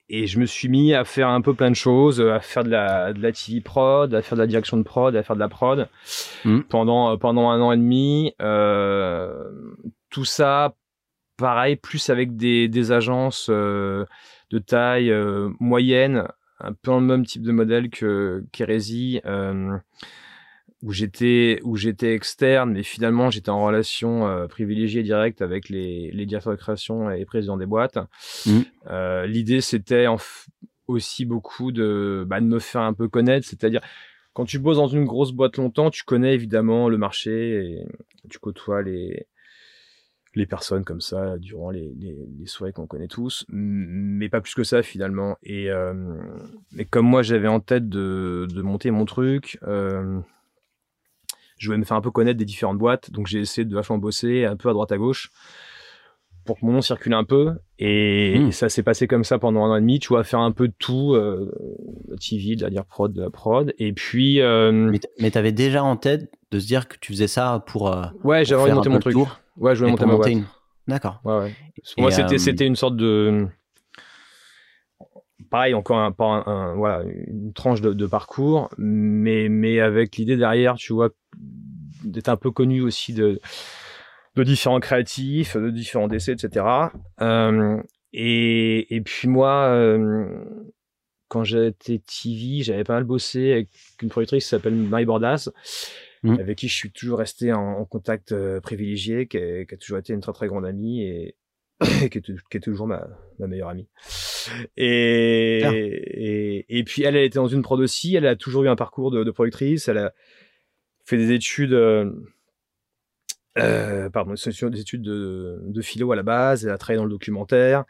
et 0.09 0.27
je 0.27 0.39
me 0.39 0.45
suis 0.45 0.69
mis 0.69 0.93
à 0.93 1.03
faire 1.03 1.29
un 1.29 1.41
peu 1.41 1.53
plein 1.53 1.69
de 1.71 1.75
choses, 1.75 2.21
à 2.21 2.39
faire 2.39 2.63
de 2.63 2.69
la, 2.69 3.13
de 3.13 3.21
la 3.21 3.31
TV 3.31 3.61
prod, 3.61 4.13
à 4.13 4.21
faire 4.21 4.35
de 4.37 4.41
la 4.43 4.47
direction 4.47 4.77
de 4.77 4.83
prod, 4.83 5.15
à 5.15 5.23
faire 5.23 5.35
de 5.35 5.39
la 5.41 5.49
prod 5.49 5.87
Mhm. 6.45 6.63
pendant, 6.65 7.17
pendant 7.17 7.49
un 7.49 7.59
an 7.61 7.71
et 7.71 7.77
demi. 7.77 8.33
Euh, 8.41 9.49
tout 10.09 10.25
ça, 10.25 10.75
pareil, 11.37 11.75
plus 11.75 12.09
avec 12.09 12.35
des, 12.37 12.67
des 12.67 12.91
agences 12.91 13.47
euh, 13.49 14.05
de 14.51 14.59
taille 14.59 15.11
euh, 15.11 15.49
moyenne, 15.59 16.27
un 16.59 16.71
peu 16.71 16.91
dans 16.91 16.99
le 16.99 17.05
même 17.05 17.25
type 17.25 17.41
de 17.41 17.51
modèle 17.51 17.89
que 17.89 18.43
qu'Hérésie. 18.51 19.21
Euh, 19.25 19.75
où 20.85 20.91
j'étais 20.91 21.59
où 21.63 21.75
j'étais 21.75 22.13
externe, 22.13 22.71
mais 22.71 22.83
finalement 22.83 23.31
j'étais 23.31 23.49
en 23.49 23.65
relation 23.65 24.27
euh, 24.27 24.45
privilégiée 24.45 25.01
directe 25.01 25.41
avec 25.41 25.67
les, 25.67 26.11
les 26.11 26.25
directeurs 26.27 26.53
de 26.53 26.59
création 26.59 27.09
et 27.09 27.25
présidents 27.25 27.57
des 27.57 27.65
boîtes. 27.65 27.97
Mhm. 28.45 28.65
Euh, 28.91 29.25
L'idée 29.25 29.61
c'était 29.61 30.05
aussi 30.87 31.25
beaucoup 31.25 31.71
de, 31.71 32.23
bah, 32.27 32.39
de 32.39 32.45
me 32.45 32.59
faire 32.59 32.81
un 32.81 32.93
peu 32.93 33.07
connaître, 33.07 33.47
c'est-à-dire 33.47 33.81
quand 34.33 34.45
tu 34.45 34.59
bosses 34.59 34.77
dans 34.77 34.87
une 34.87 35.05
grosse 35.05 35.31
boîte 35.31 35.57
longtemps, 35.57 35.89
tu 35.89 36.03
connais 36.03 36.35
évidemment 36.35 36.87
le 36.87 36.97
marché 36.99 37.31
et 37.55 37.85
tu 38.29 38.37
côtoies 38.37 38.83
les 38.83 39.25
les 40.35 40.45
personnes 40.45 40.83
comme 40.83 41.01
ça 41.01 41.37
durant 41.39 41.71
les, 41.71 41.93
les, 41.97 42.27
les 42.37 42.45
soirées 42.45 42.73
qu'on 42.73 42.87
connaît 42.87 43.07
tous, 43.07 43.45
mais 43.47 44.27
pas 44.29 44.41
plus 44.41 44.53
que 44.53 44.65
ça 44.65 44.83
finalement. 44.83 45.37
Et, 45.41 45.71
euh, 45.71 45.93
et 46.77 46.85
comme 46.85 47.07
moi 47.07 47.23
j'avais 47.23 47.47
en 47.47 47.61
tête 47.61 47.87
de, 47.87 48.45
de 48.53 48.61
monter 48.61 48.91
mon 48.91 49.05
truc, 49.05 49.57
euh, 49.63 50.19
je 51.57 51.67
voulais 51.67 51.77
me 51.77 51.83
faire 51.85 51.97
un 51.97 52.01
peu 52.01 52.11
connaître 52.11 52.37
des 52.37 52.45
différentes 52.45 52.77
boîtes, 52.77 53.11
donc 53.11 53.27
j'ai 53.27 53.39
essayé 53.39 53.65
de 53.65 53.73
vachement 53.75 53.97
bosser 53.97 54.45
un 54.45 54.55
peu 54.55 54.69
à 54.69 54.73
droite 54.73 54.91
à 54.91 54.97
gauche 54.97 55.29
pour 56.45 56.59
que 56.59 56.65
mon 56.65 56.73
nom 56.73 56.81
circule 56.81 57.13
un 57.13 57.23
peu. 57.23 57.53
Et, 57.79 58.37
Mm. 58.39 58.47
et 58.47 58.51
ça 58.51 58.69
s'est 58.69 58.83
passé 58.83 59.07
comme 59.07 59.23
ça 59.23 59.39
pendant 59.39 59.65
un 59.65 59.71
an 59.71 59.75
et 59.77 59.81
demi, 59.81 59.99
tu 59.99 60.09
vois, 60.09 60.23
faire 60.23 60.39
un 60.41 60.51
peu 60.51 60.67
de 60.67 60.73
tout, 60.77 61.13
euh, 61.15 61.51
TV, 62.19 62.55
de 62.55 62.61
la 62.63 62.69
dire 62.69 62.85
prod, 62.85 63.11
de 63.11 63.21
la 63.21 63.29
prod. 63.31 63.73
Et 63.79 63.93
puis, 63.93 64.41
euh, 64.41 64.93
Mais 65.19 65.31
t'avais 65.31 65.51
déjà 65.51 65.83
en 65.83 65.95
tête 65.97 66.31
de 66.51 66.59
se 66.59 66.67
dire 66.67 66.87
que 66.87 66.97
tu 67.01 67.13
faisais 67.13 67.27
ça 67.27 67.63
pour. 67.65 67.91
euh, 67.91 68.05
Ouais, 68.23 68.45
j'avais 68.45 68.61
envie 68.61 68.71
de 68.71 68.75
monter 68.75 68.89
mon 68.89 68.99
truc. 68.99 69.13
tour 69.13 69.39
Ouais, 69.57 69.73
je 69.73 69.79
voulais 69.79 69.91
monter 69.91 70.05
ma 70.05 70.15
boîte. 70.17 70.29
une. 70.31 70.45
D'accord. 70.87 71.19
Ouais, 71.25 71.37
ouais. 71.39 71.53
Et, 71.97 72.01
Moi, 72.01 72.11
c'était, 72.11 72.35
euh, 72.35 72.37
c'était 72.37 72.67
une 72.67 72.75
sorte 72.75 72.95
de. 72.95 73.47
Pareil, 75.49 75.73
encore 75.73 75.97
un, 75.99 76.11
pas 76.11 76.25
un- 76.25 76.43
un- 76.45 76.75
voilà, 76.75 77.03
une 77.27 77.53
tranche 77.53 77.81
de, 77.81 77.93
de 77.93 78.05
parcours, 78.05 78.69
mais, 78.77 79.49
mais 79.49 79.79
avec 79.79 80.15
l'idée 80.17 80.37
derrière, 80.37 80.75
tu 80.75 80.93
vois, 80.93 81.09
d'être 82.03 82.29
un 82.29 82.37
peu 82.37 82.51
connu 82.51 82.81
aussi 82.81 83.13
de, 83.13 83.39
de 84.35 84.43
différents 84.43 84.79
créatifs, 84.79 85.55
de 85.57 85.69
différents 85.69 86.07
décès, 86.07 86.33
etc. 86.33 86.91
Euh, 87.21 87.81
et, 88.13 88.95
et 88.95 89.01
puis 89.01 89.27
moi, 89.27 89.67
euh, 89.69 90.43
quand 91.27 91.43
j'étais 91.43 91.99
TV, 91.99 92.63
j'avais 92.63 92.83
pas 92.83 92.93
mal 92.93 93.03
bossé 93.03 93.51
avec 93.53 93.69
une 94.01 94.09
productrice 94.09 94.43
qui 94.45 94.49
s'appelle 94.49 94.75
Marie 94.75 95.05
Bordas, 95.05 95.49
Mhm. 96.23 96.39
avec 96.39 96.57
qui 96.57 96.67
je 96.67 96.73
suis 96.73 96.91
toujours 96.91 97.19
resté 97.19 97.53
en, 97.53 97.61
en 97.61 97.85
contact 97.85 98.31
euh, 98.31 98.59
privilégié, 98.59 99.27
qui 99.27 99.37
a, 99.37 99.63
qui 99.65 99.75
a 99.75 99.77
toujours 99.77 99.99
été 99.99 100.11
une 100.11 100.21
très 100.21 100.33
très 100.33 100.47
grande 100.47 100.65
amie 100.65 101.03
et 101.03 101.35
qui, 102.11 102.17
est, 102.17 102.21
tou- 102.21 102.37
qui 102.49 102.57
est 102.57 102.61
toujours 102.61 102.87
ma, 102.87 103.07
ma 103.39 103.47
meilleure 103.47 103.69
amie. 103.69 103.87
Et, 104.77 105.59
et, 105.63 106.65
et 106.79 106.83
puis 106.83 107.03
elle, 107.03 107.15
elle 107.15 107.25
était 107.25 107.35
dans 107.39 107.47
une 107.47 107.61
prod 107.63 107.79
aussi, 107.79 108.15
elle 108.15 108.27
a 108.27 108.35
toujours 108.35 108.63
eu 108.63 108.69
un 108.69 108.75
parcours 108.75 109.11
de, 109.11 109.23
de 109.23 109.31
productrice, 109.31 109.87
elle 109.87 109.97
a 109.97 110.13
fait 111.05 111.17
des 111.17 111.31
études... 111.31 111.73
euh, 111.73 112.11
euh, 113.57 114.09
pardon, 114.09 114.33
des 114.33 114.79
études 114.81 115.01
de, 115.01 115.59
de 115.63 115.81
philo 115.81 116.11
à 116.11 116.15
la 116.15 116.23
base, 116.23 116.65
elle 116.65 116.71
a 116.71 116.77
travaillé 116.77 116.97
dans 116.97 117.05
le 117.05 117.09
documentaire, 117.11 117.85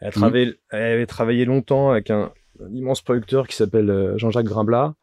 elle, 0.00 0.08
a 0.08 0.10
travaillé, 0.10 0.60
elle 0.70 0.82
avait 0.82 1.06
travaillé 1.06 1.44
longtemps 1.44 1.90
avec 1.90 2.10
un, 2.10 2.32
un 2.60 2.74
immense 2.74 3.00
producteur 3.00 3.46
qui 3.46 3.54
s'appelle 3.56 3.90
euh, 3.90 4.18
Jean-Jacques 4.18 4.46
Grimblat. 4.46 4.94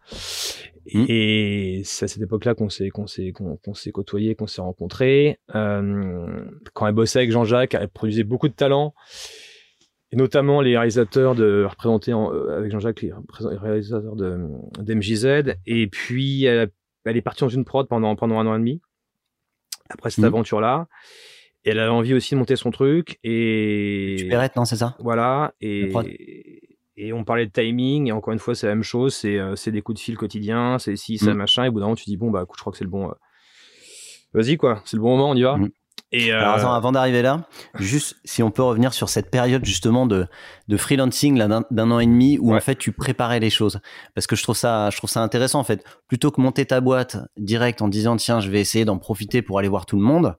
Mhm. 0.93 1.05
Et 1.09 1.81
c'est 1.85 2.05
à 2.05 2.07
cette 2.07 2.21
époque-là 2.23 2.55
qu'on 2.55 2.69
s'est 2.69 2.89
qu'on 2.89 3.07
s'est 3.07 3.31
qu'on 3.31 3.57
qu'on 3.57 3.73
s'est 3.73 3.91
côtoyé, 3.91 4.35
qu'on 4.35 4.47
s'est 4.47 4.61
rencontrés. 4.61 5.39
Euh, 5.55 6.45
quand 6.73 6.87
elle 6.87 6.93
bossait 6.95 7.19
avec 7.19 7.31
Jean-Jacques, 7.31 7.73
elle 7.75 7.87
produisait 7.89 8.23
beaucoup 8.23 8.47
de 8.47 8.53
talents, 8.53 8.93
et 10.11 10.15
notamment 10.15 10.61
les 10.61 10.77
réalisateurs 10.77 11.35
de 11.35 11.65
représentés 11.69 12.13
en- 12.13 12.33
euh, 12.33 12.57
avec 12.57 12.71
Jean-Jacques, 12.71 13.01
les 13.01 13.11
réalisateurs 13.39 14.15
de 14.15 14.39
d'MJZ. 14.79 15.55
Et 15.65 15.87
puis 15.87 16.45
elle, 16.45 16.69
est 17.05 17.21
partie 17.21 17.41
dans 17.41 17.49
une 17.49 17.65
prod 17.65 17.87
pendant 17.87 18.15
pendant 18.15 18.39
un 18.39 18.47
an 18.47 18.55
et 18.55 18.59
demi 18.59 18.81
après 19.89 20.09
cette 20.09 20.19
Mhm. 20.19 20.25
aventure-là. 20.33 20.87
Et 21.63 21.69
elle 21.69 21.79
avait 21.79 21.89
envie 21.91 22.13
aussi 22.15 22.33
de 22.33 22.39
monter 22.39 22.55
son 22.55 22.71
truc 22.71 23.19
et 23.23 24.15
Tu 24.17 24.27
Perrette, 24.27 24.55
non, 24.55 24.65
c'est 24.65 24.77
ça? 24.77 24.95
Voilà, 24.99 25.53
et. 25.61 25.91
Et 27.03 27.13
on 27.13 27.23
parlait 27.23 27.45
de 27.47 27.51
timing, 27.51 28.07
et 28.07 28.11
encore 28.11 28.31
une 28.33 28.39
fois, 28.39 28.53
c'est 28.55 28.67
la 28.67 28.75
même 28.75 28.83
chose, 28.83 29.15
c'est 29.15 29.37
euh, 29.39 29.55
c'est 29.55 29.71
des 29.71 29.81
coups 29.81 29.99
de 29.99 30.03
fil 30.03 30.17
quotidiens, 30.17 30.77
c'est 30.79 30.95
si, 30.95 31.17
ça, 31.17 31.33
Mm. 31.33 31.37
machin, 31.37 31.63
et 31.65 31.69
au 31.69 31.71
bout 31.71 31.79
d'un 31.79 31.85
moment, 31.87 31.95
tu 31.95 32.05
dis, 32.05 32.17
bon, 32.17 32.29
bah, 32.29 32.41
écoute, 32.43 32.57
je 32.57 32.61
crois 32.61 32.71
que 32.71 32.77
c'est 32.77 32.83
le 32.83 32.89
bon. 32.91 33.09
euh, 33.09 33.13
Vas-y, 34.33 34.57
quoi, 34.57 34.81
c'est 34.85 34.97
le 34.97 35.01
bon 35.01 35.17
moment, 35.17 35.31
on 35.31 35.35
y 35.35 35.41
va. 35.41 35.57
Mm. 35.57 35.69
Et, 36.13 36.33
euh, 36.33 36.39
Alors 36.41 36.55
attends, 36.55 36.73
avant 36.73 36.91
d'arriver 36.91 37.21
là, 37.21 37.47
juste 37.79 38.17
si 38.25 38.43
on 38.43 38.51
peut 38.51 38.61
revenir 38.63 38.93
sur 38.93 39.07
cette 39.07 39.31
période 39.31 39.63
justement 39.63 40.05
de, 40.05 40.27
de 40.67 40.77
freelancing 40.77 41.37
là, 41.37 41.47
d'un 41.71 41.91
an 41.91 41.99
et 41.99 42.05
demi 42.05 42.37
où 42.37 42.53
en 42.53 42.59
fait 42.59 42.75
tu 42.75 42.91
préparais 42.91 43.39
les 43.39 43.49
choses. 43.49 43.79
Parce 44.13 44.27
que 44.27 44.35
je 44.35 44.43
trouve 44.43 44.57
ça, 44.57 44.89
je 44.89 44.97
trouve 44.97 45.09
ça 45.09 45.21
intéressant 45.23 45.59
en 45.59 45.63
fait. 45.63 45.85
Plutôt 46.09 46.29
que 46.29 46.41
monter 46.41 46.65
ta 46.65 46.81
boîte 46.81 47.15
direct 47.37 47.81
en 47.81 47.87
disant 47.87 48.17
tiens 48.17 48.41
je 48.41 48.49
vais 48.49 48.59
essayer 48.59 48.83
d'en 48.83 48.97
profiter 48.97 49.41
pour 49.41 49.57
aller 49.57 49.69
voir 49.69 49.85
tout 49.85 49.95
le 49.95 50.01
monde, 50.01 50.35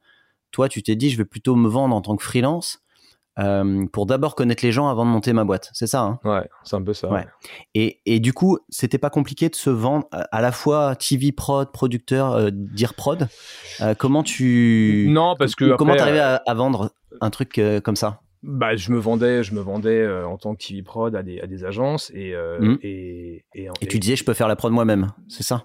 toi 0.50 0.68
tu 0.68 0.82
t'es 0.82 0.94
dit 0.94 1.08
je 1.08 1.16
vais 1.16 1.24
plutôt 1.24 1.56
me 1.56 1.68
vendre 1.70 1.96
en 1.96 2.02
tant 2.02 2.16
que 2.16 2.22
freelance 2.24 2.80
euh, 3.38 3.86
pour 3.92 4.06
d'abord 4.06 4.34
connaître 4.34 4.64
les 4.64 4.72
gens 4.72 4.88
avant 4.88 5.04
de 5.04 5.10
monter 5.10 5.32
ma 5.32 5.44
boîte. 5.44 5.70
C'est 5.72 5.86
ça. 5.86 6.00
Hein? 6.02 6.18
Ouais, 6.24 6.48
c'est 6.64 6.76
un 6.76 6.82
peu 6.82 6.92
ça. 6.92 7.08
Ouais. 7.10 7.26
et, 7.74 8.00
et 8.06 8.20
du 8.20 8.32
coup 8.32 8.58
c'était 8.68 8.98
pas 8.98 9.10
compliqué 9.10 9.48
de 9.48 9.54
se 9.54 9.70
vendre 9.70 10.06
à 10.12 10.40
la 10.42 10.52
fois 10.52 10.94
TV 10.96 11.32
prod, 11.32 11.70
producteur, 11.72 12.32
euh, 12.32 12.50
dire 12.52 12.94
prod. 12.94 13.28
Euh, 13.80 13.94
comment 13.94 14.22
tu 14.22 15.06
Non, 15.08 15.34
parce 15.38 15.54
que. 15.54 15.76
comment 15.76 15.96
t'arrivais 15.96 16.20
à, 16.20 16.42
à 16.46 16.54
vendre 16.54 16.90
un 17.20 17.30
truc 17.30 17.60
comme 17.84 17.96
ça? 17.96 18.20
Bah, 18.44 18.74
je 18.74 18.90
me 18.90 18.98
vendais, 18.98 19.44
je 19.44 19.54
me 19.54 19.60
vendais 19.60 20.04
en 20.24 20.36
tant 20.36 20.56
que 20.56 20.66
TV 20.66 20.82
prod 20.82 21.14
à 21.14 21.22
des, 21.22 21.38
à 21.40 21.46
des 21.46 21.64
agences, 21.64 22.10
et, 22.12 22.34
euh, 22.34 22.58
Mm. 22.60 22.78
et, 22.82 23.44
et, 23.54 23.68
Et 23.80 23.86
tu 23.86 24.00
disais, 24.00 24.16
je 24.16 24.24
peux 24.24 24.34
faire 24.34 24.48
la 24.48 24.56
prod 24.56 24.72
moi-même, 24.72 25.12
c'est 25.28 25.44
ça? 25.44 25.64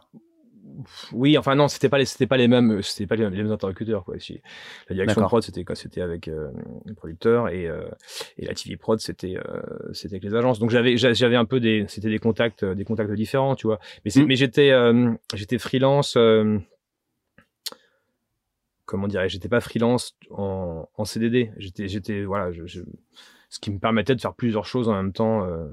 Oui, 1.11 1.37
enfin 1.37 1.55
non, 1.55 1.67
c'était 1.67 1.89
pas 1.89 1.97
les, 1.97 2.05
c'était 2.05 2.27
pas 2.27 2.37
les 2.37 2.47
mêmes, 2.47 2.81
c'était 2.81 3.07
pas 3.07 3.15
les, 3.15 3.29
les 3.29 3.43
mêmes 3.43 3.51
interlocuteurs 3.51 4.03
quoi. 4.03 4.15
La 4.89 4.95
direction 4.95 5.21
de 5.21 5.25
prod, 5.27 5.43
c'était 5.75 6.01
avec 6.01 6.27
euh, 6.27 6.49
le 6.85 6.93
producteur 6.93 7.49
et 7.49 7.67
euh, 7.67 7.87
et 8.37 8.45
la 8.45 8.53
TV 8.53 8.77
prod, 8.77 8.99
c'était 8.99 9.37
euh, 9.37 9.61
c'était 9.93 10.15
avec 10.15 10.23
les 10.23 10.35
agences. 10.35 10.59
Donc 10.59 10.69
j'avais 10.69 10.97
j'a- 10.97 11.13
j'avais 11.13 11.35
un 11.35 11.45
peu 11.45 11.59
des, 11.59 11.85
c'était 11.87 12.09
des 12.09 12.19
contacts, 12.19 12.63
euh, 12.63 12.75
des 12.75 12.85
contacts 12.85 13.11
différents, 13.11 13.55
tu 13.55 13.67
vois. 13.67 13.79
Mais 14.05 14.11
Mm. 14.15 14.25
mais 14.25 14.35
j'étais 14.35 14.71
euh, 14.71 15.11
j'étais 15.33 15.57
freelance. 15.57 16.15
euh, 16.17 16.59
comment 18.85 19.07
dirais 19.07 19.29
J'étais 19.29 19.49
pas 19.49 19.61
freelance 19.61 20.15
en, 20.31 20.87
en 20.95 21.05
CDD. 21.05 21.51
J'étais 21.57 21.87
j'étais 21.87 22.23
voilà, 22.23 22.51
je, 22.51 22.65
je- 22.65 22.81
ce 23.49 23.59
qui 23.59 23.71
me 23.71 23.79
permettait 23.79 24.15
de 24.15 24.21
faire 24.21 24.33
plusieurs 24.33 24.65
choses 24.65 24.89
en 24.89 24.93
même 24.93 25.13
temps. 25.13 25.43
euh, 25.45 25.67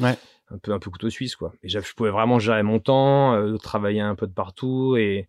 Ouais. 0.00 0.16
Un 0.50 0.58
peu 0.58 0.72
un 0.72 0.78
peu 0.78 0.90
couteau 0.90 1.10
suisse 1.10 1.36
quoi. 1.36 1.52
Et 1.62 1.68
je 1.68 1.78
pouvais 1.94 2.10
vraiment 2.10 2.38
gérer 2.38 2.62
mon 2.62 2.78
temps, 2.80 3.34
euh, 3.34 3.56
travailler 3.56 4.00
un 4.00 4.14
peu 4.14 4.26
de 4.26 4.32
partout 4.32 4.96
et 4.96 5.28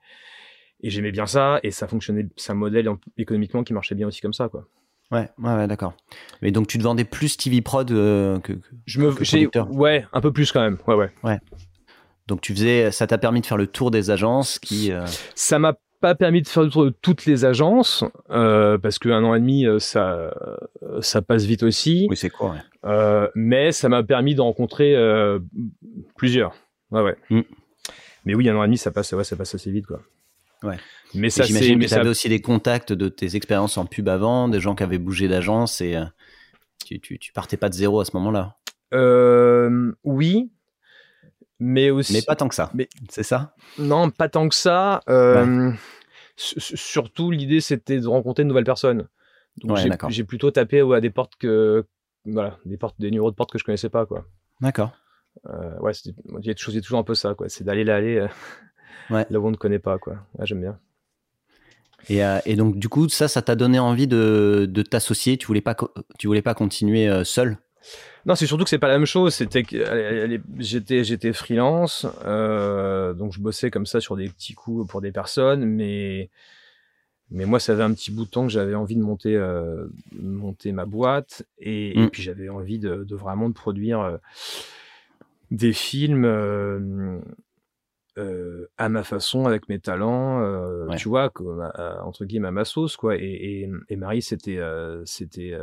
et 0.81 0.89
j'aimais 0.89 1.11
bien 1.11 1.25
ça 1.25 1.59
et 1.63 1.71
ça 1.71 1.87
fonctionnait, 1.87 2.27
c'est 2.35 2.51
un 2.51 2.55
modèle 2.55 2.89
en- 2.89 2.99
économiquement 3.17 3.63
qui 3.63 3.73
marchait 3.73 3.95
bien 3.95 4.07
aussi 4.07 4.21
comme 4.21 4.33
ça 4.33 4.49
quoi. 4.49 4.65
Ouais, 5.11 5.29
ouais, 5.37 5.53
ouais, 5.55 5.67
d'accord. 5.67 5.93
Mais 6.41 6.51
donc 6.51 6.67
tu 6.67 6.77
te 6.77 6.83
vendais 6.83 7.05
plus 7.05 7.37
TV 7.37 7.61
prod 7.61 7.89
euh, 7.91 8.39
que, 8.39 8.53
que- 8.53 8.59
Je 8.85 8.99
me, 8.99 9.13
Que 9.13 9.23
j'ai, 9.23 9.37
producteur. 9.47 9.71
ouais, 9.71 10.05
un 10.13 10.19
peu 10.21 10.31
plus 10.33 10.51
quand 10.51 10.61
même, 10.61 10.77
ouais 10.87 11.09
ouais. 11.23 11.39
donc 12.27 12.41
tu 12.41 12.53
faisais, 12.53 12.91
ça 12.91 13.05
t'a 13.07 13.17
permis 13.17 13.39
de 13.41 13.45
faire 13.45 13.57
le 13.57 13.67
tour 13.67 13.91
des 13.91 14.09
agences 14.09 14.57
qui. 14.59 14.91
euh, 14.91 15.05
Ça 15.35 15.59
m'a 15.59 15.75
pas 16.05 16.13
permis 16.13 16.43
de 16.43 16.47
faire 16.47 16.61
le 16.61 16.69
tour 16.69 16.85
de 16.85 16.91
toutes 16.91 17.25
les 17.25 17.45
agences 17.45 18.03
euh, 18.29 18.77
parce 18.77 18.99
qu'un 18.99 19.23
an 19.23 19.33
et 19.33 19.39
demi 19.39 19.65
euh, 19.65 19.79
ça 19.79 20.11
euh, 20.13 21.01
ça 21.01 21.23
passe 21.23 21.45
vite 21.45 21.63
aussi, 21.63 22.05
Oui, 22.11 22.15
c'est 22.15 22.31
ouais. 22.41 22.59
Euh, 22.85 23.27
mais 23.33 23.71
ça 23.71 23.89
m'a 23.89 24.03
permis 24.03 24.35
de 24.35 24.41
rencontrer 24.41 24.95
euh, 24.95 25.39
plusieurs. 26.15 26.53
Ouais 26.91 27.01
ouais. 27.01 27.15
Mm. 27.31 27.41
Mais 28.25 28.35
oui, 28.35 28.47
un 28.49 28.55
an 28.55 28.61
et 28.63 28.67
demi 28.67 28.77
ça 28.77 28.91
passe, 28.91 29.13
ouais, 29.13 29.23
ça 29.23 29.35
passe 29.35 29.55
assez 29.55 29.71
vite 29.71 29.87
quoi. 29.87 29.99
Ouais. 30.61 30.77
Mais 31.15 31.27
Et 31.27 31.29
ça 31.31 31.41
c'est, 31.41 31.47
J'imagine 31.47 31.79
mais 31.79 31.85
que 31.85 31.89
tu 31.89 31.95
ça 31.95 32.01
avais 32.01 32.09
aussi 32.09 32.29
des 32.29 32.39
contacts 32.39 32.93
de 32.93 33.09
tes 33.09 33.35
expériences 33.35 33.79
en 33.79 33.87
pub 33.87 34.07
avant, 34.07 34.47
des 34.47 34.59
gens 34.59 34.75
qui 34.75 34.83
avaient 34.83 34.99
bougé 34.99 35.27
d'agence 35.27 35.81
et 35.81 35.97
tu, 36.85 36.99
tu, 36.99 37.17
tu 37.17 37.33
partais 37.33 37.57
pas 37.57 37.69
de 37.69 37.73
zéro 37.73 37.99
à 37.99 38.05
ce 38.05 38.11
moment-là. 38.15 38.57
Oui, 40.03 40.51
mais 41.59 41.89
aussi. 41.89 42.13
Mais 42.13 42.21
pas 42.21 42.35
tant 42.35 42.47
que 42.47 42.55
ça. 42.55 42.69
Mais- 42.73 42.89
C'est 43.09 43.23
ça? 43.23 43.55
Non, 43.77 44.09
pas 44.09 44.29
tant 44.29 44.49
que 44.49 44.55
ça. 44.55 45.01
Euh, 45.09 45.71
Surtout, 46.37 47.31
l'idée, 47.31 47.61
c'était 47.61 47.99
de 47.99 48.07
rencontrer 48.07 48.43
de 48.43 48.49
nouvelles 48.49 48.65
personnes. 48.65 49.07
Donc, 49.57 49.77
Ouais, 49.77 49.89
j'ai- 50.09 50.23
plutôt 50.25 50.51
tapé 50.51 50.81
ouais, 50.81 50.97
à 50.97 51.01
des 51.01 51.09
portes 51.09 51.35
que. 51.37 51.85
Voilà, 52.25 52.57
des, 52.65 52.77
portes, 52.77 52.95
des 52.99 53.11
numéros 53.11 53.31
de 53.31 53.35
portes 53.35 53.51
que 53.51 53.59
je 53.59 53.63
connaissais 53.63 53.89
pas, 53.89 54.05
quoi. 54.05 54.25
D'accord. 54.59 54.91
Euh, 55.47 55.77
ouais, 55.79 55.91
il 56.39 56.45
y 56.45 56.49
a 56.49 56.55
toujours, 56.55 56.99
un 56.99 57.03
peu 57.03 57.15
ça, 57.15 57.35
quoi. 57.35 57.49
C'est 57.49 57.63
d'aller 57.63 57.83
là, 57.83 57.95
aller 57.95 58.17
euh, 58.17 58.27
Ouais. 59.09 59.25
là 59.29 59.39
où 59.39 59.47
on 59.47 59.51
ne 59.51 59.55
connaît 59.55 59.79
pas, 59.79 59.97
quoi. 59.99 60.15
Ouais, 60.37 60.45
j'aime 60.45 60.61
bien. 60.61 60.79
Et, 62.09 62.23
euh, 62.23 62.39
et 62.45 62.55
donc 62.55 62.77
du 62.77 62.89
coup, 62.89 63.09
ça, 63.09 63.27
ça 63.27 63.41
t'a 63.41 63.55
donné 63.55 63.79
envie 63.79 64.07
de, 64.07 64.67
de 64.69 64.81
t'associer? 64.81 65.37
Tu 65.37 65.47
voulais 65.47 65.61
pas, 65.61 65.75
tu 66.19 66.27
voulais 66.27 66.41
pas 66.41 66.53
continuer 66.53 67.07
euh, 67.07 67.23
seul? 67.23 67.57
Non, 68.25 68.33
c'est 68.35 68.47
surtout 68.47 68.63
que 68.63 68.69
c'est 68.71 68.79
pas 68.79 68.87
la 68.87 68.97
même 68.97 69.05
chose. 69.05 69.33
C'était 69.35 69.63
que 69.63 69.77
j'étais 70.57 71.03
j'étais 71.03 71.31
freelance, 71.33 72.07
euh, 72.25 73.13
donc 73.13 73.33
je 73.33 73.39
bossais 73.39 73.69
comme 73.69 73.85
ça 73.85 74.01
sur 74.01 74.15
des 74.15 74.29
petits 74.29 74.53
coups 74.55 74.89
pour 74.89 74.99
des 75.01 75.11
personnes, 75.11 75.63
mais 75.65 76.29
mais 77.31 77.45
moi 77.45 77.59
ça 77.59 77.73
avait 77.73 77.83
un 77.83 77.93
petit 77.93 78.11
bout 78.11 78.25
de 78.25 78.29
temps 78.29 78.43
que 78.47 78.51
j'avais 78.51 78.75
envie 78.75 78.95
de 78.95 79.01
monter 79.01 79.35
euh, 79.35 79.87
monter 80.19 80.71
ma 80.71 80.85
boîte 80.85 81.43
et, 81.59 81.99
et 81.99 82.05
Mm. 82.05 82.09
puis 82.09 82.23
j'avais 82.23 82.49
envie 82.49 82.79
de, 82.79 83.03
de 83.03 83.15
vraiment 83.15 83.47
de 83.49 83.53
produire 83.53 83.99
euh, 84.01 84.17
des 85.51 85.73
films 85.73 86.25
euh, 86.25 87.19
à 88.77 88.89
ma 88.89 89.03
façon 89.03 89.45
avec 89.45 89.67
mes 89.69 89.79
talents, 89.79 90.41
euh, 90.41 90.87
Ouais. 90.87 90.95
tu 90.95 91.09
vois, 91.09 91.29
comme, 91.29 91.61
à- 91.61 92.01
entre 92.05 92.25
guillemets 92.25 92.47
à 92.47 92.51
ma 92.51 92.63
sauce 92.65 92.95
quoi. 92.95 93.15
Et, 93.17 93.21
et, 93.63 93.69
et 93.89 93.95
Marie 93.97 94.21
c'était 94.21 94.57
euh, 94.57 95.03
c'était 95.05 95.53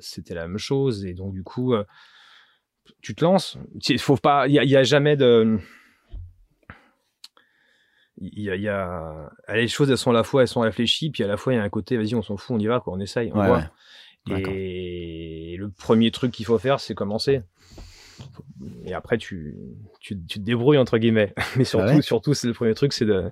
c'était 0.00 0.34
la 0.34 0.48
même 0.48 0.58
chose 0.58 1.04
et 1.04 1.14
donc 1.14 1.32
du 1.34 1.42
coup 1.42 1.74
tu 3.02 3.14
te 3.14 3.24
lances. 3.24 3.58
Il 3.88 3.98
faut 3.98 4.16
pas, 4.16 4.46
il 4.48 4.54
y, 4.54 4.76
a- 4.76 4.78
a 4.80 4.82
jamais 4.82 5.16
de, 5.16 5.58
il 8.20 8.42
y 8.42 8.50
a, 8.50 8.56
y 8.56 8.68
a, 8.68 9.30
les 9.54 9.68
choses 9.68 9.90
elles 9.90 9.98
sont 9.98 10.10
à 10.10 10.14
la 10.14 10.24
fois 10.24 10.42
elles 10.42 10.48
sont 10.48 10.60
réfléchies 10.60 11.10
puis 11.10 11.22
à 11.22 11.26
la 11.28 11.36
fois 11.36 11.52
il 11.52 11.56
y 11.56 11.58
a 11.60 11.62
un 11.62 11.68
côté 11.68 11.96
vas-y 11.96 12.14
on 12.16 12.22
s'en 12.22 12.36
fout 12.36 12.56
on 12.56 12.58
y 12.58 12.66
va 12.66 12.80
quoi 12.80 12.92
on 12.94 13.00
essaye 13.00 13.30
on 13.32 13.38
Ouais, 13.40 13.46
voit. 13.46 13.58
ouais. 14.30 14.42
Et 14.42 15.56
le 15.58 15.70
premier 15.70 16.10
truc 16.10 16.32
qu'il 16.32 16.44
faut 16.44 16.58
faire 16.58 16.80
c'est 16.80 16.94
commencer. 16.94 17.42
Et 18.84 18.92
après 18.92 19.18
tu, 19.18 19.54
tu, 20.00 20.18
tu 20.26 20.38
te 20.40 20.44
débrouilles 20.44 20.78
entre 20.78 20.98
guillemets. 20.98 21.32
Mais 21.56 21.64
surtout 21.64 21.86
Ah 21.92 21.94
ouais? 21.96 22.02
surtout 22.02 22.34
c'est 22.34 22.48
le 22.48 22.52
premier 22.54 22.74
truc 22.74 22.92
c'est 22.92 23.06
de 23.06 23.30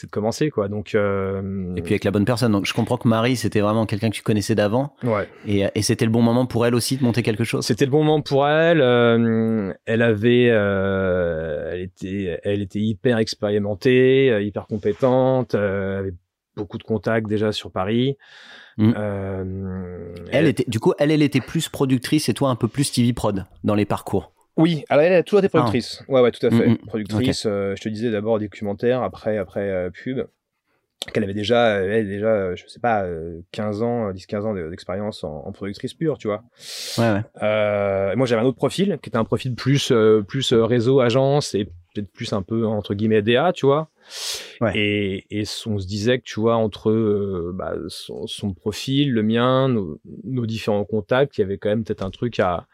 c'est 0.00 0.06
de 0.06 0.10
commencer 0.10 0.48
quoi. 0.50 0.68
Donc 0.68 0.94
euh, 0.94 1.74
Et 1.76 1.82
puis 1.82 1.92
avec 1.92 2.04
la 2.04 2.10
bonne 2.10 2.24
personne. 2.24 2.52
Donc 2.52 2.64
je 2.64 2.72
comprends 2.72 2.96
que 2.96 3.06
Marie, 3.06 3.36
c'était 3.36 3.60
vraiment 3.60 3.84
quelqu'un 3.84 4.08
que 4.08 4.14
tu 4.14 4.22
connaissais 4.22 4.54
d'avant. 4.54 4.94
ouais. 5.02 5.28
Et, 5.46 5.64
et 5.74 5.82
c'était 5.82 6.06
le 6.06 6.10
bon 6.10 6.22
moment 6.22 6.46
pour 6.46 6.64
elle 6.64 6.74
aussi 6.74 6.96
de 6.96 7.04
monter 7.04 7.22
quelque 7.22 7.44
chose? 7.44 7.66
C'était 7.66 7.84
le 7.84 7.90
bon 7.90 8.04
moment 8.04 8.22
pour 8.22 8.48
elle. 8.48 8.80
euh, 8.80 9.72
elle 9.84 10.02
avait, 10.02 10.48
euh, 10.50 11.70
elle, 11.72 11.80
était, 11.82 12.40
elle 12.44 12.62
était 12.62 12.80
hyper 12.80 13.18
expérimentée, 13.18 14.30
euh, 14.30 14.42
hyper 14.42 14.66
compétente, 14.66 15.54
euh, 15.54 15.98
avait 15.98 16.14
beaucoup 16.56 16.78
de 16.78 16.82
contacts 16.82 17.28
déjà 17.28 17.52
sur 17.52 17.70
Paris. 17.70 18.16
Mm. 18.78 18.92
elle, 20.32 20.46
était, 20.46 20.64
du 20.66 20.80
coup, 20.80 20.94
elle, 20.98 21.10
elle 21.10 21.22
était 21.22 21.40
plus 21.40 21.68
productrice 21.68 22.30
et 22.30 22.34
toi 22.34 22.48
un 22.48 22.56
peu 22.56 22.68
plus 22.68 22.90
TV 22.90 23.12
prod 23.12 23.44
dans 23.64 23.74
les 23.74 23.84
parcours. 23.84 24.32
Oui, 24.56 24.84
alors 24.88 25.04
elle 25.04 25.12
a 25.12 25.22
toujours 25.22 25.40
été 25.40 25.48
ah. 25.48 25.58
productrice. 25.58 26.02
Ouais, 26.08 26.20
ouais, 26.20 26.30
tout 26.30 26.44
à 26.46 26.50
fait. 26.50 26.66
Mm, 26.66 26.72
mm. 26.72 26.86
Productrice. 26.86 27.42
je 27.44 27.80
te 27.80 27.88
disais 27.88 28.10
d'abord 28.10 28.38
documentaire, 28.38 29.02
après, 29.02 29.38
après 29.38 29.90
pub 29.90 30.26
qu'elle 31.12 31.24
avait 31.24 31.34
déjà, 31.34 31.78
elle 31.78 32.06
déjà, 32.06 32.28
euh, 32.28 32.56
je 32.56 32.66
sais 32.66 32.80
pas, 32.80 33.06
15 33.52 33.82
euh, 33.82 33.84
ans, 33.84 34.12
10-15 34.12 34.42
ans 34.42 34.54
d'expérience 34.70 35.24
en, 35.24 35.50
productrice 35.52 35.94
pure, 35.94 36.18
tu 36.18 36.28
vois. 36.28 36.42
Ouais, 36.98 37.10
ouais. 37.12 37.22
Euh, 37.42 38.14
moi, 38.16 38.26
j'avais 38.26 38.42
un 38.42 38.44
autre 38.44 38.58
profil, 38.58 38.98
qui 39.02 39.08
était 39.08 39.16
un 39.16 39.24
profil 39.24 39.54
plus, 39.54 39.92
plus 40.28 40.52
réseau, 40.52 41.00
agence, 41.00 41.54
et 41.54 41.64
peut-être 41.64 42.12
plus 42.12 42.32
un 42.32 42.42
peu, 42.42 42.66
entre 42.66 42.94
guillemets, 42.94 43.22
DA, 43.22 43.52
tu 43.52 43.66
vois. 43.66 43.88
Ouais. 44.60 44.72
Et, 44.76 45.26
et 45.30 45.44
on 45.66 45.78
se 45.78 45.86
disait 45.86 46.18
que, 46.18 46.24
tu 46.24 46.38
vois, 46.38 46.56
entre 46.56 47.52
bah, 47.54 47.72
son, 47.88 48.26
son, 48.26 48.52
profil, 48.52 49.12
le 49.12 49.22
mien, 49.22 49.68
nos, 49.68 49.98
nos, 50.24 50.44
différents 50.44 50.84
contacts, 50.84 51.38
il 51.38 51.40
y 51.40 51.44
avait 51.44 51.56
quand 51.56 51.70
même 51.70 51.84
peut-être 51.84 52.02
un 52.02 52.10
truc 52.10 52.38
à... 52.40 52.66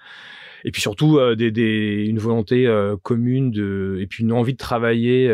Et 0.66 0.70
puis 0.72 0.82
surtout, 0.82 1.18
des, 1.36 1.50
des, 1.50 2.04
une 2.06 2.18
volonté 2.18 2.68
commune 3.02 3.50
de... 3.50 3.98
Et 4.00 4.06
puis 4.06 4.24
une 4.24 4.32
envie 4.32 4.52
de 4.52 4.58
travailler 4.58 5.32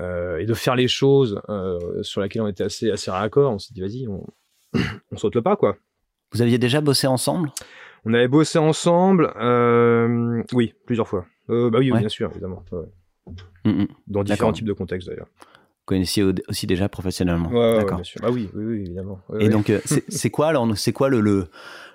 euh, 0.00 0.38
et 0.38 0.46
de 0.46 0.54
faire 0.54 0.76
les 0.76 0.86
choses 0.86 1.40
euh, 1.48 2.02
sur 2.02 2.20
lesquelles 2.20 2.42
on 2.42 2.48
était 2.48 2.64
assez, 2.64 2.90
assez 2.90 3.10
raccord. 3.10 3.52
On 3.52 3.58
s'est 3.58 3.74
dit, 3.74 3.80
vas-y, 3.80 4.06
on, 4.06 4.24
on 5.12 5.16
saute 5.16 5.34
le 5.34 5.42
pas, 5.42 5.56
quoi. 5.56 5.76
Vous 6.32 6.42
aviez 6.42 6.58
déjà 6.58 6.80
bossé 6.80 7.06
ensemble? 7.06 7.50
On 8.04 8.14
avait 8.14 8.28
bossé 8.28 8.58
ensemble, 8.58 9.32
euh, 9.40 10.42
oui, 10.52 10.74
plusieurs 10.86 11.08
fois. 11.08 11.26
bah 11.48 11.78
oui, 11.78 11.90
bien 11.90 12.08
sûr, 12.08 12.30
évidemment. 12.30 12.64
Mm, 13.64 13.70
mm. 13.70 13.88
Dans 14.06 14.22
différents 14.22 14.52
types 14.52 14.66
de 14.66 14.72
contextes, 14.72 15.08
d'ailleurs. 15.08 15.26
Vous 15.40 15.94
connaissiez 15.94 16.22
aussi 16.22 16.66
déjà 16.66 16.88
professionnellement. 16.88 17.50
D'accord. 17.50 17.96
bien 17.96 18.04
sûr. 18.04 18.20
Bah 18.20 18.28
oui, 18.30 18.48
oui, 18.54 18.64
oui 18.64 18.80
évidemment. 18.82 19.20
et 19.40 19.48
donc, 19.48 19.72
c'est 20.08 20.30
quoi 20.30 20.48
alors 20.48 20.68
C'est 20.78 20.92
quoi 20.92 21.08
le, 21.08 21.20
le, 21.20 21.48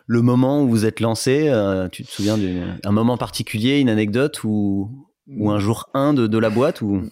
le, 0.06 0.22
moment 0.22 0.64
où 0.64 0.70
vous 0.70 0.86
êtes 0.86 1.00
lancé 1.00 1.52
Tu 1.92 2.04
te 2.04 2.12
souviens 2.12 2.38
d'un 2.38 2.92
moment 2.92 3.18
particulier, 3.18 3.80
une 3.80 3.90
anecdote 3.90 4.44
où, 4.44 4.90
ou 5.28 5.52
un 5.52 5.60
jour 5.60 5.90
1 5.94 6.14
de, 6.14 6.28
de, 6.28 6.38
la 6.38 6.50
boîte 6.50 6.82
ou? 6.82 7.04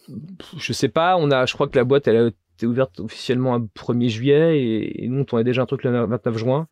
Je 0.58 0.74
sais 0.74 0.90
pas, 0.90 1.18
on 1.18 1.32
a, 1.32 1.46
je 1.46 1.54
crois 1.54 1.68
que 1.68 1.78
la 1.78 1.84
boîte 1.84 2.08
elle 2.08 2.18
a 2.18 2.28
été 2.28 2.66
ouverte 2.66 3.00
officiellement 3.00 3.58
le 3.58 3.68
1er 3.76 4.10
juillet 4.10 4.62
et, 4.62 5.08
nous 5.08 5.22
on 5.22 5.26
tournait 5.26 5.44
déjà 5.44 5.62
un 5.62 5.66
truc 5.66 5.84
le 5.84 6.06
29 6.06 6.38
juin. 6.38 6.68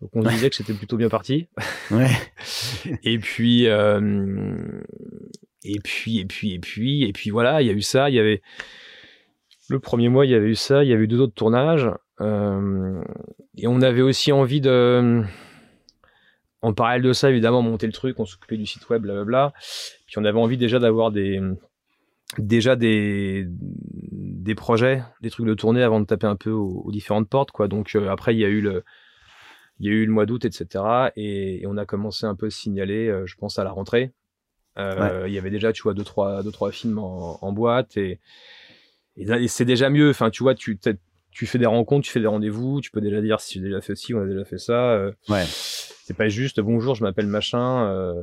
Donc 0.00 0.10
on 0.14 0.22
se 0.22 0.28
disait 0.28 0.50
que 0.50 0.56
c'était 0.56 0.74
plutôt 0.74 0.96
bien 0.96 1.08
parti. 1.08 1.48
Ouais. 1.90 2.10
et 3.02 3.18
puis 3.18 3.66
euh, 3.68 4.80
et 5.62 5.78
puis 5.80 6.18
et 6.20 6.24
puis 6.24 6.54
et 6.54 6.58
puis 6.58 7.04
et 7.04 7.12
puis 7.12 7.30
voilà, 7.30 7.60
il 7.60 7.68
y 7.68 7.70
a 7.70 7.74
eu 7.74 7.82
ça, 7.82 8.08
il 8.08 8.14
y 8.14 8.18
avait 8.18 8.40
le 9.68 9.78
premier 9.78 10.08
mois, 10.08 10.24
il 10.24 10.30
y 10.30 10.34
avait 10.34 10.48
eu 10.48 10.54
ça, 10.54 10.84
il 10.84 10.90
y 10.90 10.92
avait 10.94 11.04
eu 11.04 11.08
deux 11.08 11.20
autres 11.20 11.34
tournages 11.34 11.90
euh, 12.20 13.02
et 13.56 13.66
on 13.66 13.82
avait 13.82 14.00
aussi 14.00 14.32
envie 14.32 14.60
de 14.60 15.22
en 16.62 16.72
parallèle 16.72 17.02
de 17.02 17.12
ça, 17.12 17.28
évidemment, 17.28 17.60
monter 17.60 17.86
le 17.86 17.92
truc, 17.92 18.18
on 18.20 18.24
s'occupait 18.24 18.56
du 18.56 18.66
site 18.66 18.88
web, 18.88 19.02
blablabla. 19.02 19.52
Puis 20.06 20.18
on 20.18 20.24
avait 20.24 20.38
envie 20.38 20.56
déjà 20.56 20.78
d'avoir 20.78 21.10
des 21.10 21.40
déjà 22.38 22.76
des 22.76 23.46
des 23.48 24.54
projets, 24.54 25.02
des 25.20 25.30
trucs 25.30 25.46
de 25.46 25.54
tournée 25.54 25.82
avant 25.82 26.00
de 26.00 26.06
taper 26.06 26.26
un 26.26 26.36
peu 26.36 26.50
aux, 26.50 26.90
différentes 26.92 27.28
portes, 27.28 27.50
quoi. 27.50 27.68
Donc 27.68 27.94
euh, 27.94 28.08
après, 28.08 28.34
il 28.34 28.38
y 28.38 28.44
a 28.44 28.48
eu 28.48 28.60
le 28.60 28.84
il 29.80 29.86
y 29.86 29.88
a 29.88 29.92
eu 29.92 30.06
le 30.06 30.12
mois 30.12 30.26
d'août, 30.26 30.44
etc. 30.44 31.10
Et, 31.16 31.64
on 31.66 31.76
a 31.76 31.84
commencé 31.84 32.24
un 32.24 32.36
peu 32.36 32.46
à 32.46 32.50
signaler, 32.50 33.08
euh, 33.08 33.26
je 33.26 33.34
pense, 33.34 33.58
à 33.58 33.64
la 33.64 33.72
rentrée. 33.72 34.12
Euh, 34.78 35.24
il 35.26 35.34
y 35.34 35.38
avait 35.38 35.50
déjà, 35.50 35.72
tu 35.72 35.82
vois, 35.82 35.94
deux 35.94 36.04
trois 36.04 36.42
deux 36.42 36.52
trois 36.52 36.70
films 36.70 36.98
en, 36.98 37.52
boîte 37.52 37.96
et, 37.96 38.20
et, 39.16 39.48
c'est 39.48 39.64
déjà 39.64 39.90
mieux. 39.90 40.10
Enfin, 40.10 40.30
tu 40.30 40.44
vois, 40.44 40.54
tu 40.54 40.78
tu 41.32 41.46
fais 41.46 41.58
des 41.58 41.66
rencontres, 41.66 42.06
tu 42.06 42.12
fais 42.12 42.20
des 42.20 42.26
rendez-vous, 42.26 42.80
tu 42.80 42.90
peux 42.90 43.00
déjà 43.00 43.20
dire 43.20 43.40
si 43.40 43.54
j'ai 43.54 43.60
déjà 43.64 43.80
fait 43.80 43.96
ci, 43.96 44.14
on 44.14 44.22
a 44.22 44.26
déjà 44.26 44.44
fait 44.44 44.58
ça. 44.58 45.10
ouais 45.28 45.44
c'est 46.04 46.16
pas 46.16 46.28
juste 46.28 46.60
bonjour, 46.60 46.94
je 46.94 47.02
m'appelle 47.02 47.26
machin. 47.26 47.86
Euh, 47.86 48.14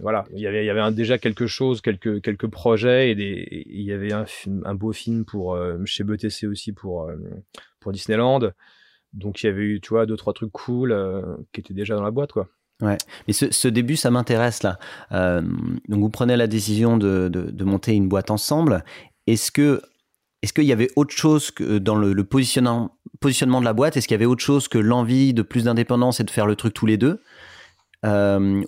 voilà, 0.00 0.24
il 0.32 0.40
y 0.40 0.46
avait, 0.46 0.92
déjà 0.92 1.18
quelque 1.18 1.46
chose, 1.46 1.80
quelques, 1.80 2.46
projets 2.48 3.12
et, 3.12 3.68
il 3.70 3.82
y 3.82 3.92
avait 3.92 4.12
un, 4.12 4.74
beau 4.74 4.92
film 4.92 5.24
pour 5.24 5.54
euh, 5.54 5.78
chez 5.84 6.04
BTC 6.04 6.46
aussi 6.46 6.72
pour, 6.72 7.04
euh, 7.04 7.16
pour 7.80 7.92
Disneyland. 7.92 8.50
Donc 9.12 9.42
il 9.42 9.46
y 9.46 9.48
avait 9.48 9.62
eu, 9.62 9.80
tu 9.80 9.90
vois, 9.90 10.04
deux 10.06 10.16
trois 10.16 10.32
trucs 10.32 10.52
cool 10.52 10.94
qui 11.52 11.60
étaient 11.60 11.74
déjà 11.74 11.94
dans 11.96 12.02
la 12.02 12.10
boîte, 12.10 12.32
quoi. 12.32 12.48
Ouais, 12.82 12.98
mais 13.26 13.32
ce, 13.32 13.68
début, 13.68 13.96
ça 13.96 14.10
m'intéresse 14.10 14.62
là. 14.62 14.78
donc 15.10 16.00
vous 16.00 16.10
prenez 16.10 16.36
la 16.36 16.46
décision 16.46 16.98
de, 16.98 17.28
de, 17.28 17.50
de 17.50 17.64
monter 17.64 17.94
une 17.94 18.08
boîte 18.08 18.30
ensemble. 18.30 18.84
Est-ce 19.26 19.50
que 19.50 19.80
est-ce 20.42 20.52
qu'il 20.52 20.64
y 20.64 20.72
avait 20.72 20.90
autre 20.94 21.14
chose 21.14 21.50
que 21.50 21.78
dans 21.78 21.96
le, 21.96 22.22
positionnement, 22.22 22.95
positionnement 23.20 23.60
de 23.60 23.64
la 23.64 23.72
boîte? 23.72 23.96
Est-ce 23.96 24.08
qu'il 24.08 24.14
y 24.14 24.20
avait 24.20 24.26
autre 24.26 24.42
chose 24.42 24.68
que 24.68 24.78
l'envie 24.78 25.34
de 25.34 25.42
plus 25.42 25.64
d'indépendance 25.64 26.20
et 26.20 26.24
de 26.24 26.30
faire 26.30 26.46
le 26.46 26.56
truc 26.56 26.74
tous 26.74 26.86
les 26.86 26.96
deux? 26.96 27.20
Euh, 28.04 28.62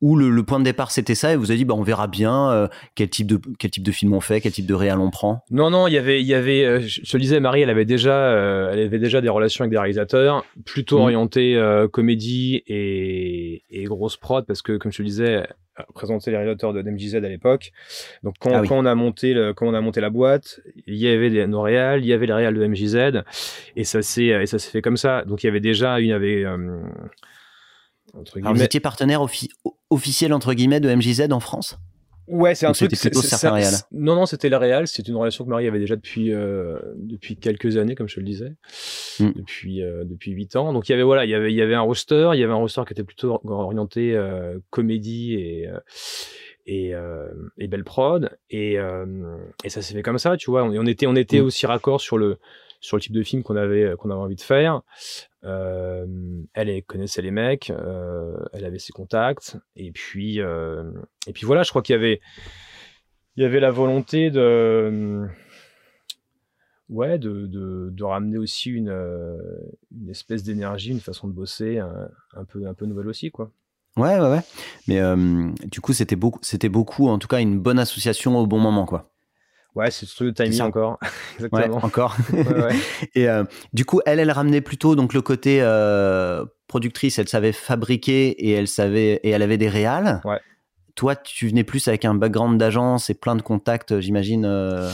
ou, 0.00 0.16
le, 0.16 0.42
point 0.42 0.58
de 0.58 0.64
départ 0.64 0.90
c'était 0.90 1.14
ça 1.14 1.32
et 1.32 1.36
vous 1.36 1.50
avez 1.50 1.58
dit 1.58 1.64
bah 1.64 1.74
on 1.76 1.82
verra 1.82 2.08
bien 2.08 2.50
euh, 2.50 2.68
quel 2.94 3.10
type 3.10 3.26
de 3.26 3.38
quel 3.58 3.70
type 3.70 3.82
de 3.82 3.92
film 3.92 4.14
on 4.14 4.20
fait 4.20 4.40
quel 4.40 4.50
type 4.50 4.66
de 4.66 4.74
réal 4.74 4.98
on 4.98 5.10
prend? 5.10 5.44
Non 5.50 5.70
non 5.70 5.86
il 5.86 5.92
y 5.92 5.98
avait 5.98 6.20
il 6.20 6.26
y 6.26 6.34
avait 6.34 6.64
euh, 6.64 6.80
je 6.80 7.02
te 7.02 7.16
le 7.16 7.20
disais 7.20 7.38
Marie 7.38 7.60
elle 7.60 7.70
avait 7.70 7.84
déjà 7.84 8.32
elle 8.72 8.80
avait 8.80 8.98
déjà 8.98 9.20
des 9.20 9.28
relations 9.28 9.62
avec 9.62 9.70
des 9.70 9.78
réalisateurs 9.78 10.44
plutôt 10.64 10.98
mmh. 10.98 11.02
orientés 11.02 11.86
comédie 11.92 12.62
et, 12.66 13.62
et 13.70 13.84
grosse 13.84 14.16
prod 14.16 14.44
parce 14.46 14.62
que 14.62 14.78
comme 14.78 14.90
je 14.90 14.96
te 14.96 15.02
le 15.02 15.08
disais 15.08 15.46
présenter 15.94 16.30
les 16.30 16.36
réalisateurs 16.36 16.72
de 16.72 16.82
MJZ 16.82 17.16
à 17.16 17.20
l'époque. 17.20 17.72
Donc 18.22 18.34
quand, 18.38 18.54
ah 18.54 18.62
quand, 18.66 18.78
on 18.78 18.84
a 18.84 18.94
monté 18.94 19.34
le, 19.34 19.54
quand 19.54 19.66
on 19.66 19.74
a 19.74 19.80
monté 19.80 20.00
la 20.00 20.10
boîte, 20.10 20.60
il 20.86 20.96
y 20.96 21.08
avait 21.08 21.30
des, 21.30 21.46
nos 21.46 21.62
réals, 21.62 22.00
il 22.00 22.06
y 22.06 22.12
avait 22.12 22.26
les 22.26 22.32
réals 22.32 22.54
de 22.54 22.66
MJZ 22.66 23.22
et 23.76 23.84
ça 23.84 24.02
s'est 24.02 24.46
ça 24.46 24.58
s'est 24.58 24.70
fait 24.70 24.82
comme 24.82 24.96
ça. 24.96 25.24
Donc 25.24 25.42
il 25.42 25.46
y 25.46 25.48
avait 25.48 25.60
déjà 25.60 25.98
une 26.00 26.12
avait 26.12 26.44
euh, 26.44 26.82
entre 28.14 28.38
Alors 28.38 28.54
vous 28.54 28.62
étiez 28.62 28.80
partenaire 28.80 29.24
officiel 29.90 30.32
entre 30.32 30.54
guillemets 30.54 30.80
de 30.80 30.94
MJZ 30.94 31.32
en 31.32 31.40
France? 31.40 31.78
Ouais, 32.32 32.54
c'est 32.54 32.64
un 32.64 32.72
truc. 32.72 32.90
C'était 32.96 33.10
plutôt 33.10 33.50
réel. 33.50 33.74
Non, 33.92 34.14
non, 34.14 34.24
c'était 34.24 34.48
la 34.48 34.58
réal. 34.58 34.88
C'est 34.88 35.06
une 35.06 35.16
relation 35.16 35.44
que 35.44 35.50
Marie 35.50 35.68
avait 35.68 35.78
déjà 35.78 35.96
depuis 35.96 36.32
euh, 36.32 36.78
depuis 36.96 37.36
quelques 37.36 37.76
années, 37.76 37.94
comme 37.94 38.08
je 38.08 38.14
te 38.14 38.20
le 38.20 38.26
disais, 38.26 38.54
mm. 39.20 39.32
depuis 39.36 39.82
euh, 39.82 40.04
depuis 40.04 40.30
huit 40.32 40.56
ans. 40.56 40.72
Donc 40.72 40.88
il 40.88 40.92
y 40.92 40.94
avait 40.94 41.02
voilà, 41.02 41.26
il 41.26 41.30
y 41.30 41.34
avait 41.34 41.52
il 41.52 41.56
y 41.56 41.60
avait 41.60 41.74
un 41.74 41.82
roster, 41.82 42.30
il 42.32 42.40
y 42.40 42.42
avait 42.42 42.54
un 42.54 42.56
roster 42.56 42.82
qui 42.86 42.94
était 42.94 43.04
plutôt 43.04 43.38
orienté 43.44 44.14
euh, 44.16 44.58
comédie 44.70 45.34
et 45.34 45.68
euh, 45.68 45.78
et, 46.64 46.94
euh, 46.94 47.28
et 47.58 47.66
belle 47.68 47.84
prod 47.84 48.30
et 48.48 48.78
et 49.64 49.68
ça 49.68 49.82
s'est 49.82 49.92
fait 49.92 50.02
comme 50.02 50.18
ça, 50.18 50.38
tu 50.38 50.50
vois. 50.50 50.64
On, 50.64 50.74
on 50.74 50.86
était 50.86 51.06
on 51.06 51.16
était 51.16 51.40
mm. 51.40 51.44
aussi 51.44 51.66
raccord 51.66 52.00
sur 52.00 52.16
le 52.16 52.38
sur 52.80 52.96
le 52.96 53.02
type 53.02 53.12
de 53.12 53.22
film 53.22 53.42
qu'on 53.42 53.56
avait 53.56 53.92
qu'on 53.98 54.10
avait 54.10 54.20
envie 54.20 54.36
de 54.36 54.40
faire. 54.40 54.80
Euh, 55.44 56.06
elle 56.54 56.82
connaissait 56.84 57.22
les 57.22 57.32
mecs, 57.32 57.70
euh, 57.70 58.36
elle 58.52 58.64
avait 58.64 58.78
ses 58.78 58.92
contacts, 58.92 59.56
et 59.74 59.90
puis 59.90 60.40
euh, 60.40 60.92
et 61.26 61.32
puis 61.32 61.44
voilà, 61.46 61.64
je 61.64 61.70
crois 61.70 61.82
qu'il 61.82 61.94
y 61.94 61.98
avait 61.98 62.20
il 63.36 63.42
y 63.42 63.46
avait 63.46 63.58
la 63.58 63.70
volonté 63.70 64.30
de 64.30 65.26
ouais 66.88 67.18
de, 67.18 67.46
de, 67.46 68.04
ramener 68.04 68.38
aussi 68.38 68.70
une, 68.70 68.90
une 68.90 70.10
espèce 70.10 70.44
d'énergie, 70.44 70.90
une 70.90 71.00
façon 71.00 71.26
de 71.26 71.32
bosser 71.32 71.78
un, 71.78 72.08
un, 72.34 72.44
peu 72.44 72.66
un 72.66 72.74
peu 72.74 72.86
nouvelle 72.86 73.08
aussi 73.08 73.30
quoi. 73.30 73.50
Ouais 73.96 74.20
ouais 74.20 74.30
ouais. 74.30 74.42
Mais 74.86 75.00
du 75.66 75.80
coup 75.80 75.92
c'était 75.92 76.16
beaucoup 76.16 76.40
c'était 76.42 76.68
beaucoup 76.68 77.08
en 77.08 77.18
tout 77.18 77.28
cas 77.28 77.40
une 77.40 77.58
bonne 77.58 77.80
association 77.80 78.38
au 78.38 78.46
bon 78.46 78.60
moment 78.60 78.84
quoi. 78.84 79.11
Ouais, 79.74 79.90
c'est 79.90 80.04
ce 80.04 80.14
truc 80.14 80.28
de 80.28 80.44
timing 80.44 80.60
encore. 80.62 80.98
Exactement. 81.34 81.78
Ouais, 81.78 81.84
encore. 81.84 82.16
et 83.14 83.28
euh, 83.28 83.44
du 83.72 83.84
coup, 83.84 84.00
elle, 84.04 84.20
elle 84.20 84.30
ramenait 84.30 84.60
plutôt 84.60 84.94
donc 84.96 85.14
le 85.14 85.22
côté 85.22 85.58
euh, 85.62 86.44
productrice. 86.68 87.18
Elle 87.18 87.28
savait 87.28 87.52
fabriquer 87.52 88.30
et 88.30 88.52
elle 88.52 88.68
savait 88.68 89.20
et 89.22 89.30
elle 89.30 89.42
avait 89.42 89.58
des 89.58 89.68
réals. 89.68 90.20
Ouais. 90.24 90.40
Toi, 90.94 91.16
tu 91.16 91.48
venais 91.48 91.64
plus 91.64 91.88
avec 91.88 92.04
un 92.04 92.14
background 92.14 92.58
d'agence 92.58 93.08
et 93.08 93.14
plein 93.14 93.34
de 93.34 93.40
contacts, 93.40 93.98
j'imagine. 94.00 94.44
Euh, 94.44 94.90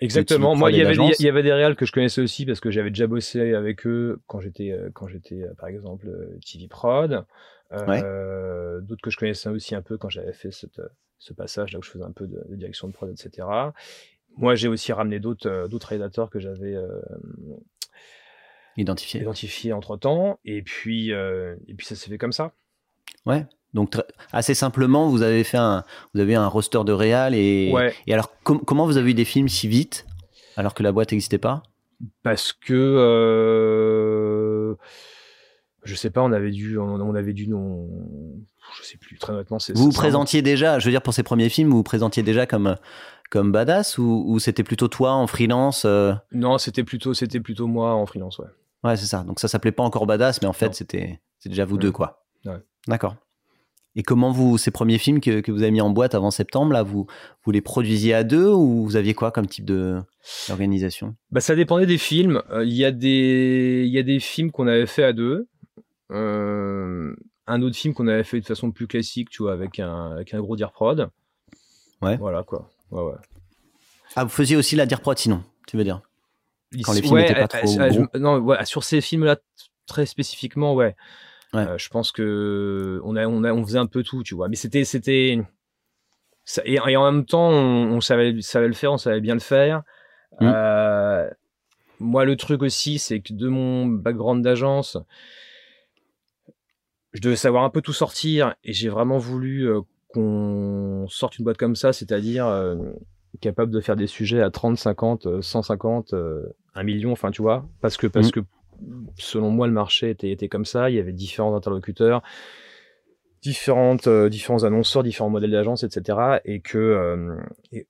Exactement. 0.00 0.56
Moi, 0.56 0.72
il 0.72 0.78
y 0.78 0.80
avait 0.80 0.94
il 0.94 1.24
y 1.24 1.28
avait 1.28 1.42
des 1.42 1.52
réals 1.52 1.76
que 1.76 1.84
je 1.84 1.92
connaissais 1.92 2.22
aussi 2.22 2.46
parce 2.46 2.60
que 2.60 2.70
j'avais 2.70 2.90
déjà 2.90 3.06
bossé 3.06 3.54
avec 3.54 3.86
eux 3.86 4.20
quand 4.26 4.40
j'étais 4.40 4.74
quand 4.94 5.06
j'étais 5.06 5.44
par 5.58 5.68
exemple 5.68 6.08
TV 6.44 6.66
Prod. 6.66 7.24
D'autres 7.70 9.02
que 9.02 9.10
je 9.10 9.16
connaissais 9.18 9.50
aussi 9.50 9.74
un 9.74 9.82
peu 9.82 9.98
quand 9.98 10.08
j'avais 10.08 10.32
fait 10.32 10.50
cette 10.50 10.80
ce 11.22 11.32
passage 11.32 11.72
là 11.72 11.78
où 11.78 11.82
je 11.82 11.90
faisais 11.90 12.04
un 12.04 12.10
peu 12.10 12.26
de, 12.26 12.42
direction 12.56 12.88
de 12.88 12.92
prod, 12.92 13.08
etc. 13.08 13.46
Moi, 14.36 14.56
j'ai 14.56 14.66
aussi 14.66 14.92
ramené 14.92 15.20
d'autres 15.20 15.48
euh, 15.48 15.68
d'autres 15.68 15.88
réalisateurs 15.88 16.30
que 16.30 16.40
j'avais 16.40 16.74
euh, 16.74 17.00
identifiés 18.76 19.20
identifié 19.20 19.72
entre 19.72 19.96
temps, 19.96 20.40
et 20.44 20.62
puis 20.62 21.12
euh, 21.12 21.54
et 21.68 21.74
puis 21.74 21.86
ça 21.86 21.94
s'est 21.94 22.10
fait 22.10 22.18
comme 22.18 22.32
ça. 22.32 22.52
Ouais. 23.24 23.46
Donc 23.72 23.96
assez 24.32 24.54
simplement, 24.54 25.08
vous 25.08 25.22
avez 25.22 25.44
fait 25.44 25.58
un 25.58 25.84
vous 26.12 26.20
avez 26.20 26.34
un 26.34 26.48
roster 26.48 26.82
de 26.84 26.92
réal 26.92 27.34
et 27.34 27.72
et 28.06 28.12
alors 28.12 28.34
comment 28.42 28.84
vous 28.84 28.96
avez 28.96 29.12
eu 29.12 29.14
des 29.14 29.24
films 29.24 29.48
si 29.48 29.66
vite 29.68 30.04
alors 30.56 30.74
que 30.74 30.82
la 30.82 30.92
boîte 30.92 31.12
n'existait 31.12 31.38
pas? 31.38 31.62
Parce 32.22 32.52
que 32.52 32.76
je 35.84 35.94
sais 35.94 36.10
pas, 36.10 36.22
on 36.22 36.32
avait 36.32 36.50
dû, 36.50 36.78
on, 36.78 37.14
avait 37.14 37.32
dû, 37.32 37.48
je 38.78 38.86
sais 38.86 38.96
plus 38.96 39.18
très 39.18 39.32
honnêtement. 39.32 39.58
Vous 39.74 39.84
vous 39.84 39.92
présentiez 39.92 40.42
déjà, 40.42 40.78
je 40.78 40.84
veux 40.86 40.90
dire 40.90 41.02
pour 41.02 41.14
ces 41.14 41.22
premiers 41.22 41.48
films, 41.48 41.70
vous 41.70 41.78
vous 41.78 41.82
présentiez 41.82 42.22
déjà 42.22 42.46
comme 42.46 42.76
comme 43.30 43.50
badass 43.50 43.96
ou, 43.96 44.38
c'était 44.40 44.62
plutôt 44.62 44.88
toi 44.88 45.12
en 45.12 45.26
freelance 45.26 45.86
Non, 46.32 46.58
c'était 46.58 46.84
plutôt 46.84 47.14
c'était 47.14 47.40
plutôt 47.40 47.66
moi 47.66 47.94
en 47.94 48.04
freelance, 48.06 48.38
ouais. 48.38 48.48
Ouais, 48.84 48.96
c'est 48.96 49.06
ça. 49.06 49.22
Donc 49.22 49.40
ça 49.40 49.48
s'appelait 49.48 49.72
pas 49.72 49.84
encore 49.84 50.06
badass, 50.06 50.42
mais 50.42 50.48
en 50.48 50.52
fait 50.52 50.74
c'était 50.74 51.20
déjà 51.44 51.64
vous 51.64 51.78
deux 51.78 51.92
quoi. 51.92 52.24
Ouais. 52.44 52.58
D'accord. 52.88 53.16
Et 53.94 54.02
comment 54.02 54.30
vous, 54.30 54.56
ces 54.56 54.70
premiers 54.70 54.98
films 54.98 55.20
que, 55.20 55.40
que, 55.40 55.52
vous 55.52 55.62
avez 55.62 55.70
mis 55.70 55.80
en 55.80 55.90
boîte 55.90 56.14
avant 56.14 56.30
septembre, 56.30 56.72
là, 56.72 56.82
vous, 56.82 57.06
vous 57.44 57.50
les 57.50 57.60
produisiez 57.60 58.14
à 58.14 58.24
deux 58.24 58.48
ou 58.48 58.84
vous 58.84 58.96
aviez 58.96 59.12
quoi 59.12 59.30
comme 59.30 59.46
type 59.46 59.66
d'organisation? 59.66 61.14
Bah, 61.30 61.40
Ça 61.40 61.54
dépendait 61.54 61.86
des 61.86 61.98
films. 61.98 62.42
Euh, 62.50 62.64
il 62.64 62.72
y, 62.72 62.86
a 62.86 62.90
des, 62.90 63.84
y 63.86 63.98
a 63.98 64.02
des 64.02 64.18
films 64.18 64.50
qu'on 64.50 64.66
avait 64.66 64.86
fait 64.86 65.04
à 65.04 65.12
deux. 65.12 65.46
Euh, 66.10 67.14
un 67.46 67.62
autre 67.62 67.76
film 67.76 67.94
qu'on 67.94 68.08
avait 68.08 68.24
fait 68.24 68.40
de 68.40 68.46
façon 68.46 68.70
plus 68.70 68.86
classique, 68.86 69.30
tu 69.30 69.42
vois, 69.42 69.52
avec 69.52 69.80
un, 69.80 70.12
avec 70.12 70.34
un 70.34 70.40
gros 70.40 70.56
dire 70.56 70.72
prod. 70.72 71.10
Ouais. 72.00 72.16
Voilà, 72.16 72.42
quoi. 72.42 72.68
Ouais, 72.90 73.02
ouais. 73.02 73.14
Ah, 74.16 74.24
vous 74.24 74.30
faisiez 74.30 74.56
aussi 74.56 74.76
la 74.76 74.86
dire 74.86 75.00
prod 75.00 75.16
sinon, 75.16 75.42
tu 75.66 75.76
veux 75.76 75.84
dire 75.84 76.00
Quand 76.84 76.92
les 76.92 77.02
films 77.02 77.16
n'étaient 77.16 77.34
pas 77.34 77.48
trop 77.48 77.66
gros. 77.66 78.18
Non, 78.18 78.38
ouais, 78.38 78.64
sur 78.64 78.84
ces 78.84 79.00
films-là, 79.00 79.36
très 79.86 80.06
spécifiquement, 80.06 80.74
ouais. 80.74 80.96
Euh, 81.54 81.76
je 81.76 81.88
pense 81.90 82.12
que 82.12 83.00
on, 83.04 83.14
a, 83.14 83.26
on, 83.26 83.44
a, 83.44 83.52
on 83.52 83.62
faisait 83.64 83.78
un 83.78 83.86
peu 83.86 84.02
tout, 84.02 84.22
tu 84.22 84.34
vois. 84.34 84.48
Mais 84.48 84.56
c'était, 84.56 84.84
c'était, 84.84 85.38
et, 86.64 86.74
et, 86.74 86.96
en 86.96 87.12
même 87.12 87.26
temps, 87.26 87.50
on, 87.50 88.00
savait, 88.00 88.40
savait 88.40 88.68
le 88.68 88.72
faire, 88.72 88.92
on 88.92 88.98
savait 88.98 89.20
bien 89.20 89.34
le 89.34 89.40
faire. 89.40 89.82
Mmh. 90.40 90.50
Euh, 90.50 91.28
moi, 92.00 92.24
le 92.24 92.36
truc 92.36 92.62
aussi, 92.62 92.98
c'est 92.98 93.20
que 93.20 93.32
de 93.32 93.48
mon 93.48 93.86
background 93.86 94.42
d'agence, 94.42 94.96
je 97.12 97.20
devais 97.20 97.36
savoir 97.36 97.64
un 97.64 97.70
peu 97.70 97.82
tout 97.82 97.92
sortir, 97.92 98.54
et 98.64 98.72
j'ai 98.72 98.88
vraiment 98.88 99.18
voulu 99.18 99.68
euh, 99.68 99.80
qu'on 100.12 101.06
sorte 101.08 101.38
une 101.38 101.44
boîte 101.44 101.58
comme 101.58 101.76
ça, 101.76 101.92
c'est-à-dire 101.92 102.46
capable 103.40 103.72
de 103.72 103.80
faire 103.80 103.96
des 103.96 104.06
sujets 104.06 104.42
à 104.42 104.50
30, 104.50 104.76
50, 104.76 105.40
150, 105.40 106.14
1 106.74 106.82
million, 106.82 107.12
enfin, 107.12 107.30
tu 107.30 107.40
vois, 107.40 107.66
parce 107.80 107.96
que 107.96 108.06
parce 108.06 108.28
mmh. 108.28 108.32
que 108.32 108.40
selon 109.18 109.50
moi, 109.50 109.66
le 109.66 109.72
marché 109.72 110.10
était, 110.10 110.30
était 110.30 110.48
comme 110.48 110.64
ça. 110.64 110.90
Il 110.90 110.96
y 110.96 110.98
avait 110.98 111.12
différents 111.12 111.54
interlocuteurs, 111.54 112.22
différentes, 113.42 114.06
euh, 114.06 114.28
différents 114.28 114.64
annonceurs, 114.64 115.02
différents 115.02 115.30
modèles 115.30 115.50
d'agence, 115.50 115.84
etc. 115.84 116.40
Et 116.44 116.60
que 116.60 116.78
euh, 116.78 117.36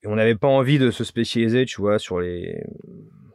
on 0.05 0.15
n'avait 0.15 0.35
pas 0.35 0.47
envie 0.47 0.79
de 0.79 0.91
se 0.91 1.03
spécialiser, 1.03 1.65
tu 1.65 1.81
vois, 1.81 1.99
sur 1.99 2.19
les, 2.19 2.63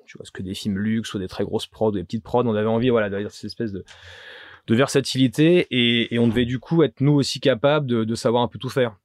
tu 0.07 0.19
vois, 0.19 0.27
ce 0.27 0.31
que 0.31 0.43
des 0.43 0.55
films 0.55 0.79
luxe 0.79 1.15
ou 1.15 1.19
des 1.19 1.29
très 1.29 1.45
grosses 1.45 1.67
prods 1.67 1.89
ou 1.89 1.93
des 1.93 2.05
petites 2.05 2.25
prods. 2.25 2.47
On 2.47 2.55
avait 2.55 2.67
envie, 2.67 2.91
voilà, 2.91 3.11
d'avoir 3.11 3.31
cette 3.31 3.45
espèce 3.45 3.73
de, 3.73 3.85
de 4.69 4.75
versatilité 4.75 5.67
et, 5.71 6.15
et, 6.15 6.19
on 6.19 6.29
devait 6.29 6.45
du 6.45 6.59
coup 6.59 6.83
être 6.83 7.01
nous 7.01 7.15
aussi 7.15 7.41
capables 7.41 7.87
de, 7.87 8.05
de 8.05 8.15
savoir 8.15 8.43
un 8.43 8.49
peu 8.49 8.59
tout 8.59 8.69
faire. 8.69 8.97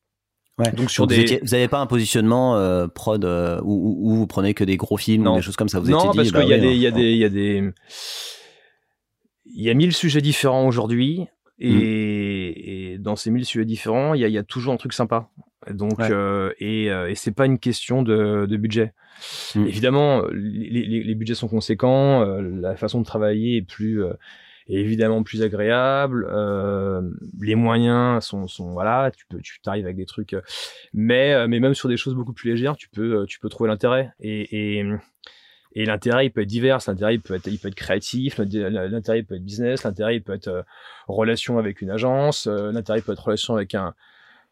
Ouais. 0.59 0.71
Donc 0.71 0.91
sur 0.91 1.07
des... 1.07 1.39
vous 1.41 1.47
n'avez 1.47 1.67
pas 1.67 1.79
un 1.79 1.87
positionnement 1.87 2.57
euh, 2.57 2.87
prod 2.87 3.25
où, 3.63 4.15
vous 4.15 4.27
prenez 4.27 4.53
que 4.53 4.63
des 4.63 4.77
gros 4.77 4.97
films 4.97 5.25
ou 5.25 5.35
des 5.35 5.41
choses 5.41 5.55
comme 5.55 5.69
ça. 5.69 5.79
Vous 5.79 5.89
non, 5.89 6.11
parce 6.13 6.31
qu'il 6.31 6.47
y, 6.47 6.53
a 6.53 6.59
des, 6.59 6.73
il 6.73 6.81
y 6.81 6.85
a 6.85 6.91
des, 6.91 7.11
il 7.11 7.17
y 7.17 7.25
a 7.25 7.29
des, 7.29 7.63
il 9.45 9.63
y 9.63 9.69
a 9.69 9.73
mille 9.73 9.93
sujets 9.93 10.21
différents 10.21 10.67
aujourd'hui. 10.67 11.27
Mmh. 11.59 11.79
Et, 11.81 12.97
dans 12.99 13.15
ces 13.15 13.31
mille 13.31 13.45
sujets 13.45 13.65
différents, 13.65 14.13
il 14.13 14.21
y 14.21 14.37
a, 14.37 14.43
toujours 14.43 14.73
un 14.73 14.77
truc 14.77 14.93
sympa. 14.93 15.29
Donc, 15.69 15.99
euh, 15.99 16.51
et, 16.59 16.91
euh, 16.91 17.09
et 17.09 17.15
c'est 17.15 17.31
pas 17.31 17.45
une 17.45 17.59
question 17.59 18.01
de, 18.03 18.45
budget. 18.57 18.93
Mmh. 19.55 19.67
Évidemment, 19.67 20.23
les, 20.31 21.15
budgets 21.15 21.35
sont 21.35 21.47
conséquents, 21.47 22.21
euh, 22.21 22.41
la 22.41 22.75
façon 22.75 22.99
de 22.99 23.05
travailler 23.05 23.57
est 23.57 23.61
plus, 23.61 24.03
évidemment 24.67 25.23
plus 25.23 25.41
agréable. 25.43 26.27
les 27.41 27.55
moyens 27.55 28.23
sont, 28.25 28.47
sont, 28.47 28.71
voilà, 28.71 29.11
tu 29.11 29.25
peux, 29.27 29.39
tu 29.39 29.59
t'arrives 29.61 29.85
avec 29.85 29.97
des 29.97 30.05
trucs, 30.05 30.35
mais, 30.93 31.47
mais 31.47 31.59
même 31.59 31.73
sur 31.73 31.89
des 31.89 31.97
choses 31.97 32.15
beaucoup 32.15 32.33
plus 32.33 32.51
légères, 32.51 32.75
tu 32.77 32.89
peux, 32.89 33.25
tu 33.27 33.39
peux 33.39 33.49
trouver 33.49 33.69
l'intérêt. 33.69 34.13
Et, 34.19 34.79
et 34.79 34.85
et 35.75 35.85
l'intérêt, 35.85 36.27
il 36.27 36.29
peut 36.29 36.41
être 36.41 36.47
divers. 36.47 36.79
L'intérêt, 36.87 37.15
il 37.15 37.21
peut 37.21 37.33
être, 37.35 37.47
il 37.47 37.57
peut 37.57 37.67
être 37.67 37.75
créatif. 37.75 38.37
L'intérêt, 38.37 39.19
il 39.19 39.25
peut 39.25 39.35
être 39.35 39.43
business. 39.43 39.83
L'intérêt, 39.83 40.15
il 40.15 40.23
peut 40.23 40.33
être 40.33 40.47
euh, 40.47 40.61
relation 41.07 41.57
avec 41.57 41.81
une 41.81 41.89
agence. 41.89 42.47
Euh, 42.47 42.71
l'intérêt, 42.71 42.99
il 42.99 43.01
peut 43.01 43.13
être 43.13 43.23
relation 43.25 43.55
avec 43.55 43.73
un, 43.73 43.93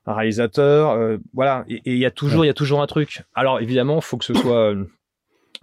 un 0.08 0.14
réalisateur. 0.14 0.92
Euh, 0.92 1.18
voilà. 1.34 1.64
Et 1.68 1.82
il 1.86 1.98
y 1.98 2.06
a 2.06 2.12
toujours, 2.12 2.44
il 2.44 2.48
y 2.48 2.52
a 2.52 2.56
toujours 2.56 2.82
un 2.82 2.88
truc. 2.88 3.24
Alors, 3.36 3.60
évidemment, 3.60 4.02
faut 4.02 4.18
que 4.18 4.26
ce 4.26 4.34
soit, 4.34 4.74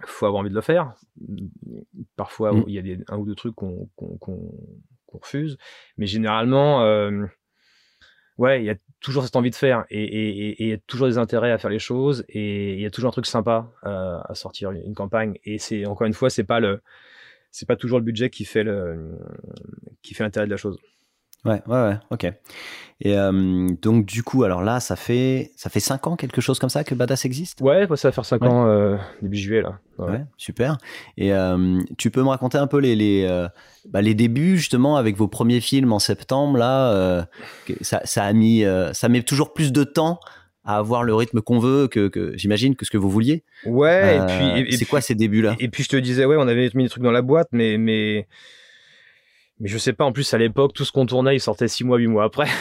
faut 0.05 0.25
avoir 0.25 0.41
envie 0.41 0.49
de 0.49 0.55
le 0.55 0.61
faire. 0.61 0.93
Parfois, 2.15 2.53
mm. 2.53 2.63
il 2.67 2.73
y 2.73 2.79
a 2.79 2.81
des, 2.81 2.99
un 3.09 3.17
ou 3.17 3.25
deux 3.25 3.35
trucs 3.35 3.55
qu'on 3.55 3.89
refuse. 5.07 5.57
Mais 5.97 6.05
généralement, 6.05 6.83
ouais, 8.39 8.61
il 8.61 8.65
y 8.65 8.69
a 8.69 8.75
toujours 9.01 9.23
cette 9.23 9.35
envie 9.35 9.51
de 9.51 9.55
faire 9.55 9.85
et 9.89 10.61
il 10.61 10.67
y 10.67 10.73
a 10.73 10.77
toujours 10.77 11.07
des 11.07 11.17
intérêts 11.17 11.51
à 11.51 11.57
faire 11.57 11.69
les 11.69 11.79
choses 11.79 12.25
et 12.29 12.73
il 12.73 12.79
y 12.79 12.85
a 12.85 12.89
toujours 12.89 13.09
un 13.09 13.11
truc 13.11 13.25
sympa 13.25 13.71
euh, 13.85 14.17
à 14.23 14.33
sortir 14.33 14.71
une 14.71 14.95
campagne 14.95 15.37
et 15.43 15.57
c'est 15.57 15.85
encore 15.85 16.07
une 16.07 16.13
fois 16.13 16.29
c'est 16.29 16.43
pas 16.43 16.59
le 16.59 16.81
c'est 17.51 17.67
pas 17.67 17.75
toujours 17.75 17.99
le 17.99 18.03
budget 18.03 18.29
qui 18.29 18.45
fait 18.45 18.63
l'intérêt 18.63 20.45
de 20.45 20.51
la 20.51 20.57
chose. 20.57 20.77
Ouais, 21.45 21.61
ouais, 21.67 21.81
ouais, 21.81 21.97
ok. 22.11 22.33
Et 23.01 23.17
euh, 23.17 23.69
donc 23.81 24.05
du 24.05 24.23
coup, 24.23 24.43
alors 24.43 24.61
là, 24.61 24.81
ça 24.81 24.97
fait 24.97 25.51
ça 25.55 25.69
fait 25.69 25.79
cinq 25.79 26.05
ans 26.07 26.17
quelque 26.17 26.41
chose 26.41 26.59
comme 26.59 26.69
ça 26.69 26.83
que 26.83 26.93
Badass 26.93 27.23
existe? 27.23 27.61
Ouais, 27.61 27.87
ça 27.95 28.09
va 28.09 28.11
faire 28.11 28.25
cinq 28.25 28.43
ans 28.43 28.67
euh, 28.67 28.97
début 29.21 29.37
juillet 29.37 29.61
là. 29.61 29.79
Ouais, 29.97 30.21
super. 30.35 30.77
Et 31.17 31.33
euh, 31.33 31.79
tu 31.97 32.11
peux 32.11 32.21
me 32.21 32.27
raconter 32.27 32.57
un 32.57 32.67
peu 32.67 32.79
les 32.79 32.95
les, 32.97 33.47
bah, 33.89 34.01
les 34.01 34.15
débuts 34.15 34.57
justement 34.57 34.97
avec 34.97 35.15
vos 35.15 35.29
premiers 35.29 35.61
films 35.61 35.93
en 35.93 35.99
septembre 35.99 36.57
là. 36.57 37.25
ça, 37.81 38.01
ça 38.03 38.23
a 38.25 38.33
mis 38.33 38.65
ça 38.91 39.07
met 39.07 39.23
toujours 39.23 39.53
plus 39.53 39.71
de 39.71 39.85
temps 39.85 40.19
à 40.65 40.77
avoir 40.77 41.03
le 41.03 41.15
rythme 41.15 41.39
qu'on 41.41 41.59
veut 41.59 41.87
que, 41.87 42.09
que 42.09 42.33
j'imagine 42.35 42.75
que 42.75 42.85
ce 42.85 42.91
que 42.91 42.97
vous 42.97 43.09
vouliez. 43.09 43.45
Ouais. 43.65 44.17
et 44.17 44.63
puis 44.65 44.77
c'est 44.77 44.85
quoi 44.85 44.99
ces 44.99 45.15
débuts 45.15 45.41
là 45.41 45.55
Et 45.59 45.69
puis 45.69 45.83
je 45.83 45.89
te 45.89 45.95
disais 45.95 46.25
ouais, 46.25 46.35
on 46.37 46.47
avait 46.49 46.69
mis 46.75 46.83
des 46.83 46.89
trucs 46.89 47.03
dans 47.03 47.13
la 47.13 47.21
boîte, 47.21 47.47
mais 47.53 47.77
mais 47.77 48.27
mais 49.59 49.67
je 49.67 49.77
sais 49.77 49.93
pas, 49.93 50.05
en 50.05 50.11
plus, 50.11 50.33
à 50.33 50.37
l'époque, 50.37 50.73
tout 50.73 50.85
ce 50.85 50.91
qu'on 50.91 51.05
tournait, 51.05 51.35
il 51.35 51.39
sortait 51.39 51.67
six 51.67 51.83
mois, 51.83 51.97
huit 51.97 52.07
mois 52.07 52.23
après. 52.23 52.47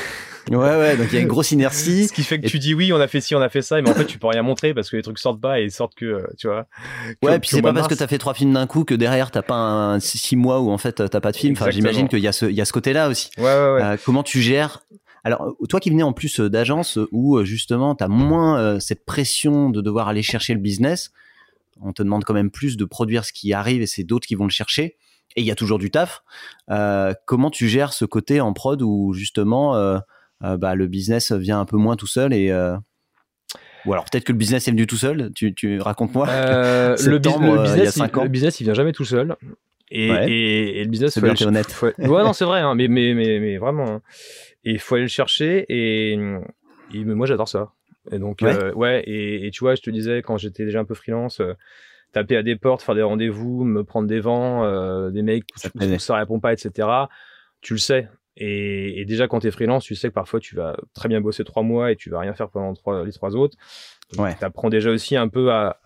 Ouais, 0.51 0.57
ouais, 0.57 0.97
donc 0.97 1.09
il 1.11 1.15
y 1.15 1.19
a 1.19 1.21
une 1.21 1.29
grosse 1.29 1.53
inertie. 1.53 2.05
Ce 2.09 2.13
qui 2.13 2.23
fait 2.23 2.41
que 2.41 2.47
tu 2.47 2.59
dis 2.59 2.75
oui, 2.75 2.93
on 2.93 3.01
a 3.01 3.07
fait 3.07 3.21
ci, 3.21 3.35
on 3.35 3.41
a 3.41 3.49
fait 3.49 3.63
ça, 3.63 3.81
mais 3.83 3.91
en 3.91 3.95
fait, 3.95 4.07
tu 4.07 4.19
peux 4.19 4.29
rien 4.29 4.43
montrer 4.43 4.75
parce 4.75 4.91
que 4.91 4.97
les 4.97 5.03
trucs 5.03 5.19
sortent 5.19 5.41
pas 5.41 5.61
et 5.61 5.65
ils 5.65 5.71
sortent 5.71 5.95
que, 5.95 6.07
euh, 6.07 6.27
tu 6.39 6.47
vois. 6.47 6.67
ouais, 7.23 7.39
puis 7.39 7.51
c'est 7.51 7.63
pas 7.63 7.73
parce 7.73 7.89
que 7.89 7.95
t'as 7.95 8.07
fait 8.07 8.19
trois 8.19 8.35
films 8.35 8.55
d'un 8.55 8.67
coup 8.67 8.85
que 8.85 8.95
derrière 8.95 9.31
t'as 9.31 9.43
pas 9.43 9.57
un 9.57 10.01
six 10.01 10.37
mois 10.37 10.61
où 10.61 10.71
en 10.71 10.79
fait 10.79 11.07
t'as 11.09 11.21
pas 11.21 11.33
de 11.33 11.37
film. 11.37 11.53
Enfin, 11.53 11.71
j'imagine 11.71 12.09
qu'il 12.09 12.21
y 12.21 12.29
a 12.29 12.33
ce, 12.33 12.47
il 12.47 12.55
y 12.55 12.61
a 12.61 12.65
ce 12.65 12.73
côté-là 12.73 13.09
aussi. 13.09 13.31
Ouais, 13.37 13.45
ouais, 13.45 13.51
ouais. 13.51 13.83
Euh, 13.83 13.97
comment 14.05 14.23
tu 14.23 14.41
gères? 14.41 14.85
Alors, 15.25 15.55
toi 15.69 15.81
qui 15.81 15.91
venais 15.91 16.03
en 16.03 16.13
plus 16.13 16.41
euh, 16.41 16.49
d'agence 16.49 16.99
où 17.13 17.45
justement 17.45 17.95
tu 17.95 18.05
as 18.05 18.09
moins 18.09 18.81
cette 18.81 19.05
pression 19.05 19.71
de 19.71 19.81
devoir 19.81 20.09
aller 20.09 20.23
chercher 20.23 20.55
le 20.55 20.61
business, 20.61 21.13
on 21.83 21.93
te 21.93 22.03
demande 22.03 22.25
quand 22.25 22.35
même 22.35 22.51
plus 22.51 22.77
de 22.77 22.85
produire 22.85 23.25
ce 23.25 23.33
qui 23.33 23.53
arrive 23.53 23.83
et 23.83 23.87
c'est 23.87 24.05
d'autres 24.05 24.27
qui 24.27 24.35
vont 24.35 24.45
le 24.45 24.51
chercher 24.51 24.97
et 25.37 25.41
il 25.41 25.47
y 25.47 25.51
a 25.51 25.55
toujours 25.55 25.79
du 25.79 25.91
taf. 25.91 26.23
Euh, 26.71 27.15
comment 27.27 27.51
tu 27.51 27.69
gères 27.69 27.93
ce 27.93 28.05
côté 28.05 28.41
en 28.41 28.53
prod 28.53 28.81
où 28.83 29.13
justement 29.13 29.77
euh, 29.77 29.99
euh, 30.43 30.57
bah, 30.57 30.75
le 30.75 30.87
business 30.87 31.33
vient 31.33 31.61
un 31.61 31.65
peu 31.65 31.77
moins 31.77 31.97
tout 31.97 32.07
seul 32.07 32.33
et 32.33 32.53
ou 33.87 33.93
alors 33.93 34.05
peut-être 34.05 34.25
que 34.25 34.33
le 34.33 34.39
business 34.39 34.67
est 34.67 34.73
venu 34.73 34.87
tout 34.87 34.97
seul. 34.97 35.31
Tu, 35.35 35.55
tu 35.55 35.79
raconte-moi. 35.81 36.27
le, 36.27 37.19
business, 37.19 37.97
il, 37.97 38.03
le 38.03 38.29
business, 38.29 38.61
il 38.61 38.65
vient 38.65 38.75
jamais 38.75 38.93
tout 38.93 39.05
seul. 39.05 39.37
Et, 39.91 40.09
et, 40.09 40.85
le 40.85 40.91
business, 40.91 41.15
c'est 41.15 41.23
bien, 41.23 41.35
honnête. 41.47 41.81
ouais, 41.81 41.93
non, 41.99 42.35
c'est 42.35 42.45
vrai, 42.45 42.61
hein, 42.61 42.75
mais, 42.75 42.89
mais, 42.89 43.15
mais, 43.15 43.39
mais, 43.39 43.57
vraiment. 43.57 43.89
Hein. 43.89 44.03
Et 44.65 44.73
il 44.73 44.79
faut 44.79 44.97
aller 44.97 45.05
le 45.05 45.09
chercher. 45.09 45.65
Et, 45.69 46.19
et 46.93 47.05
moi, 47.05 47.27
j'adore 47.27 47.49
ça. 47.49 47.73
Et 48.11 48.19
donc, 48.19 48.41
ouais, 48.43 48.73
ouais 48.75 49.03
et, 49.07 49.47
et, 49.47 49.51
tu 49.51 49.61
vois, 49.61 49.77
je 49.77 49.81
te 49.81 49.91
disais, 49.91 50.23
quand 50.23 50.37
j'étais 50.37 50.65
déjà 50.65 50.81
un 50.81 50.85
peu 50.85 50.95
freelance, 50.95 51.41
taper 52.13 52.37
à 52.37 52.43
des 52.43 52.57
portes, 52.57 52.83
faire 52.83 52.95
des 52.95 53.03
rendez-vous, 53.03 53.65
me 53.65 53.85
prendre 53.85 54.09
des 54.09 54.21
vents, 54.21 54.65
euh, 54.65 55.11
des 55.11 55.23
mecs, 55.23 55.45
ça, 55.57 55.69
ça 55.99 56.17
répond 56.17 56.41
pas, 56.41 56.53
etc. 56.53 56.89
Tu 57.61 57.75
le 57.75 57.79
sais. 57.79 58.09
Et, 58.41 59.05
déjà, 59.05 59.27
quand 59.27 59.41
tu 59.41 59.49
es 59.49 59.51
freelance, 59.51 59.85
tu 59.85 59.97
sais 59.97 60.09
que 60.09 60.15
parfois 60.15 60.39
tu 60.39 60.55
vas 60.55 60.77
très 60.95 61.09
bien 61.09 61.21
bosser 61.21 61.43
trois 61.43 61.65
mois 61.65 61.91
et 61.91 61.97
tu 61.97 62.09
vas 62.09 62.21
rien 62.21 62.35
faire 62.35 62.49
pendant 62.49 62.73
trois, 62.75 63.05
les 63.05 63.13
trois 63.13 63.35
autres. 63.35 63.57
Ouais. 64.17 64.37
Tu 64.39 64.45
apprends 64.45 64.71
déjà 64.71 64.91
aussi 64.91 65.17
un 65.17 65.29
peu 65.29 65.51
à, 65.51 65.81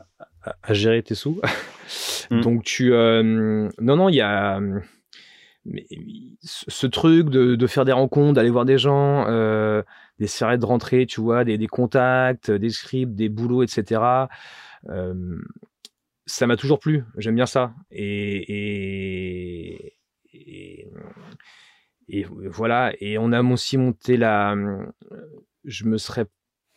à, 0.62 0.74
gérer 0.74 1.02
tes 1.02 1.14
sous. 1.14 1.40
Mm. 2.30 2.40
Donc, 2.42 2.64
tu. 2.64 2.92
Euh, 2.92 3.70
non, 3.80 3.96
non, 3.96 4.08
il 4.10 4.16
y 4.16 4.20
a. 4.20 4.60
Mais, 5.64 5.86
ce 6.42 6.86
truc 6.86 7.30
de, 7.30 7.54
de, 7.54 7.66
faire 7.66 7.84
des 7.84 7.92
rencontres, 7.92 8.34
d'aller 8.34 8.50
voir 8.50 8.64
des 8.66 8.78
gens, 8.78 9.26
euh, 9.28 9.82
d'essayer 10.18 10.58
de 10.58 10.66
rentrer, 10.66 11.06
tu 11.06 11.20
vois, 11.20 11.44
des, 11.44 11.56
des, 11.56 11.68
contacts, 11.68 12.50
des 12.50 12.70
scripts, 12.70 13.14
des 13.14 13.28
boulots, 13.28 13.62
etc. 13.62 14.02
Euh, 14.90 15.40
ça 16.26 16.46
m'a 16.46 16.56
toujours 16.56 16.78
plu. 16.78 17.04
J'aime 17.16 17.34
bien 17.34 17.46
ça. 17.46 17.74
Et, 17.90 18.36
et, 20.32 20.86
et, 22.08 22.26
voilà. 22.46 22.92
Et 23.00 23.18
on 23.18 23.32
a 23.32 23.42
aussi 23.42 23.76
monté 23.76 24.16
la. 24.16 24.54
Je 25.64 25.84
me 25.84 25.98
serais, 25.98 26.26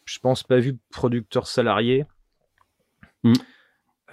je 0.05 0.19
pense, 0.19 0.43
pas 0.43 0.59
vu 0.59 0.77
producteur 0.91 1.47
salarié. 1.47 2.05
Hmm. 3.23 3.33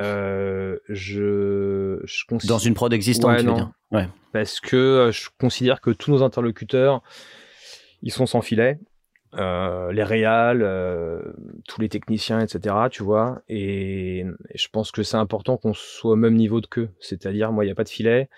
Euh, 0.01 0.79
je, 0.89 2.01
je 2.05 2.47
Dans 2.47 2.59
une 2.59 2.75
prod 2.75 2.93
existante, 2.93 3.31
ouais, 3.31 3.41
tu 3.41 3.47
veux 3.47 3.55
dire. 3.55 3.73
Ouais. 3.91 4.09
Parce 4.33 4.59
que 4.61 4.77
euh, 4.77 5.13
je 5.13 5.29
considère 5.39 5.81
que 5.83 5.91
tous 5.91 6.11
nos 6.11 6.23
interlocuteurs, 6.23 7.03
ils 8.03 8.11
sont 8.11 8.27
sans 8.27 8.41
filet. 8.41 8.79
Euh, 9.35 9.93
les 9.93 10.03
réals, 10.03 10.61
euh, 10.63 11.23
tous 11.67 11.81
les 11.81 11.89
techniciens, 11.89 12.41
etc. 12.41 12.75
Tu 12.91 13.03
vois. 13.03 13.41
Et, 13.49 14.19
et 14.21 14.59
je 14.59 14.69
pense 14.69 14.91
que 14.93 15.03
c'est 15.03 15.17
important 15.17 15.57
qu'on 15.57 15.73
soit 15.73 16.13
au 16.13 16.17
même 16.17 16.35
niveau 16.35 16.61
de 16.61 16.67
queue. 16.67 16.91
C'est-à-dire, 17.01 17.51
moi, 17.51 17.65
il 17.65 17.69
n'y 17.69 17.73
a 17.73 17.75
pas 17.75 17.85
de 17.85 17.89
filet. 17.89 18.29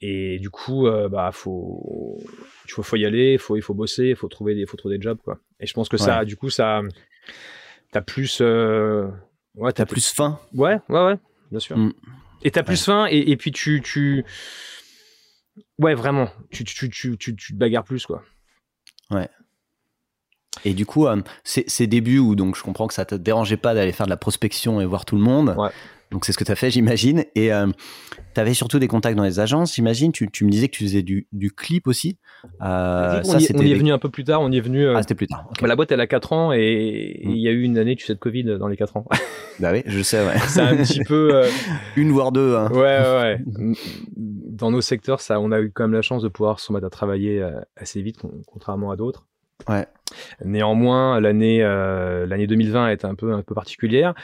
Et 0.00 0.38
du 0.38 0.48
coup, 0.48 0.86
euh, 0.86 1.08
bah, 1.08 1.30
faut, 1.32 2.20
tu 2.68 2.74
faut, 2.74 2.84
faut 2.84 2.94
y 2.96 3.04
aller, 3.04 3.36
faut, 3.36 3.56
il 3.56 3.62
faut 3.62 3.74
bosser, 3.74 4.10
il 4.10 4.16
faut 4.16 4.28
trouver 4.28 4.54
des, 4.54 4.64
faut 4.64 4.76
trouver 4.76 4.96
des 4.96 5.02
jobs, 5.02 5.18
quoi. 5.24 5.40
Et 5.58 5.66
je 5.66 5.74
pense 5.74 5.88
que 5.88 5.96
ça, 5.96 6.20
Ouais. 6.20 6.24
du 6.24 6.36
coup, 6.36 6.50
ça, 6.50 6.82
t'as 7.90 8.00
plus, 8.00 8.38
euh, 8.40 9.08
ouais, 9.56 9.72
T'as 9.72 9.86
plus 9.86 10.12
faim. 10.12 10.38
Ouais, 10.54 10.78
ouais, 10.88 11.04
ouais, 11.04 11.18
bien 11.50 11.58
sûr. 11.58 11.76
Mm. 11.76 11.94
Et 12.44 12.52
t'as 12.52 12.62
plus 12.62 12.84
faim, 12.84 13.08
et, 13.10 13.28
et 13.32 13.36
puis 13.36 13.50
tu, 13.50 13.82
tu, 13.82 14.24
ouais, 15.80 15.94
vraiment, 15.94 16.28
tu, 16.50 16.62
tu, 16.62 16.88
tu, 16.90 17.18
tu, 17.18 17.34
tu 17.34 17.52
te 17.54 17.58
bagarres 17.58 17.82
plus, 17.82 18.06
quoi. 18.06 18.22
Et 20.64 20.74
du 20.74 20.86
coup, 20.86 21.06
euh, 21.06 21.16
ces, 21.44 21.86
débuts 21.86 22.18
où 22.18 22.34
donc 22.34 22.56
je 22.56 22.62
comprends 22.62 22.86
que 22.86 22.94
ça 22.94 23.04
te 23.04 23.14
dérangeait 23.14 23.56
pas 23.56 23.74
d'aller 23.74 23.92
faire 23.92 24.06
de 24.06 24.10
la 24.10 24.16
prospection 24.16 24.80
et 24.80 24.86
voir 24.86 25.04
tout 25.04 25.16
le 25.16 25.22
monde. 25.22 25.54
Ouais. 25.58 25.70
Donc 26.10 26.24
c'est 26.24 26.32
ce 26.32 26.38
que 26.38 26.44
tu 26.44 26.52
as 26.52 26.56
fait, 26.56 26.70
j'imagine. 26.70 27.24
Et 27.34 27.50
tu 28.34 28.40
avais 28.40 28.54
surtout 28.54 28.78
des 28.78 28.88
contacts 28.88 29.14
dans 29.16 29.24
les 29.24 29.40
agences, 29.40 29.74
j'imagine. 29.74 30.10
Tu, 30.10 30.30
tu 30.30 30.46
me 30.46 30.50
disais 30.50 30.68
que 30.68 30.72
tu 30.74 30.84
faisais 30.84 31.02
du, 31.02 31.26
du 31.32 31.50
clip 31.52 31.86
aussi. 31.86 32.16
Euh, 32.62 33.20
on, 33.20 33.24
ça, 33.24 33.38
y, 33.38 33.46
on 33.54 33.58
y 33.60 33.72
est 33.72 33.74
venu 33.74 33.92
un 33.92 33.98
peu 33.98 34.08
plus 34.08 34.24
tard, 34.24 34.40
on 34.40 34.50
y 34.50 34.56
est 34.56 34.62
venu. 34.62 34.86
euh, 34.86 34.94
Ah, 34.96 35.02
c'était 35.02 35.14
plus 35.14 35.26
tard. 35.26 35.50
bah, 35.60 35.66
la 35.68 35.76
boîte, 35.76 35.92
elle 35.92 36.00
a 36.00 36.06
4 36.06 36.32
ans, 36.32 36.52
et 36.54 36.58
et 36.60 37.26
il 37.28 37.36
y 37.42 37.46
a 37.48 37.50
eu 37.50 37.60
une 37.62 37.76
année, 37.76 37.94
tu 37.94 38.06
sais, 38.06 38.14
de 38.14 38.18
Covid 38.18 38.44
dans 38.58 38.68
les 38.68 38.76
4 38.76 38.96
ans. 38.96 39.04
Bah 39.60 39.70
oui, 39.72 39.82
je 39.86 40.00
sais, 40.02 40.24
ouais. 40.24 40.38
c'est 40.46 40.60
un 40.60 40.76
petit 40.76 41.02
peu. 41.02 41.34
euh, 41.34 41.48
Une 41.96 42.12
voire 42.12 42.30
deux. 42.30 42.54
hein. 42.54 42.70
Ouais, 42.70 42.78
ouais, 42.78 43.40
ouais. 43.58 43.74
Dans 44.16 44.70
nos 44.70 44.80
secteurs, 44.80 45.20
ça, 45.20 45.40
on 45.40 45.50
a 45.50 45.60
eu 45.60 45.72
quand 45.72 45.82
même 45.84 45.92
la 45.94 46.00
chance 46.02 46.22
de 46.22 46.28
pouvoir 46.28 46.60
se 46.60 46.72
mettre 46.72 46.86
à 46.86 46.90
travailler 46.90 47.42
euh, 47.42 47.60
assez 47.76 48.00
vite, 48.00 48.18
con- 48.18 48.30
contrairement 48.46 48.92
à 48.92 48.96
d'autres. 48.96 49.26
Ouais. 49.68 49.86
Néanmoins, 50.44 51.20
l'année 51.20 51.62
euh, 51.62 52.26
l'année 52.26 52.46
2020 52.46 52.84
a 52.86 52.92
été 52.92 53.06
un 53.06 53.14
peu 53.14 53.32
un 53.32 53.42
peu 53.42 53.54
particulière, 53.54 54.14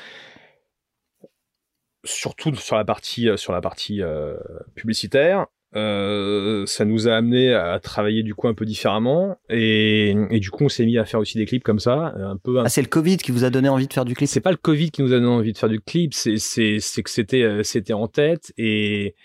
surtout 2.05 2.55
sur 2.55 2.77
la 2.77 2.85
partie 2.85 3.29
euh, 3.29 3.37
sur 3.37 3.53
la 3.53 3.61
partie 3.61 4.03
euh, 4.03 4.37
publicitaire. 4.75 5.47
Euh, 5.77 6.65
ça 6.67 6.85
nous 6.85 7.09
a 7.09 7.17
amené 7.17 7.53
à 7.53 7.81
travailler 7.81 8.23
du 8.23 8.33
coup 8.33 8.47
un 8.47 8.55
peu 8.55 8.65
différemment 8.65 9.37
et, 9.49 10.15
et 10.31 10.39
du 10.39 10.53
coup 10.53 10.63
on 10.63 10.69
s'est 10.69 10.85
mis 10.87 10.99
à 10.99 11.05
faire 11.05 11.19
aussi 11.19 11.37
des 11.37 11.47
clips 11.47 11.65
comme 11.65 11.81
ça, 11.81 12.15
un 12.17 12.37
peu 12.37 12.61
Ah, 12.61 12.69
c'est 12.69 12.81
le 12.81 12.87
Covid 12.87 13.17
qui 13.17 13.33
vous 13.33 13.43
a 13.43 13.51
donné 13.51 13.69
envie 13.69 13.89
de 13.89 13.93
faire 13.93 14.05
du 14.05 14.15
clip? 14.15 14.29
C'est 14.29 14.41
pas 14.41 14.53
le 14.53 14.57
Covid 14.57 14.93
qui 14.93 15.03
nous 15.03 15.13
a 15.13 15.17
donné 15.17 15.27
envie 15.27 15.53
de 15.53 15.59
faire 15.59 15.69
du 15.69 15.81
clip, 15.81 16.15
c'est 16.15 16.39
c'est 16.39 17.03
que 17.03 17.11
c'était 17.11 17.43
euh, 17.43 17.65
c'était 17.65 17.93
en 17.93 18.07
tête 18.07 18.53
et 18.57 19.17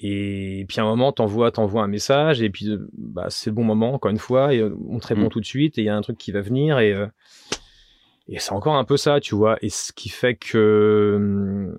et 0.00 0.64
puis 0.68 0.78
à 0.80 0.84
un 0.84 0.86
moment 0.86 1.12
t'envoies 1.12 1.50
t'envoies 1.50 1.82
un 1.82 1.88
message 1.88 2.40
et 2.42 2.50
puis 2.50 2.68
euh, 2.70 2.88
bah 2.96 3.26
c'est 3.30 3.50
le 3.50 3.54
bon 3.54 3.64
moment 3.64 3.92
encore 3.94 4.10
une 4.10 4.18
fois 4.18 4.54
et 4.54 4.58
euh, 4.60 4.74
on 4.88 4.98
te 5.00 5.06
répond 5.08 5.24
Mm. 5.26 5.28
tout 5.30 5.40
de 5.40 5.44
suite 5.46 5.76
et 5.78 5.82
il 5.82 5.84
y 5.84 5.88
a 5.88 5.96
un 5.96 6.00
truc 6.02 6.16
qui 6.18 6.30
va 6.32 6.40
venir 6.40 6.78
et 6.78 6.92
euh, 6.92 7.06
et 8.28 8.38
c'est 8.38 8.52
encore 8.52 8.76
un 8.76 8.84
peu 8.84 8.96
ça 8.96 9.20
tu 9.20 9.34
vois 9.34 9.56
et 9.62 9.70
ce 9.70 9.92
qui 9.92 10.08
fait 10.08 10.34
que 10.36 11.78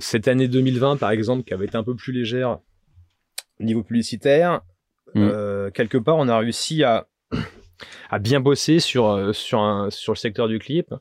cette 0.00 0.26
année 0.28 0.48
2020 0.48 0.96
par 0.96 1.10
exemple 1.10 1.44
qui 1.44 1.54
avait 1.54 1.66
été 1.66 1.76
un 1.76 1.84
peu 1.84 1.94
plus 1.94 2.12
légère 2.12 2.58
au 3.60 3.64
niveau 3.64 3.82
publicitaire 3.82 4.62
Mm. 5.14 5.22
euh, 5.32 5.70
quelque 5.70 5.96
part 5.96 6.16
on 6.18 6.28
a 6.28 6.36
réussi 6.36 6.84
à 6.84 7.06
à 8.10 8.18
bien 8.18 8.40
bosser 8.40 8.80
sur 8.80 9.08
euh, 9.08 9.32
sur 9.32 9.60
un 9.60 9.90
sur 9.90 10.12
le 10.12 10.18
secteur 10.18 10.48
du 10.48 10.58
clip 10.58 10.86
Ah, 10.92 10.98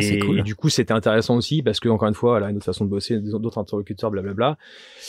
et, 0.00 0.18
cool. 0.20 0.38
et 0.38 0.42
du 0.42 0.54
coup 0.54 0.68
c'était 0.70 0.92
intéressant 0.92 1.36
aussi 1.36 1.62
parce 1.62 1.80
que 1.80 1.88
encore 1.88 2.08
une 2.08 2.14
fois 2.14 2.40
là 2.40 2.48
une 2.50 2.56
autre 2.56 2.64
façon 2.64 2.84
de 2.84 2.90
bosser 2.90 3.18
d'autres 3.20 3.58
interlocuteurs 3.58 4.10
blablabla 4.10 4.56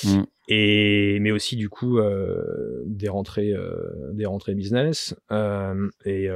Mm. 0.05 0.23
et 0.47 1.19
mais 1.21 1.31
aussi 1.31 1.55
du 1.57 1.67
coup 1.69 1.99
euh, 1.99 2.83
des 2.85 3.09
rentrées 3.09 3.51
euh, 3.53 4.11
des 4.13 4.25
rentrées 4.25 4.55
business 4.55 5.13
euh, 5.31 5.89
et 6.05 6.27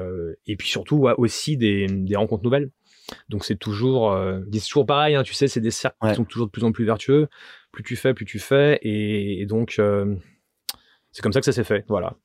et 0.48 0.56
puis 0.56 0.68
surtout 0.68 0.98
ouais, 0.98 1.14
aussi 1.18 1.56
des 1.58 1.88
des 1.88 2.16
rencontres 2.16 2.44
nouvelles 2.44 2.70
donc 3.30 3.44
c'est 3.46 3.58
toujours 3.58 4.18
c'est 4.52 4.60
toujours 4.62 4.86
pareil 4.86 5.16
hein, 5.16 5.24
tu 5.24 5.34
sais 5.34 5.48
c'est 5.48 5.62
des 5.62 5.72
cercles 5.72 5.98
Ouais. 6.02 6.10
qui 6.12 6.16
sont 6.16 6.24
toujours 6.26 6.48
de 6.48 6.52
plus 6.52 6.64
en 6.64 6.72
plus 6.72 6.86
vertueux 6.86 7.28
plus 7.72 7.84
tu 7.84 7.96
fais 7.96 8.14
plus 8.14 8.26
tu 8.26 8.40
fais 8.40 8.80
et, 8.82 9.42
et 9.42 9.46
donc 9.46 9.80
c'est 11.12 11.22
comme 11.22 11.34
ça 11.34 11.40
que 11.40 11.46
ça 11.46 11.52
s'est 11.52 11.64
fait 11.64 11.86
voilà 11.88 12.16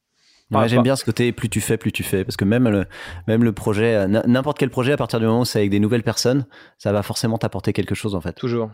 Ouais, 0.51 0.69
J'aime 0.69 0.83
bien 0.83 0.97
ce 0.97 1.05
côté 1.05 1.31
plus 1.33 1.49
tu 1.51 1.61
fais, 1.61 1.77
plus 1.77 1.93
tu 1.93 2.03
fais. 2.03 2.25
Parce 2.25 2.37
que 2.37 2.45
même 2.47 2.69
le, 2.69 2.87
même 3.27 3.45
le 3.45 3.53
projet, 3.53 3.95
euh, 3.95 4.07
n'importe 4.07 4.59
quel 4.59 4.71
projet, 4.71 4.93
à 4.93 4.97
partir 4.97 5.21
du 5.21 5.27
moment 5.27 5.41
où 5.41 5.45
c'est 5.45 5.59
avec 5.59 5.71
des 5.71 5.81
nouvelles 5.81 6.03
personnes, 6.03 6.47
ça 6.79 6.91
va 6.93 7.03
forcément 7.03 7.37
t'apporter 7.39 7.73
quelque 7.75 7.95
chose 7.95 8.15
en 8.15 8.21
fait. 8.23 8.33
Toujours. 8.33 8.71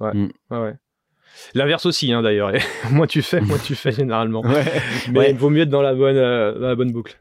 Ouais. 0.00 0.12
Mm. 0.14 0.28
ouais, 0.50 0.58
ouais. 0.58 0.74
L'inverse 1.54 1.86
aussi, 1.86 2.12
hein, 2.12 2.22
d'ailleurs. 2.22 2.50
moins 2.90 3.06
tu 3.06 3.22
fais, 3.22 3.40
moins 3.40 3.58
tu 3.58 3.74
fais 3.76 3.92
généralement. 3.92 4.42
Mais 5.12 5.18
Ouais. 5.18 5.30
il 5.30 5.36
vaut 5.36 5.50
mieux 5.50 5.62
être 5.62 5.68
dans 5.68 5.82
la 5.82 5.94
bonne, 5.94 6.16
euh, 6.16 6.58
dans 6.58 6.66
la 6.68 6.74
bonne 6.74 6.90
boucle. 6.92 7.18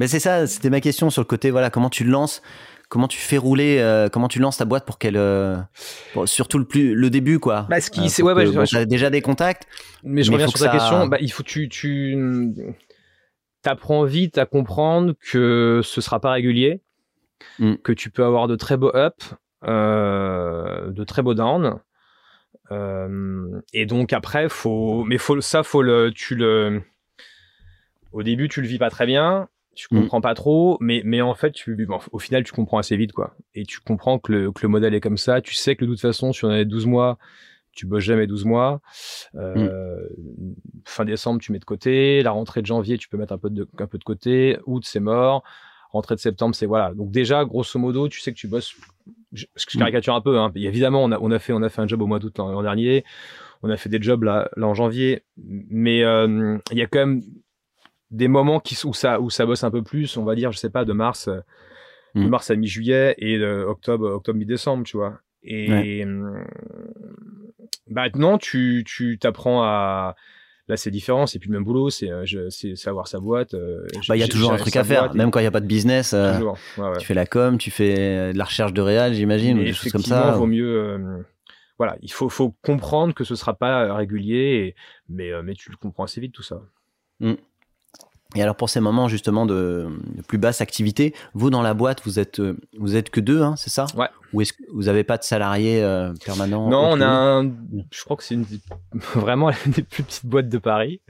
Mais 0.00 0.08
c'est 0.08 0.20
ça, 0.20 0.46
c'était 0.46 0.70
ma 0.70 0.80
question 0.80 1.10
sur 1.10 1.22
le 1.22 1.26
côté, 1.26 1.50
voilà, 1.50 1.70
comment 1.70 1.90
tu 1.90 2.04
lances, 2.04 2.40
comment 2.88 3.08
tu 3.08 3.18
fais 3.18 3.36
rouler, 3.36 3.78
euh, 3.80 4.08
comment 4.08 4.28
tu 4.28 4.38
lances 4.38 4.56
ta 4.56 4.64
boîte 4.64 4.84
pour 4.86 4.98
qu'elle, 4.98 5.16
euh, 5.16 5.56
surtout 6.24 6.58
le 6.58 6.64
plus, 6.64 6.94
le 6.94 7.10
début 7.10 7.38
quoi. 7.38 7.66
Bah, 7.68 7.80
ce 7.80 7.90
qui- 7.90 8.00
Euh, 8.00 8.08
c'est- 8.08 8.22
ouais, 8.22 8.32
ouais, 8.32 8.44
que- 8.46 8.50
je- 8.52 8.56
bon, 8.58 8.64
je- 8.64 8.72
t'as 8.76 8.84
déjà 8.84 9.10
des 9.10 9.22
contacts. 9.22 9.64
Mais 10.04 10.22
je 10.22 10.30
Mais 10.30 10.36
reviens 10.36 10.48
sur 10.48 10.58
ta 10.58 10.66
ça- 10.66 10.70
question. 10.72 11.06
Bah, 11.08 11.18
il 11.20 11.30
faut 11.32 11.42
tu, 11.42 11.68
tu 11.68 12.16
apprends 13.64 14.04
vite 14.04 14.38
à 14.38 14.46
comprendre 14.46 15.14
que 15.30 15.80
ce 15.84 16.00
sera 16.00 16.20
pas 16.20 16.32
régulier, 16.32 16.80
Mm. 17.60 17.74
que 17.76 17.92
tu 17.92 18.10
peux 18.10 18.24
avoir 18.24 18.48
de 18.48 18.56
très 18.56 18.76
beaux 18.76 18.92
ups, 18.96 19.34
euh, 19.64 20.90
de 20.90 21.04
très 21.04 21.22
beaux 21.22 21.34
downs. 21.34 21.78
Euh, 22.70 23.60
et 23.72 23.86
donc 23.86 24.12
après, 24.12 24.48
faut, 24.48 25.04
mais 25.04 25.18
faut 25.18 25.40
ça, 25.40 25.62
faut 25.62 25.82
le, 25.82 26.10
tu 26.14 26.34
le, 26.34 26.82
au 28.12 28.22
début, 28.22 28.48
tu 28.48 28.60
le 28.60 28.66
vis 28.66 28.78
pas 28.78 28.90
très 28.90 29.06
bien, 29.06 29.48
tu 29.74 29.86
Mm. 29.90 30.00
comprends 30.00 30.20
pas 30.20 30.34
trop, 30.34 30.76
mais, 30.80 31.02
mais 31.04 31.20
en 31.22 31.34
fait, 31.34 31.52
tu, 31.52 31.74
bon, 31.86 31.98
au 32.12 32.18
final, 32.18 32.42
tu 32.44 32.52
comprends 32.52 32.78
assez 32.78 32.96
vite, 32.96 33.12
quoi. 33.12 33.34
Et 33.54 33.64
tu 33.64 33.80
comprends 33.80 34.18
que 34.18 34.32
le, 34.32 34.52
que 34.52 34.60
le 34.62 34.68
modèle 34.68 34.94
est 34.94 35.00
comme 35.00 35.16
ça. 35.18 35.40
Tu 35.40 35.54
sais 35.54 35.76
que 35.76 35.84
de 35.84 35.90
toute 35.90 36.00
façon, 36.00 36.32
sur 36.32 36.48
les 36.48 36.64
12 36.64 36.86
mois, 36.86 37.18
tu 37.78 37.86
bosses 37.86 38.02
jamais 38.04 38.26
12 38.26 38.44
mois. 38.44 38.80
Euh, 39.36 40.06
Fin 40.84 41.04
décembre, 41.04 41.40
tu 41.40 41.52
mets 41.52 41.58
de 41.60 41.64
côté. 41.64 42.22
La 42.22 42.32
rentrée 42.32 42.60
de 42.60 42.66
janvier, 42.66 42.98
tu 42.98 43.08
peux 43.08 43.16
mettre 43.16 43.32
un 43.32 43.38
peu 43.38 43.50
de, 43.50 43.68
un 43.78 43.86
peu 43.86 43.98
de 43.98 44.04
côté. 44.04 44.58
Août, 44.66 44.82
c'est 44.84 45.00
mort. 45.00 45.44
Rentrée 45.92 46.16
de 46.16 46.20
septembre, 46.20 46.54
c'est 46.54 46.66
voilà. 46.66 46.92
Donc 46.94 47.10
déjà, 47.10 47.44
grosso 47.44 47.78
modo, 47.78 48.08
tu 48.08 48.20
sais 48.20 48.32
que 48.32 48.36
tu 48.38 48.48
bosses. 48.48 48.74
Je, 49.32 49.46
je 49.56 49.76
Mm. 49.76 49.78
caricature 49.78 50.14
un 50.14 50.20
peu. 50.20 50.38
Hein. 50.38 50.50
Et 50.56 50.64
évidemment, 50.64 51.02
on 51.04 51.12
a, 51.12 51.18
on 51.20 51.30
a 51.30 51.38
fait, 51.38 51.52
on 51.52 51.62
a 51.62 51.68
fait 51.68 51.80
un 51.80 51.86
job 51.86 52.02
au 52.02 52.06
mois 52.06 52.18
d'août 52.18 52.36
l'an 52.38 52.62
dernier. 52.62 53.04
On 53.62 53.70
a 53.70 53.76
fait 53.76 53.88
des 53.88 54.00
jobs 54.02 54.22
là, 54.24 54.50
là 54.56 54.66
en 54.66 54.74
janvier. 54.74 55.22
Mais 55.36 56.02
euh, 56.02 56.58
il 56.72 56.78
y 56.78 56.82
a 56.82 56.86
quand 56.86 56.98
même 56.98 57.22
des 58.10 58.28
moments 58.28 58.58
qui, 58.60 58.76
où 58.86 58.92
ça, 58.94 59.20
où 59.20 59.30
ça 59.30 59.46
bosse 59.46 59.64
un 59.64 59.70
peu 59.70 59.82
plus. 59.82 60.16
On 60.16 60.24
va 60.24 60.34
dire, 60.34 60.50
je 60.52 60.58
sais 60.58 60.70
pas, 60.70 60.84
de 60.84 60.92
mars, 60.92 61.28
euh, 61.28 61.40
de 62.14 62.22
Mm. 62.22 62.28
mars 62.28 62.50
à 62.50 62.56
mi-juillet 62.56 63.14
et 63.18 63.38
de 63.38 63.64
octobre, 63.68 64.10
octobre 64.10 64.38
mi-décembre, 64.38 64.84
tu 64.84 64.96
vois. 64.96 65.20
Et 65.42 66.02
hum, 66.04 66.44
maintenant, 67.90 68.38
tu, 68.38 68.84
tu 68.86 69.18
t'apprends 69.18 69.62
à. 69.62 70.14
Là, 70.68 70.76
c'est 70.76 70.90
différent, 70.90 71.26
c'est 71.26 71.38
plus 71.38 71.48
le 71.48 71.54
même 71.54 71.64
boulot, 71.64 71.88
c'est, 71.88 72.10
euh, 72.10 72.26
je- 72.26 72.50
c'est 72.50 72.76
savoir 72.76 73.08
sa 73.08 73.20
boîte. 73.20 73.54
euh, 73.54 73.86
Bah, 74.06 74.16
il 74.16 74.18
y 74.18 74.22
a 74.22 74.28
toujours 74.28 74.52
un 74.52 74.58
truc 74.58 74.76
à 74.76 74.84
faire, 74.84 75.04
boîte 75.04 75.14
même 75.14 75.30
quand 75.30 75.38
il 75.38 75.44
n'y 75.44 75.46
a 75.48 75.50
pas 75.50 75.60
de 75.60 75.66
business. 75.66 76.12
euh, 76.12 76.34
Toujours, 76.34 76.58
ouais, 76.76 76.90
ouais. 76.90 76.98
Tu 76.98 77.06
fais 77.06 77.14
la 77.14 77.24
com, 77.24 77.56
tu 77.56 77.70
fais 77.70 78.32
de 78.34 78.38
la 78.38 78.44
recherche 78.44 78.74
de 78.74 78.82
réal, 78.82 79.14
j'imagine, 79.14 79.58
ou 79.58 79.64
des 79.64 79.72
choses 79.72 79.92
comme 79.92 80.02
ça. 80.02 80.36
vaut 80.36 80.46
mieux. 80.46 80.68
euh, 80.68 81.22
voilà, 81.78 81.96
il 82.02 82.12
faut, 82.12 82.28
faut 82.28 82.50
comprendre 82.62 83.14
que 83.14 83.24
ce 83.24 83.34
sera 83.34 83.54
pas 83.54 83.84
euh, 83.84 83.94
régulier, 83.94 84.36
et- 84.36 84.74
mais, 85.08 85.30
euh, 85.32 85.42
mais 85.42 85.54
tu 85.54 85.70
le 85.70 85.76
comprends 85.78 86.04
assez 86.04 86.20
vite 86.20 86.34
tout 86.34 86.42
ça. 86.42 86.60
Et 88.34 88.42
alors 88.42 88.56
pour 88.56 88.68
ces 88.68 88.80
moments 88.80 89.08
justement 89.08 89.46
de, 89.46 89.88
de 90.16 90.22
plus 90.22 90.36
basse 90.36 90.60
activité, 90.60 91.14
vous 91.32 91.48
dans 91.48 91.62
la 91.62 91.72
boîte, 91.72 92.02
vous 92.04 92.18
êtes 92.18 92.40
euh, 92.40 92.58
vous 92.78 92.94
êtes 92.94 93.08
que 93.08 93.20
deux, 93.20 93.40
hein, 93.42 93.54
c'est 93.56 93.70
ça? 93.70 93.86
Ouais. 93.96 94.08
Ou 94.34 94.42
est-ce 94.42 94.52
que 94.52 94.62
vous 94.70 94.88
avez 94.88 95.02
pas 95.02 95.16
de 95.16 95.22
salariés 95.22 95.82
euh, 95.82 96.12
permanents 96.24 96.68
Non, 96.68 96.90
on 96.90 97.00
a 97.00 97.06
un, 97.06 97.50
je 97.90 98.04
crois 98.04 98.18
que 98.18 98.22
c'est 98.22 98.34
une 98.34 98.44
vraiment 99.14 99.50
une 99.64 99.72
des 99.72 99.82
plus 99.82 100.02
petites 100.02 100.26
boîtes 100.26 100.50
de 100.50 100.58
Paris. 100.58 101.00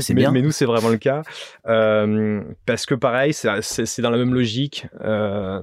C'est 0.00 0.14
mais, 0.14 0.22
bien. 0.22 0.32
mais 0.32 0.42
nous, 0.42 0.50
c'est 0.50 0.64
vraiment 0.64 0.88
le 0.88 0.96
cas. 0.96 1.22
Euh, 1.68 2.42
parce 2.66 2.86
que 2.86 2.96
pareil, 2.96 3.32
c'est 3.32 4.02
dans 4.02 4.10
la 4.10 4.18
même 4.18 4.34
logique 4.34 4.88
euh, 5.00 5.62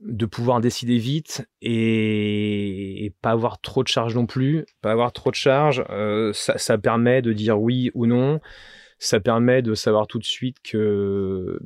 de 0.00 0.26
pouvoir 0.26 0.60
décider 0.60 0.98
vite 0.98 1.48
et, 1.62 3.04
et 3.04 3.10
pas 3.22 3.30
avoir 3.30 3.60
trop 3.60 3.84
de 3.84 3.88
charges 3.88 4.16
non 4.16 4.26
plus. 4.26 4.66
Pas 4.82 4.90
avoir 4.90 5.12
trop 5.12 5.30
de 5.30 5.36
charges, 5.36 5.84
euh, 5.90 6.32
ça, 6.32 6.58
ça 6.58 6.78
permet 6.78 7.22
de 7.22 7.32
dire 7.32 7.60
oui 7.60 7.92
ou 7.94 8.06
non. 8.06 8.40
Ça 8.98 9.20
permet 9.20 9.62
de 9.62 9.74
savoir 9.74 10.06
tout 10.06 10.18
de 10.18 10.24
suite 10.24 10.56
que 10.62 10.76
euh, 10.78 11.58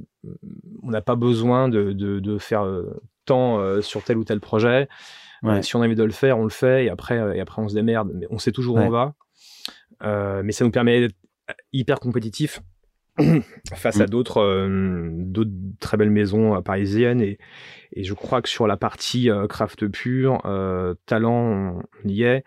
on 0.83 0.91
n'a 0.91 1.01
pas 1.01 1.15
besoin 1.17 1.69
de, 1.69 1.93
de, 1.93 2.21
de 2.21 2.39
faire 2.39 2.65
euh, 2.65 3.01
tant 3.25 3.59
euh, 3.59 3.81
sur 3.81 4.03
tel 4.05 4.19
ou 4.19 4.25
tel 4.25 4.41
projet. 4.41 4.89
Ouais. 5.43 5.63
Si 5.63 5.75
on 5.75 5.83
a 5.83 5.87
envie 5.87 5.95
de 5.95 6.05
le 6.05 6.13
faire, 6.13 6.39
on 6.39 6.45
le 6.45 6.51
fait 6.51 6.85
et 6.85 6.91
après, 6.91 7.17
et 7.37 7.41
après 7.41 7.63
on 7.63 7.69
se 7.69 7.75
démerde. 7.75 8.11
Mais 8.15 8.27
on 8.31 8.39
sait 8.39 8.53
toujours 8.53 8.77
où 8.77 8.79
Ouais. 8.81 8.87
on 8.87 8.91
va. 8.91 9.15
Euh, 10.05 10.43
mais 10.45 10.53
ça 10.53 10.65
nous 10.65 10.71
permet 10.71 11.01
d'être 11.01 11.17
hyper 11.73 12.01
compétitif 12.01 12.61
face 13.75 14.01
à 14.01 14.05
Mm. 14.05 14.09
d'autres 14.09 14.39
euh, 14.43 15.09
d'autres 15.13 15.51
très 15.81 15.97
belles 15.97 16.11
maisons 16.11 16.61
parisiennes 16.63 17.21
et, 17.21 17.39
et 17.93 18.05
je 18.05 18.15
crois 18.15 18.41
que 18.43 18.49
sur 18.49 18.67
la 18.67 18.77
partie 18.77 19.31
euh, 19.31 19.47
craft 19.47 19.87
pur 19.89 20.41
talent 21.07 21.79
on 22.05 22.09
y 22.09 22.23
est 22.23 22.43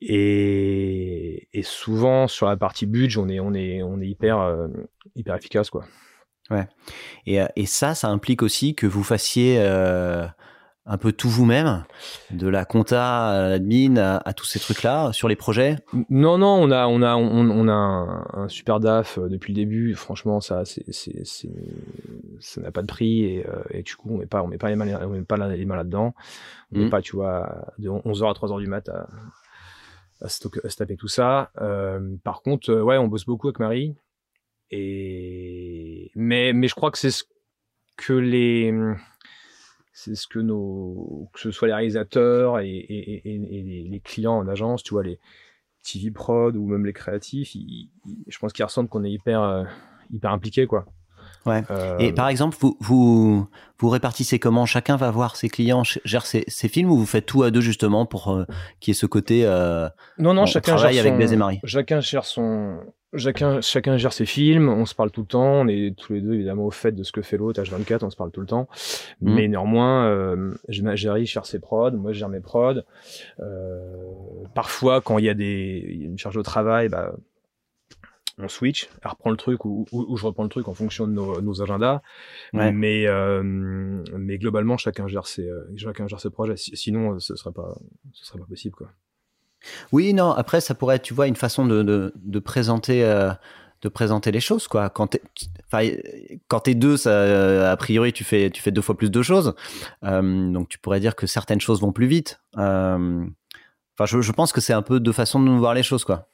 Et, 0.00 1.48
et, 1.54 1.62
souvent 1.62 2.28
sur 2.28 2.46
la 2.46 2.56
partie 2.56 2.86
budget, 2.86 3.18
on 3.18 3.28
est, 3.28 3.40
on 3.40 3.54
est, 3.54 3.82
on 3.82 4.00
est 4.00 4.08
hyper, 4.08 4.38
euh, 4.40 4.68
hyper 5.14 5.34
efficace 5.34 5.70
quoi. 5.70 5.84
Ouais. 6.50 6.68
Et, 7.26 7.40
et, 7.56 7.66
ça, 7.66 7.94
ça 7.94 8.08
implique 8.08 8.42
aussi 8.42 8.74
que 8.74 8.86
vous 8.86 9.02
fassiez 9.02 9.56
euh, 9.58 10.26
un 10.84 10.98
peu 10.98 11.12
tout 11.12 11.30
vous-même, 11.30 11.84
de 12.30 12.46
la 12.46 12.64
compta 12.66 13.30
à 13.30 13.48
l'admin 13.48 13.96
à, 13.96 14.32
tous 14.34 14.44
ces 14.44 14.60
trucs-là 14.60 15.12
sur 15.12 15.28
les 15.28 15.34
projets? 15.34 15.76
Non, 16.10 16.36
non, 16.38 16.54
on 16.54 16.70
a, 16.70 16.86
on 16.86 17.00
a, 17.02 17.16
on, 17.16 17.68
a 17.68 17.72
un, 17.72 18.48
super 18.48 18.78
DAF 18.78 19.18
euh, 19.18 19.28
depuis 19.28 19.54
le 19.54 19.56
début. 19.56 19.94
Franchement, 19.94 20.40
ça, 20.42 20.66
c'est, 20.66 20.84
c'est, 20.92 21.24
ça 22.38 22.60
n'a 22.60 22.70
pas 22.70 22.82
de 22.82 22.86
prix 22.86 23.24
et, 23.24 23.46
et, 23.70 23.82
du 23.82 23.96
coup, 23.96 24.10
on 24.12 24.18
met 24.18 24.26
pas, 24.26 24.42
on 24.42 24.46
met 24.46 24.58
pas 24.58 24.68
les 24.68 24.76
mains, 24.76 25.00
on 25.02 25.08
met 25.08 25.22
pas 25.22 25.38
les 25.48 25.64
mains 25.64 25.76
là-dedans. 25.76 26.14
On 26.70 26.78
met 26.78 26.84
mmh. 26.84 26.90
pas, 26.90 27.00
tu 27.00 27.16
vois, 27.16 27.64
de 27.78 27.88
11h 27.88 28.30
à 28.30 28.32
3h 28.34 28.60
du 28.60 28.66
mat 28.66 28.88
à, 28.90 29.08
à 30.20 30.28
se, 30.28 30.76
taper 30.76 30.96
tout 30.96 31.08
ça. 31.08 31.50
Euh, 31.60 32.16
par 32.24 32.42
contre, 32.42 32.70
euh, 32.70 32.82
ouais, 32.82 32.98
on 32.98 33.08
bosse 33.08 33.26
beaucoup 33.26 33.48
avec 33.48 33.58
Marie. 33.58 33.94
Et 34.70 36.10
mais 36.16 36.52
mais 36.52 36.66
je 36.66 36.74
crois 36.74 36.90
que 36.90 36.98
c'est 36.98 37.12
ce 37.12 37.24
que 37.96 38.12
les 38.12 38.74
c'est 39.92 40.16
ce 40.16 40.26
que 40.26 40.40
nos 40.40 41.30
que 41.32 41.40
ce 41.40 41.52
soit 41.52 41.68
les 41.68 41.74
réalisateurs 41.74 42.58
et, 42.58 43.22
les 43.24 44.00
clients 44.02 44.38
en 44.38 44.48
agence, 44.48 44.82
tu 44.82 44.94
vois 44.94 45.04
les 45.04 45.20
TV 45.84 46.10
prod 46.10 46.56
ou 46.56 46.66
même 46.66 46.84
les 46.84 46.92
créatifs, 46.92 47.56
je 48.26 48.38
pense 48.38 48.52
qu'ils 48.52 48.64
ressentent 48.64 48.88
qu'on 48.88 49.04
est 49.04 49.12
hyper 49.12 49.40
euh, 49.40 49.64
hyper 50.12 50.32
impliqué 50.32 50.66
quoi. 50.66 50.84
Ouais. 51.44 51.62
Et 51.98 52.12
par 52.12 52.28
exemple, 52.28 52.56
vous, 52.60 52.76
vous, 52.80 53.48
vous 53.78 53.88
répartissez 53.88 54.38
comment? 54.38 54.66
Chacun 54.66 54.96
va 54.96 55.10
voir 55.10 55.36
ses 55.36 55.48
clients, 55.48 55.82
gère 56.04 56.26
ses, 56.26 56.44
ses, 56.48 56.68
films 56.68 56.90
ou 56.90 56.96
vous 56.96 57.06
faites 57.06 57.26
tout 57.26 57.42
à 57.42 57.50
deux 57.50 57.60
justement 57.60 58.06
pour 58.06 58.32
euh, 58.32 58.44
qu'il 58.80 58.92
y 58.92 58.96
ait 58.96 58.98
ce 58.98 59.06
côté 59.06 59.42
euh, 59.44 59.88
Non, 60.18 60.34
non, 60.34 60.46
chacun 60.46 60.76
gère 60.76 60.88
avec 60.88 61.28
son, 61.28 61.32
et 61.32 61.36
Marie. 61.36 61.60
Chacun 61.64 62.00
gère 62.00 62.24
son. 62.24 62.78
Chacun, 63.14 63.60
chacun 63.60 63.96
gère 63.96 64.12
ses 64.12 64.26
films, 64.26 64.68
on 64.68 64.84
se 64.84 64.94
parle 64.94 65.10
tout 65.10 65.22
le 65.22 65.26
temps, 65.26 65.60
on 65.60 65.68
est 65.68 65.96
tous 65.96 66.12
les 66.12 66.20
deux 66.20 66.34
évidemment 66.34 66.64
au 66.66 66.70
fait 66.70 66.92
de 66.92 67.02
ce 67.02 67.12
que 67.12 67.22
fait 67.22 67.38
l'autre, 67.38 67.62
H24, 67.62 68.04
on 68.04 68.10
se 68.10 68.16
parle 68.16 68.30
tout 68.30 68.40
le 68.40 68.46
temps. 68.46 68.68
Mmh. 69.22 69.34
Mais 69.34 69.48
néanmoins, 69.48 70.06
euh, 70.06 70.52
Jerry 70.68 71.24
gère 71.24 71.46
ses 71.46 71.58
prods, 71.58 71.92
moi 71.92 72.12
je 72.12 72.18
gère 72.18 72.28
mes 72.28 72.40
prods. 72.40 72.82
Euh, 73.40 73.78
parfois, 74.54 75.00
quand 75.00 75.18
il 75.18 75.24
y 75.24 75.30
a 75.30 75.34
des, 75.34 75.86
il 75.88 76.02
y 76.02 76.04
a 76.04 76.08
une 76.08 76.18
charge 76.18 76.36
de 76.36 76.42
travail, 76.42 76.88
bah, 76.88 77.14
on 78.38 78.48
switch, 78.48 78.88
elle 79.02 79.10
reprend 79.10 79.30
le 79.30 79.36
truc 79.36 79.64
ou, 79.64 79.86
ou, 79.92 80.16
je 80.16 80.26
reprends 80.26 80.42
le 80.42 80.48
truc 80.48 80.68
en 80.68 80.74
fonction 80.74 81.06
de 81.06 81.12
nos, 81.12 81.40
nos 81.40 81.62
agendas. 81.62 82.02
Mais, 82.52 83.06
euh, 83.06 83.42
mais 83.42 84.38
globalement, 84.38 84.76
chacun 84.76 85.08
gère 85.08 85.26
ses, 85.26 85.48
euh, 85.48 85.64
chacun 85.76 86.06
gère 86.06 86.20
ses 86.20 86.30
projets. 86.30 86.56
Sinon, 86.56 87.18
ce 87.18 87.34
serait 87.36 87.52
pas, 87.52 87.74
ce 88.12 88.26
serait 88.26 88.38
pas 88.38 88.46
possible, 88.46 88.74
quoi. 88.74 88.88
Oui, 89.90 90.12
non. 90.12 90.32
Après, 90.32 90.60
ça 90.60 90.74
pourrait 90.74 90.96
être, 90.96 91.02
tu 91.02 91.14
vois, 91.14 91.26
une 91.26 91.36
façon 91.36 91.66
de, 91.66 91.82
de, 91.82 92.12
de 92.16 92.38
présenter. 92.38 93.04
Euh, 93.04 93.32
de 93.82 93.90
présenter 93.90 94.32
les 94.32 94.40
choses 94.40 94.68
quoi 94.68 94.88
quand 94.88 95.08
t'es 95.08 95.22
quand 96.48 96.60
t'es 96.60 96.74
deux 96.74 96.96
ça 96.96 97.70
a 97.70 97.76
priori 97.76 98.10
tu 98.14 98.24
fais 98.24 98.50
tu 98.50 98.62
fais 98.62 98.70
deux 98.70 98.80
fois 98.80 98.96
plus 98.96 99.10
de 99.10 99.20
choses 99.20 99.54
euh, 100.02 100.50
donc 100.50 100.70
tu 100.70 100.78
pourrais 100.78 100.98
dire 100.98 101.14
que 101.14 101.26
certaines 101.26 101.60
choses 101.60 101.82
vont 101.82 101.92
plus 101.92 102.06
vite 102.06 102.40
euh, 102.56 103.26
enfin 103.94 104.06
je, 104.06 104.22
je 104.22 104.32
pense 104.32 104.54
que 104.54 104.62
c'est 104.62 104.72
un 104.72 104.80
peu 104.80 104.98
deux 104.98 105.12
façons 105.12 105.38
de 105.40 105.44
nous 105.44 105.58
voir 105.58 105.74
les 105.74 105.82
choses 105.82 106.04
quoi 106.04 106.26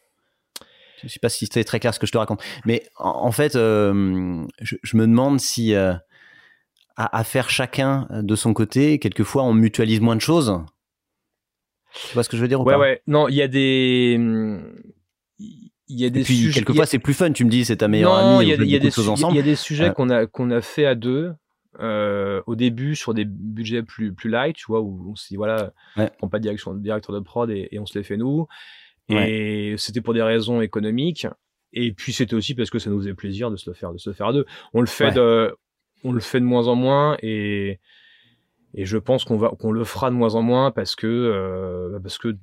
je 1.03 1.09
sais 1.09 1.21
pas 1.21 1.29
si 1.29 1.49
c'est 1.51 1.65
très 1.65 1.81
clair 1.81 1.95
ce 1.95 1.99
que 1.99 2.07
je 2.07 2.13
te 2.13 2.19
raconte. 2.19 2.43
Mais 2.65 2.85
en, 2.97 3.33
fait, 3.33 3.57
euh, 3.57 4.45
je, 4.61 4.97
me 4.97 5.07
demande 5.07 5.41
si 5.41 5.75
euh, 5.75 5.95
à, 6.97 7.25
faire 7.25 7.51
chacun 7.51 8.07
de 8.11 8.35
son 8.35 8.55
côté, 8.55 8.99
quelquefois 8.99 9.43
on 9.43 9.55
mutualise 9.55 10.01
moins 10.01 10.17
de 10.17 10.21
choses. 10.21 10.61
Tu 12.09 12.15
vois 12.15 12.23
ce 12.23 12.29
que 12.29 12.37
je 12.37 12.43
veux 12.43 12.49
dire 12.49 12.61
ou 12.61 12.65
ouais, 12.65 12.75
pas? 12.75 12.79
Ouais, 12.79 13.03
Non, 13.07 13.29
il 13.29 13.35
y 13.35 13.43
a 13.43 13.49
des. 13.49 14.19
Il 15.39 16.01
y 16.01 16.07
a 16.07 16.11
des 16.11 16.25
sujets. 16.25 16.53
Quelquefois, 16.53 16.87
c'est 16.87 16.99
plus 16.99 17.13
fun. 17.13 17.33
Tu 17.33 17.45
me 17.45 17.51
dis, 17.51 17.67
c'est 17.67 17.77
ta 17.79 17.89
meilleure 17.89 18.15
amie. 18.15 18.45
Il 18.45 18.49
y, 18.49 18.53
a, 18.53 18.57
y. 18.57 18.61
Il 18.61 18.71
y 18.71 18.77
a 18.77 19.43
des 19.43 19.57
sujets 19.57 19.93
qu'on 19.93 20.09
a 20.09 20.27
qu'on 20.27 20.51
a 20.51 20.61
fait 20.61 20.87
à 20.87 20.95
deux. 20.95 21.35
Euh, 21.81 22.43
au 22.47 22.55
début 22.55 22.95
sur 22.95 23.15
des 23.15 23.25
budgets 23.25 23.83
plus 23.83 24.13
plus 24.13 24.29
light, 24.29 24.55
tu 24.55 24.67
vois, 24.69 24.83
où 24.83 25.11
on 25.11 25.17
s'est 25.17 25.29
dit 25.31 25.37
voilà, 25.37 25.73
on 25.97 26.07
prend 26.19 26.29
pas 26.29 26.39
de 26.39 26.43
direction, 26.43 26.75
directeur 26.75 27.15
de 27.15 27.21
prod 27.21 27.49
et, 27.49 27.69
et 27.73 27.79
on 27.79 27.87
se 27.87 27.99
les 27.99 28.05
fait 28.05 28.19
nous. 28.19 28.47
Et 29.17 29.75
c'était 29.79 30.01
pour 30.01 30.15
des 30.15 30.23
raisons 30.23 30.61
économiques. 30.61 31.27
Et 31.73 31.93
puis 31.93 32.13
c'était 32.13 32.35
aussi 32.35 32.55
parce 32.55 32.71
que 32.71 32.79
ça 32.79 32.91
nous 32.91 32.99
faisait 33.01 33.15
plaisir 33.15 33.51
de 33.51 33.57
se 33.57 33.69
le 33.69 33.75
faire, 33.75 33.93
de 33.93 33.99
se 33.99 34.13
faire 34.13 34.29
à 34.29 34.33
deux. 34.33 34.45
On 34.75 34.81
le 34.81 34.87
fait 34.87 35.13
de, 35.13 35.57
on 36.05 36.13
le 36.13 36.21
fait 36.21 36.41
de 36.41 36.45
moins 36.45 36.69
en 36.69 36.75
moins 36.75 37.17
et, 37.23 37.81
et 38.75 38.85
je 38.85 38.99
pense 38.99 39.25
qu'on 39.25 39.37
va, 39.37 39.51
qu'on 39.51 39.73
le 39.73 39.85
fera 39.85 40.11
de 40.11 40.15
moins 40.15 40.35
en 40.35 40.43
moins 40.43 40.71
parce 40.71 40.95
que, 40.97 41.07
euh, 41.07 41.99
parce 42.01 42.19
que 42.19 42.37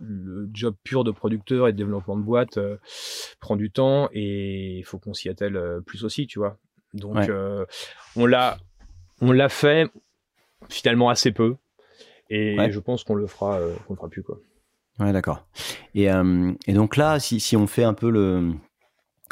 le 0.00 0.50
job 0.52 0.74
pur 0.82 1.04
de 1.04 1.10
producteur 1.10 1.68
et 1.68 1.72
de 1.72 1.78
développement 1.78 2.16
de 2.16 2.22
boîte 2.22 2.58
euh, 2.58 2.76
prend 3.40 3.56
du 3.56 3.70
temps 3.70 4.08
et 4.12 4.78
il 4.78 4.84
faut 4.84 4.98
qu'on 4.98 5.14
s'y 5.14 5.28
attelle 5.28 5.56
euh, 5.56 5.80
plus 5.80 6.04
aussi, 6.04 6.26
tu 6.26 6.38
vois. 6.38 6.58
Donc 6.92 7.16
on 8.16 8.26
l'a, 8.26 8.58
on 9.20 9.32
l'a 9.32 9.48
fait 9.48 9.88
finalement 10.68 11.08
assez 11.08 11.32
peu 11.32 11.56
et 12.28 12.56
je 12.70 12.80
pense 12.80 13.04
qu'on 13.04 13.14
le 13.14 13.26
fera, 13.26 13.60
qu'on 13.86 13.94
le 13.94 13.96
fera 13.96 14.08
plus 14.08 14.22
quoi. 14.22 14.38
Ouais, 15.00 15.12
d'accord. 15.12 15.46
Et, 15.94 16.10
euh, 16.10 16.52
et, 16.66 16.74
donc 16.74 16.96
là, 16.96 17.18
si, 17.18 17.40
si, 17.40 17.56
on 17.56 17.66
fait 17.66 17.84
un 17.84 17.94
peu 17.94 18.10
le. 18.10 18.52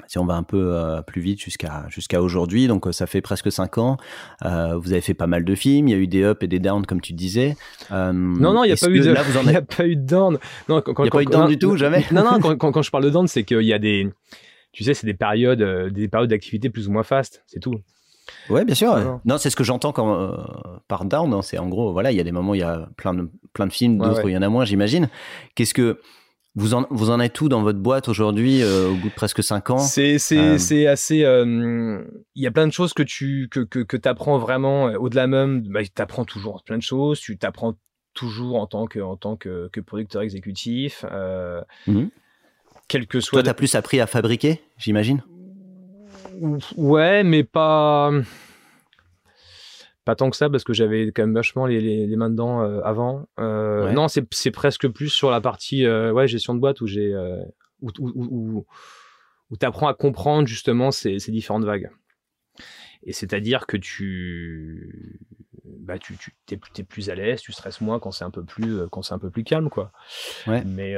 Si 0.06 0.16
on 0.18 0.24
va 0.24 0.34
un 0.34 0.42
peu 0.42 0.72
euh, 0.72 1.02
plus 1.02 1.20
vite 1.20 1.42
jusqu'à 1.42 1.84
jusqu'à 1.88 2.22
aujourd'hui, 2.22 2.66
donc 2.66 2.86
euh, 2.86 2.92
ça 2.92 3.06
fait 3.06 3.20
presque 3.20 3.52
5 3.52 3.76
ans. 3.76 3.96
vous 4.42 4.92
avez 4.92 5.02
fait 5.02 5.12
pas 5.12 5.26
mal 5.26 5.44
de 5.44 5.54
films, 5.54 5.88
il 5.88 5.90
y 5.90 5.94
a 5.94 5.98
eu 5.98 6.06
des 6.06 6.24
ups 6.24 6.42
et 6.42 6.46
des 6.46 6.60
downs 6.60 6.86
comme 6.86 7.02
tu 7.02 7.12
disais. 7.12 7.56
non, 7.90 8.12
non, 8.12 8.64
il 8.64 8.68
n'y 8.68 8.72
a, 8.72 8.76
pas 8.76 8.88
eu 8.88 9.00
de, 9.00 9.10
il 9.10 9.56
a 9.56 9.62
pas 9.62 9.86
eu 9.86 9.96
de 9.96 10.06
down. 10.06 10.38
Non, 10.68 10.82
il 10.86 11.02
n'y 11.02 11.08
a 11.08 11.10
pas 11.10 11.22
eu 11.22 11.26
de 11.26 11.30
down 11.30 11.48
du 11.48 11.58
tout, 11.58 11.76
jamais. 11.76 12.06
Non, 12.12 12.24
non, 12.24 12.38
quand, 12.56 12.72
quand, 12.72 12.82
je 12.82 12.90
parle 12.90 13.04
de 13.04 13.10
down, 13.10 13.26
c'est 13.26 13.44
qu'il 13.44 13.62
y 13.62 13.74
a 13.74 13.78
des, 13.78 14.08
tu 14.72 14.84
sais, 14.84 14.94
c'est 14.94 15.06
des 15.06 15.14
périodes, 15.14 15.62
des 15.92 16.08
périodes 16.08 16.30
d'activité 16.30 16.70
plus 16.70 16.88
ou 16.88 16.92
moins 16.92 17.02
fast, 17.02 17.44
c'est 17.46 17.60
tout. 17.60 17.74
Ouais, 18.50 18.64
bien 18.64 18.74
sûr. 18.74 19.20
Non, 19.24 19.38
c'est 19.38 19.50
ce 19.50 19.56
que 19.56 19.64
j'entends 19.64 19.92
quand, 19.92 20.20
euh, 20.20 20.36
par 20.88 21.04
down. 21.04 21.32
Hein. 21.32 21.42
c'est 21.42 21.58
en 21.58 21.68
gros, 21.68 21.92
voilà, 21.92 22.12
il 22.12 22.16
y 22.16 22.20
a 22.20 22.24
des 22.24 22.32
moments, 22.32 22.54
il 22.54 22.60
y 22.60 22.64
a 22.64 22.88
plein 22.96 23.14
de, 23.14 23.28
plein 23.52 23.66
de 23.66 23.72
films, 23.72 23.98
d'autres, 23.98 24.28
il 24.28 24.32
y 24.32 24.36
en 24.36 24.42
a 24.42 24.48
moins, 24.48 24.64
j'imagine. 24.64 25.08
Qu'est-ce 25.54 25.74
que 25.74 26.00
vous 26.54 26.74
en, 26.74 26.86
vous 26.90 27.10
en 27.10 27.20
êtes 27.20 27.40
où 27.40 27.48
dans 27.48 27.62
votre 27.62 27.78
boîte 27.78 28.08
aujourd'hui, 28.08 28.62
euh, 28.62 28.90
au 28.90 28.94
bout 28.94 29.08
de 29.08 29.14
presque 29.14 29.42
5 29.42 29.70
ans? 29.70 29.78
C'est 29.78 30.16
euh. 30.32 30.54
assez. 30.90 31.16
Il 31.18 32.42
y 32.42 32.46
a 32.46 32.50
plein 32.50 32.66
de 32.66 32.72
choses 32.72 32.92
que 32.94 33.02
tu 33.02 33.48
que, 33.50 33.60
que, 33.60 33.80
que 33.80 34.08
apprends 34.08 34.38
vraiment 34.38 34.84
au-delà 34.84 35.26
même. 35.26 35.62
Bah, 35.68 35.80
tu 35.84 36.02
apprends 36.02 36.24
toujours 36.24 36.62
plein 36.64 36.78
de 36.78 36.82
choses. 36.82 37.20
Tu 37.20 37.38
t'apprends 37.38 37.74
toujours 38.14 38.56
en 38.56 38.66
tant 38.66 38.86
que, 38.86 38.98
en 38.98 39.16
tant 39.16 39.36
que, 39.36 39.68
que 39.72 39.80
producteur 39.80 40.22
exécutif. 40.22 41.04
Mmh. 41.86 42.06
Quel 42.88 43.06
que 43.06 43.20
soit. 43.20 43.36
Toi, 43.36 43.42
tu 43.42 43.50
as 43.50 43.54
plus 43.54 43.74
appris 43.74 44.00
à 44.00 44.06
fabriquer, 44.06 44.62
j'imagine? 44.78 45.22
Ouais, 46.76 47.24
mais 47.24 47.44
pas 47.44 48.10
pas 50.08 50.16
tant 50.16 50.30
que 50.30 50.36
ça 50.36 50.48
parce 50.48 50.64
que 50.64 50.72
j'avais 50.72 51.12
quand 51.12 51.22
même 51.22 51.34
vachement 51.34 51.66
les, 51.66 52.06
les, 52.06 52.16
mains 52.16 52.30
dedans 52.30 52.62
euh, 52.62 52.80
avant. 52.82 53.28
Euh, 53.38 53.92
non, 53.92 54.06
c'est 54.08 54.50
presque 54.50 54.88
plus 54.88 55.10
sur 55.10 55.30
la 55.30 55.42
partie 55.42 55.84
euh, 55.84 56.12
ouais, 56.12 56.26
gestion 56.26 56.54
de 56.54 56.60
boîte 56.60 56.80
où 56.80 56.86
j'ai 56.86 57.14
où, 57.82 57.90
où, 57.98 58.66
où, 59.50 59.56
tu 59.58 59.66
apprends 59.66 59.86
à 59.86 59.92
comprendre 59.92 60.48
justement 60.48 60.92
ces, 60.92 61.18
ces 61.18 61.30
différentes 61.30 61.64
vagues. 61.64 61.90
Et 63.02 63.12
c'est-à-dire 63.12 63.66
que 63.66 63.76
tu 63.76 65.20
bah 65.64 65.98
tu, 65.98 66.16
tu 66.16 66.32
es, 66.50 66.58
es, 66.78 66.82
plus 66.84 67.10
à 67.10 67.14
l'aise, 67.14 67.42
tu 67.42 67.52
stresses 67.52 67.82
moins 67.82 68.00
quand 68.00 68.10
c'est 68.10 68.24
un 68.24 68.30
peu 68.30 68.44
plus 68.44 68.88
quand 68.90 69.02
c'est 69.02 69.12
un 69.12 69.18
peu 69.18 69.30
plus 69.30 69.44
calme 69.44 69.68
quoi. 69.68 69.92
Ouais. 70.46 70.64
Mais 70.64 70.94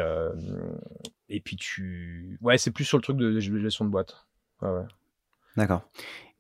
et 1.28 1.41
puis 1.41 1.57
tu 1.57 2.38
ouais, 2.43 2.59
c'est 2.59 2.70
plus 2.70 2.84
sur 2.84 2.97
le 2.97 3.03
truc 3.03 3.16
de 3.16 3.41
gestion 3.41 3.84
de 3.84 3.91
boîte. 3.91 4.24
Ouais, 4.62 4.70
ouais. 4.70 4.86
D'accord. 5.57 5.82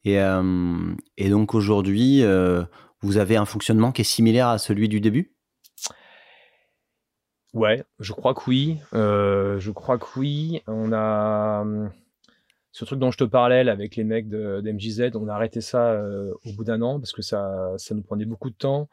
Et, 0.04 0.18
euh, 0.20 0.94
et, 1.16 1.28
donc 1.28 1.54
aujourd'hui, 1.54 2.22
euh, 2.22 2.64
vous 3.00 3.18
avez 3.18 3.36
un 3.36 3.44
fonctionnement 3.44 3.92
qui 3.92 4.02
est 4.02 4.04
similaire 4.04 4.48
à 4.48 4.58
celui 4.58 4.88
du 4.88 5.00
début? 5.00 5.34
Ouais, 7.52 7.84
je 7.98 8.12
crois 8.12 8.34
que 8.34 8.42
oui. 8.46 8.78
Euh, 8.94 9.58
je 9.58 9.70
crois 9.70 9.98
que 9.98 10.06
oui. 10.16 10.62
On 10.66 10.92
a 10.92 11.64
ce 12.72 12.84
truc 12.84 13.00
dont 13.00 13.10
je 13.10 13.18
te 13.18 13.24
parlais 13.24 13.68
avec 13.68 13.96
les 13.96 14.04
mecs 14.04 14.28
d'MJZ, 14.28 15.10
on 15.14 15.28
a 15.28 15.34
arrêté 15.34 15.60
ça 15.60 16.00
au 16.44 16.52
bout 16.52 16.62
d'un 16.62 16.80
an 16.82 17.00
parce 17.00 17.12
que 17.12 17.22
ça, 17.22 17.74
ça 17.76 17.96
nous 17.96 18.02
prenait 18.02 18.26
beaucoup 18.26 18.50
de 18.50 18.54
temps. 18.54 18.88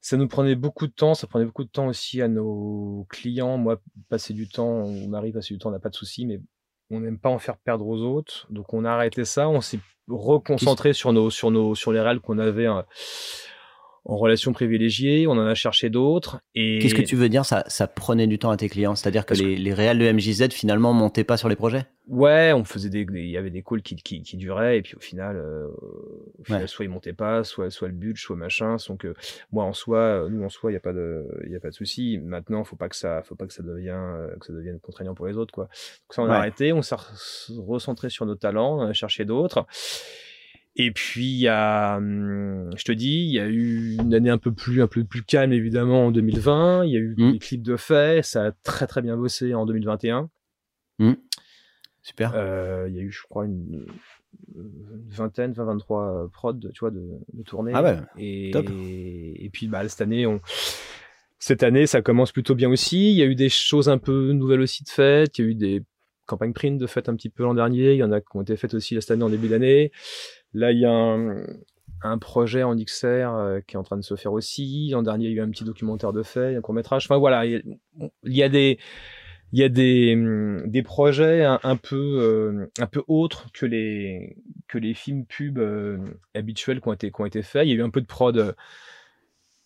Ça 0.00 0.16
nous 0.16 0.28
prenait 0.28 0.54
beaucoup 0.54 0.86
de 0.86 0.92
temps, 0.92 1.14
ça 1.14 1.26
prenait 1.26 1.44
beaucoup 1.44 1.64
de 1.64 1.68
temps 1.68 1.88
aussi 1.88 2.22
à 2.22 2.28
nos 2.28 3.06
clients. 3.10 3.58
Moi, 3.58 3.82
passer 4.08 4.34
du 4.34 4.48
temps, 4.48 4.84
on 4.84 5.12
arrive 5.12 5.34
passer 5.34 5.52
du 5.52 5.58
temps, 5.58 5.68
on 5.68 5.72
n'a 5.72 5.80
pas 5.80 5.90
de 5.90 5.96
souci, 5.96 6.26
mais 6.26 6.40
on 6.90 7.00
n'aime 7.00 7.18
pas 7.18 7.28
en 7.28 7.38
faire 7.38 7.56
perdre 7.56 7.86
aux 7.86 8.02
autres. 8.02 8.46
Donc 8.50 8.72
on 8.72 8.84
a 8.84 8.90
arrêté 8.90 9.24
ça, 9.24 9.48
on 9.48 9.60
s'est 9.60 9.80
reconcentré 10.08 10.92
sur 10.92 11.12
nos 11.12 11.30
sur 11.30 11.50
nos 11.50 11.74
sur 11.74 11.92
les 11.92 12.00
règles 12.00 12.20
qu'on 12.20 12.38
avait 12.38 12.66
hein, 12.66 12.84
en 14.08 14.16
relation 14.16 14.52
privilégiée, 14.52 15.26
on 15.26 15.32
en 15.32 15.46
a 15.46 15.54
cherché 15.54 15.90
d'autres. 15.90 16.38
Et 16.54 16.78
qu'est-ce 16.78 16.94
que 16.94 17.02
tu 17.02 17.16
veux 17.16 17.28
dire 17.28 17.44
ça, 17.44 17.64
ça 17.66 17.88
prenait 17.88 18.28
du 18.28 18.38
temps 18.38 18.50
à 18.50 18.56
tes 18.56 18.68
clients, 18.68 18.94
c'est-à-dire 18.94 19.26
que 19.26 19.34
les, 19.34 19.56
les 19.56 19.74
réels 19.74 19.98
de 19.98 20.10
MJZ 20.10 20.52
finalement 20.52 20.92
montaient 20.92 21.24
pas 21.24 21.36
sur 21.36 21.48
les 21.48 21.56
projets? 21.56 21.86
Ouais, 22.06 22.52
on 22.52 22.62
faisait 22.64 22.88
des, 22.88 23.04
il 23.12 23.30
y 23.30 23.36
avait 23.36 23.50
des 23.50 23.64
calls 23.64 23.82
qui, 23.82 23.96
qui, 23.96 24.22
qui 24.22 24.36
duraient 24.36 24.78
et 24.78 24.82
puis 24.82 24.94
au 24.94 25.00
final, 25.00 25.36
euh, 25.36 25.66
au 26.38 26.44
final 26.44 26.68
soit 26.68 26.84
ils 26.84 26.88
montaient 26.88 27.12
pas, 27.12 27.42
soit 27.42 27.70
soit 27.70 27.88
le 27.88 27.94
but, 27.94 28.16
soit 28.16 28.36
machin. 28.36 28.76
Donc 28.88 29.04
euh, 29.04 29.14
moi 29.50 29.64
en 29.64 29.72
soi, 29.72 30.28
nous 30.30 30.44
en 30.44 30.48
soi, 30.48 30.70
il 30.70 30.74
y 30.74 30.78
a 30.78 30.80
pas 30.80 30.92
de, 30.92 31.26
il 31.44 31.50
y 31.50 31.56
a 31.56 31.60
pas 31.60 31.70
de 31.70 31.74
souci. 31.74 32.18
Maintenant, 32.22 32.62
faut 32.62 32.76
pas 32.76 32.88
que 32.88 32.96
ça, 32.96 33.22
faut 33.22 33.34
pas 33.34 33.48
que 33.48 33.52
ça 33.52 33.64
devienne, 33.64 34.28
que 34.38 34.46
ça 34.46 34.52
devienne 34.52 34.78
contraignant 34.78 35.14
pour 35.14 35.26
les 35.26 35.36
autres 35.36 35.52
quoi. 35.52 35.64
Donc 35.64 36.14
ça 36.14 36.22
on 36.22 36.26
a 36.26 36.36
arrêté, 36.36 36.72
on 36.72 36.82
s'est 36.82 36.94
recentré 37.58 38.08
sur 38.08 38.24
nos 38.24 38.36
talents, 38.36 38.78
on 38.78 38.82
a 38.82 38.92
cherché 38.92 39.24
d'autres. 39.24 39.66
Et 40.76 40.90
puis 40.90 41.24
il 41.24 41.38
y 41.38 41.48
a, 41.48 41.96
hum, 41.96 42.70
je 42.76 42.84
te 42.84 42.92
dis, 42.92 43.24
il 43.24 43.32
y 43.32 43.40
a 43.40 43.48
eu 43.48 43.96
une 43.98 44.12
année 44.12 44.30
un 44.30 44.38
peu 44.38 44.52
plus 44.52 44.82
un 44.82 44.86
peu 44.86 45.04
plus 45.04 45.22
calme 45.22 45.52
évidemment 45.52 46.06
en 46.06 46.10
2020. 46.10 46.84
Il 46.84 46.92
y 46.92 46.96
a 46.96 47.00
eu 47.00 47.14
mmh. 47.16 47.32
des 47.32 47.38
clips 47.38 47.62
de 47.62 47.76
fait, 47.76 48.24
ça 48.24 48.46
a 48.46 48.52
très 48.52 48.86
très 48.86 49.00
bien 49.00 49.16
bossé 49.16 49.54
en 49.54 49.64
2021. 49.64 50.28
Mmh. 50.98 51.12
Super. 52.02 52.32
Euh, 52.34 52.86
il 52.88 52.94
y 52.94 53.00
a 53.00 53.02
eu, 53.02 53.10
je 53.10 53.22
crois, 53.22 53.46
une, 53.46 53.86
vingtaine, 55.08 55.52
20, 55.52 55.64
23 55.64 56.30
prods, 56.32 56.54
tu 56.72 56.80
vois, 56.80 56.90
de, 56.90 57.02
de 57.32 57.42
tournées. 57.42 57.72
Ah 57.74 57.82
ouais. 57.82 57.98
Et, 58.16 58.50
top. 58.52 58.66
Et, 58.70 59.50
puis 59.52 59.66
bah 59.66 59.88
cette 59.88 60.02
année, 60.02 60.26
on 60.26 60.40
cette 61.38 61.62
année, 61.62 61.86
ça 61.86 62.02
commence 62.02 62.32
plutôt 62.32 62.54
bien 62.54 62.70
aussi. 62.70 63.10
Il 63.10 63.16
y 63.16 63.22
a 63.22 63.26
eu 63.26 63.34
des 63.34 63.48
choses 63.48 63.88
un 63.88 63.98
peu 63.98 64.32
nouvelles 64.32 64.60
aussi 64.60 64.84
de 64.84 64.88
fait. 64.88 65.38
Il 65.38 65.44
y 65.44 65.48
a 65.48 65.50
eu 65.50 65.54
des 65.54 65.82
campagnes 66.26 66.52
print 66.52 66.78
de 66.78 66.86
fait 66.86 67.08
un 67.08 67.16
petit 67.16 67.28
peu 67.28 67.42
l'an 67.42 67.54
dernier. 67.54 67.92
Il 67.92 67.98
y 67.98 68.02
en 68.02 68.12
a 68.12 68.20
qui 68.20 68.28
ont 68.34 68.42
été 68.42 68.56
faites 68.56 68.74
aussi 68.74 69.00
cette 69.00 69.10
année 69.10 69.22
en 69.22 69.30
début 69.30 69.48
d'année. 69.48 69.92
Là, 70.56 70.72
il 70.72 70.78
y 70.78 70.86
a 70.86 70.90
un, 70.90 72.18
projet 72.18 72.62
en 72.62 72.74
XR 72.74 73.04
euh, 73.04 73.60
qui 73.60 73.76
est 73.76 73.78
en 73.78 73.82
train 73.82 73.98
de 73.98 74.02
se 74.02 74.16
faire 74.16 74.32
aussi. 74.32 74.88
L'an 74.90 75.02
dernier, 75.02 75.26
il 75.26 75.32
y 75.32 75.34
a 75.34 75.42
eu 75.42 75.44
un 75.44 75.50
petit 75.50 75.64
documentaire 75.64 76.14
de 76.14 76.22
fait, 76.22 76.56
un 76.56 76.62
court 76.62 76.74
métrage. 76.74 77.04
Enfin 77.04 77.18
voilà, 77.18 77.44
il 77.44 77.76
y 78.24 78.42
a, 78.42 78.48
des 78.48 78.78
il 79.52 79.58
y 79.58 79.62
a 79.62 79.68
des, 79.68 80.16
des 80.64 80.82
projets 80.82 81.44
un, 81.44 81.76
peu 81.76 82.18
euh, 82.22 82.70
un 82.78 82.86
peu 82.86 83.02
autres 83.06 83.52
que 83.52 83.66
les 83.66 84.38
que 84.66 84.78
les 84.78 84.94
films 84.94 85.26
pubs 85.26 85.58
euh, 85.58 85.98
habituels 86.34 86.80
qui 86.80 86.88
ont 86.88 86.94
été 86.94 87.10
qui 87.10 87.20
ont 87.20 87.26
été 87.26 87.42
faits. 87.42 87.66
Il 87.66 87.70
y 87.70 87.72
a 87.72 87.76
eu 87.76 87.82
un 87.82 87.90
peu 87.90 88.00
de 88.00 88.06
prod 88.06 88.56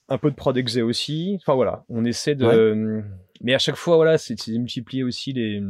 un 0.08 0.18
peu 0.18 0.28
de 0.28 0.36
prod 0.36 0.56
exé 0.56 0.82
aussi. 0.82 1.38
Enfin 1.40 1.54
voilà, 1.54 1.84
on 1.88 2.04
essaie 2.04 2.34
de 2.34 3.04
mais 3.42 3.54
à 3.54 3.58
chaque 3.58 3.76
fois 3.76 3.94
voilà, 3.94 4.18
c'est 4.18 4.34
de 4.34 4.58
multiplier 4.58 5.04
aussi 5.04 5.32
les 5.32 5.62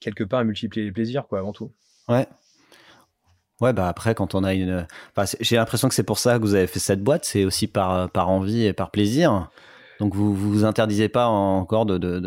quelque 0.00 0.24
part 0.24 0.46
multiplier 0.46 0.86
les 0.86 0.92
plaisirs 0.92 1.26
quoi 1.26 1.40
avant 1.40 1.52
tout. 1.52 1.72
Ouais. 2.08 2.26
Ouais, 3.60 3.72
bah 3.72 3.88
après, 3.88 4.14
quand 4.14 4.34
on 4.34 4.42
a 4.42 4.54
une. 4.54 4.86
j'ai 5.40 5.56
l'impression 5.56 5.88
que 5.88 5.94
c'est 5.94 6.02
pour 6.02 6.18
ça 6.18 6.38
que 6.38 6.42
vous 6.42 6.54
avez 6.54 6.66
fait 6.66 6.78
cette 6.78 7.02
boîte, 7.02 7.24
c'est 7.24 7.44
aussi 7.44 7.66
par, 7.66 8.08
par 8.10 8.30
envie 8.30 8.64
et 8.64 8.72
par 8.72 8.90
plaisir. 8.90 9.50
Donc 10.00 10.14
vous 10.14 10.34
vous 10.34 10.64
interdisez 10.64 11.10
pas 11.10 11.26
encore 11.26 11.84
de, 11.84 11.98
de, 11.98 12.20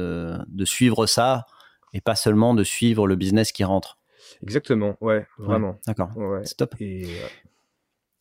de, 0.48 0.66
suivre 0.66 1.08
ça 1.08 1.48
et 1.94 2.02
pas 2.02 2.16
seulement 2.16 2.54
de 2.54 2.64
suivre 2.64 3.08
le 3.08 3.16
business 3.16 3.52
qui 3.52 3.64
rentre. 3.64 3.98
Exactement, 4.44 4.96
ouais, 5.02 5.26
vraiment. 5.40 5.80
D'accord, 5.88 6.16
ouais. 6.16 6.46
stop. 6.46 6.76
Et, 6.80 7.08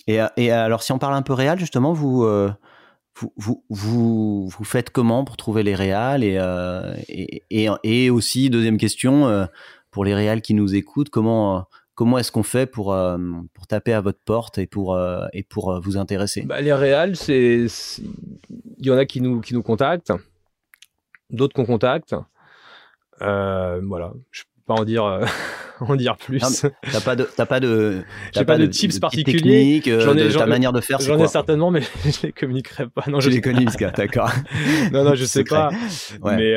et, 0.06 0.20
et, 0.36 0.50
alors, 0.50 0.82
si 0.82 0.92
on 0.92 0.98
parle 0.98 1.14
un 1.14 1.22
peu 1.22 1.34
réel, 1.34 1.58
justement, 1.58 1.92
vous, 1.92 2.24
euh, 2.24 2.50
vous, 3.14 3.32
vous, 3.36 3.64
vous, 3.68 4.48
vous, 4.48 4.64
faites 4.64 4.88
comment 4.88 5.24
pour 5.24 5.36
trouver 5.36 5.62
les 5.62 5.74
réals 5.74 6.24
et, 6.24 6.38
euh, 6.38 6.94
et, 7.08 7.68
et, 7.82 8.10
aussi, 8.10 8.48
deuxième 8.48 8.78
question, 8.78 9.26
euh, 9.28 9.44
pour 9.90 10.04
les 10.04 10.14
réals 10.14 10.40
qui 10.40 10.54
nous 10.54 10.74
écoutent, 10.74 11.10
comment 11.10 11.66
comment 11.94 12.18
est-ce 12.18 12.32
qu'on 12.32 12.42
fait 12.42 12.66
pour, 12.66 12.92
euh, 12.92 13.18
pour 13.54 13.66
taper 13.66 13.92
à 13.92 14.00
votre 14.00 14.20
porte 14.24 14.58
et 14.58 14.66
pour, 14.66 14.94
euh, 14.94 15.26
et 15.32 15.42
pour 15.42 15.72
euh, 15.72 15.80
vous 15.80 15.96
intéresser? 15.96 16.42
Bah, 16.42 16.60
Les 16.60 16.72
réals, 16.72 17.16
c'est 17.16 17.66
il 18.78 18.86
y 18.86 18.90
en 18.90 18.96
a 18.96 19.04
qui 19.04 19.20
nous, 19.20 19.40
qui 19.40 19.54
nous 19.54 19.62
contactent, 19.62 20.12
d'autres 21.30 21.54
qu'on 21.54 21.66
contacte. 21.66 22.14
voilà, 23.20 24.12
pas 24.66 24.74
en 24.74 24.84
dire 24.84 25.04
en 25.80 25.96
dire 25.96 26.16
plus. 26.16 26.40
T'as 26.40 27.00
pas 27.00 27.16
de, 27.16 27.28
t'as 27.36 27.46
pas 27.46 27.60
de, 27.60 28.02
j'ai 28.34 28.44
pas, 28.44 28.58
de, 28.58 28.66
tips 28.66 28.98
particuliers. 28.98 29.82
J'en 29.84 30.16
ai, 30.16 30.28
ta 30.30 30.46
manière 30.46 30.72
de 30.72 30.80
faire. 30.80 31.00
J'en 31.00 31.18
ai 31.18 31.28
certainement, 31.28 31.70
mais 31.70 31.82
je 32.04 32.26
les 32.26 32.32
communiquerai 32.32 32.88
pas. 32.88 33.04
Non, 33.08 33.20
je 33.20 33.30
les 33.30 33.40
communique, 33.40 33.78
d'accord. 33.96 34.30
non, 34.92 35.04
non, 35.04 35.14
je 35.14 35.24
sais 35.24 35.44
pas. 35.44 35.70
Mais 36.22 36.54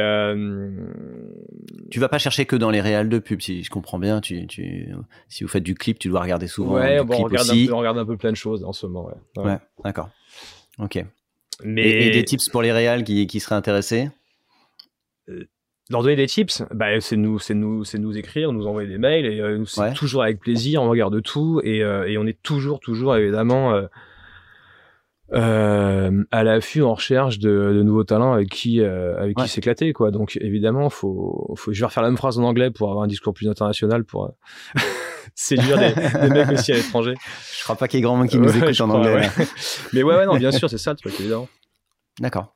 tu 1.91 1.99
vas 1.99 2.09
pas 2.09 2.17
chercher 2.17 2.45
que 2.45 2.55
dans 2.55 2.69
les 2.69 2.81
réels 2.81 3.09
de 3.09 3.19
pub, 3.19 3.41
si 3.41 3.63
je 3.63 3.69
comprends 3.69 3.99
bien. 3.99 4.21
Tu, 4.21 4.47
tu, 4.47 4.89
si 5.29 5.43
vous 5.43 5.49
faites 5.49 5.63
du 5.63 5.75
clip, 5.75 5.99
tu 5.99 6.09
dois 6.09 6.21
regarder 6.21 6.47
souvent. 6.47 6.75
Ouais, 6.75 7.03
bon, 7.03 7.15
on 7.19 7.23
regarde, 7.23 7.49
un 7.49 7.65
peu, 7.65 7.73
on 7.73 7.77
regarde 7.77 7.97
un 7.97 8.05
peu 8.05 8.17
plein 8.17 8.31
de 8.31 8.37
choses 8.37 8.63
en 8.63 8.73
ce 8.73 8.85
moment. 8.85 9.09
Ouais, 9.37 9.43
ouais. 9.43 9.57
d'accord. 9.83 10.09
Ok. 10.79 11.03
Mais... 11.63 11.87
Et, 11.87 12.09
des 12.11 12.25
tips 12.25 12.49
pour 12.49 12.61
les 12.61 12.71
réels 12.71 13.03
qui, 13.03 13.27
qui 13.27 13.39
seraient 13.39 13.55
intéressés? 13.55 14.09
Euh, 15.29 15.47
leur 15.89 16.01
donner 16.01 16.15
des 16.15 16.25
tips, 16.25 16.63
bah, 16.71 16.99
c'est 16.99 17.15
nous, 17.15 17.37
c'est 17.37 17.53
nous, 17.53 17.83
c'est 17.83 17.99
nous 17.99 18.17
écrire, 18.17 18.51
nous 18.51 18.65
envoyer 18.65 18.89
des 18.89 18.97
mails 18.97 19.25
et 19.25 19.39
euh, 19.39 19.63
c'est 19.65 19.93
toujours 19.93 20.23
avec 20.23 20.39
plaisir, 20.39 20.81
on 20.81 20.89
regarde 20.89 21.21
tout 21.21 21.61
et, 21.63 21.83
euh, 21.83 22.07
et 22.07 22.17
on 22.17 22.25
est 22.25 22.41
toujours, 22.41 22.79
toujours 22.79 23.15
évidemment 23.15 23.79
euh, 25.33 26.23
à 26.31 26.43
l'affût 26.43 26.81
en 26.81 26.95
recherche 26.95 27.37
de, 27.37 27.73
de, 27.73 27.83
nouveaux 27.83 28.03
talents 28.03 28.33
avec 28.33 28.49
qui, 28.49 28.81
avec 28.81 29.37
qui 29.37 29.47
s'éclater 29.47 29.93
quoi. 29.93 30.09
Donc 30.09 30.37
évidemment, 30.41 30.89
faut, 30.89 31.53
faut, 31.55 31.71
je 31.71 31.79
vais 31.79 31.85
refaire 31.85 32.01
la 32.01 32.09
même 32.09 32.17
phrase 32.17 32.39
en 32.39 32.43
anglais 32.43 32.71
pour 32.71 32.89
avoir 32.89 33.03
un 33.03 33.07
discours 33.07 33.35
plus 33.35 33.47
international 33.47 34.05
pour 34.05 34.33
séduire 35.35 35.77
des, 35.77 35.93
des, 35.93 36.29
mecs 36.29 36.49
aussi 36.49 36.71
à 36.71 36.77
l'étranger. 36.77 37.13
Je 37.59 37.63
crois 37.63 37.75
pas 37.75 37.87
qu'il 37.87 37.99
y 37.99 38.01
ait 38.01 38.03
grand 38.03 38.15
monde 38.15 38.29
qui 38.29 38.39
nous 38.39 38.57
écoute 38.57 38.81
en 38.81 38.89
anglais. 38.89 39.29
Mais 39.93 40.01
ouais, 40.01 40.15
ouais, 40.15 40.25
non, 40.25 40.37
bien 40.37 40.51
sûr, 40.51 40.67
c'est 40.67 40.79
ça 40.79 40.91
le 40.91 40.97
truc 40.97 41.13
évidemment. 41.19 41.47
D'accord. 42.19 42.54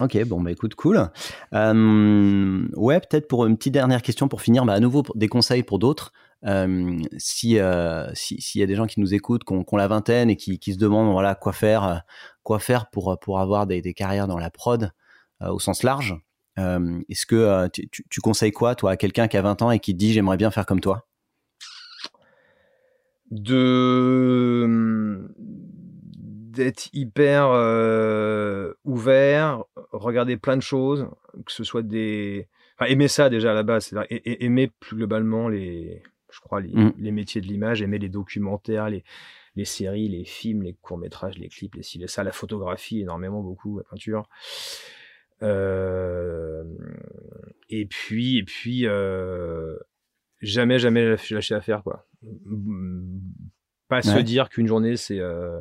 Ok, 0.00 0.22
bon, 0.24 0.40
bah 0.40 0.52
écoute, 0.52 0.74
cool. 0.74 1.10
Euh, 1.54 2.68
ouais, 2.76 3.00
peut-être 3.00 3.26
pour 3.26 3.46
une 3.46 3.56
petite 3.56 3.72
dernière 3.72 4.02
question 4.02 4.28
pour 4.28 4.42
finir, 4.42 4.64
bah, 4.64 4.74
à 4.74 4.80
nouveau 4.80 5.02
des 5.14 5.28
conseils 5.28 5.62
pour 5.62 5.78
d'autres. 5.78 6.12
Euh, 6.44 7.00
si 7.16 7.58
euh, 7.58 8.08
s'il 8.14 8.60
y 8.60 8.62
a 8.62 8.66
des 8.66 8.76
gens 8.76 8.86
qui 8.86 9.00
nous 9.00 9.12
écoutent, 9.12 9.42
qui 9.42 9.52
ont, 9.52 9.76
la 9.76 9.88
vingtaine 9.88 10.30
et 10.30 10.36
qui, 10.36 10.60
se 10.72 10.78
demandent 10.78 11.10
voilà 11.10 11.34
quoi 11.34 11.52
faire, 11.52 12.04
quoi 12.44 12.60
faire 12.60 12.90
pour 12.90 13.18
pour 13.18 13.40
avoir 13.40 13.66
des, 13.66 13.82
des 13.82 13.92
carrières 13.92 14.28
dans 14.28 14.38
la 14.38 14.50
prod 14.50 14.92
au 15.40 15.58
sens 15.58 15.82
large, 15.82 16.16
est-ce 16.56 17.26
que 17.26 17.68
tu, 17.68 17.88
tu, 17.90 18.20
conseilles 18.20 18.52
quoi 18.52 18.76
toi 18.76 18.92
à 18.92 18.96
quelqu'un 18.96 19.26
qui 19.26 19.36
a 19.36 19.42
20 19.42 19.62
ans 19.62 19.70
et 19.72 19.80
qui 19.80 19.94
dit 19.94 20.12
j'aimerais 20.12 20.36
bien 20.36 20.52
faire 20.52 20.66
comme 20.66 20.80
toi? 20.80 21.08
De 23.32 25.28
d'être 26.58 26.88
hyper 26.92 27.48
euh, 27.50 28.72
ouvert, 28.84 29.64
regarder 29.92 30.36
plein 30.36 30.56
de 30.56 30.62
choses, 30.62 31.08
que 31.46 31.52
ce 31.52 31.64
soit 31.64 31.82
des, 31.82 32.48
enfin, 32.76 32.90
aimer 32.90 33.08
ça 33.08 33.30
déjà 33.30 33.52
à 33.52 33.54
la 33.54 33.62
base, 33.62 33.94
aimer 34.10 34.70
plus 34.80 34.96
globalement 34.96 35.48
les, 35.48 36.02
je 36.30 36.40
crois 36.40 36.60
les, 36.60 36.72
mmh. 36.72 36.94
les 36.98 37.10
métiers 37.10 37.40
de 37.40 37.46
l'image, 37.46 37.82
aimer 37.82 37.98
les 37.98 38.08
documentaires, 38.08 38.90
les, 38.90 39.04
les 39.56 39.64
séries, 39.64 40.08
les 40.08 40.24
films, 40.24 40.62
les 40.62 40.74
courts 40.74 40.98
métrages, 40.98 41.38
les 41.38 41.48
clips, 41.48 41.74
les 41.74 41.82
cils, 41.82 42.08
ça, 42.08 42.22
la 42.22 42.32
photographie 42.32 43.00
énormément 43.00 43.42
beaucoup, 43.42 43.78
la 43.78 43.84
peinture. 43.84 44.28
Euh, 45.42 46.64
et 47.68 47.86
puis 47.86 48.38
et 48.38 48.42
puis 48.42 48.86
euh, 48.86 49.76
jamais 50.40 50.80
jamais 50.80 51.16
lâcher 51.30 51.54
l'affaire 51.54 51.84
quoi. 51.84 52.08
Pas 53.88 54.02
se 54.02 54.18
dire 54.18 54.48
qu'une 54.48 54.66
journée 54.66 54.96
c'est 54.96 55.20
euh, 55.20 55.60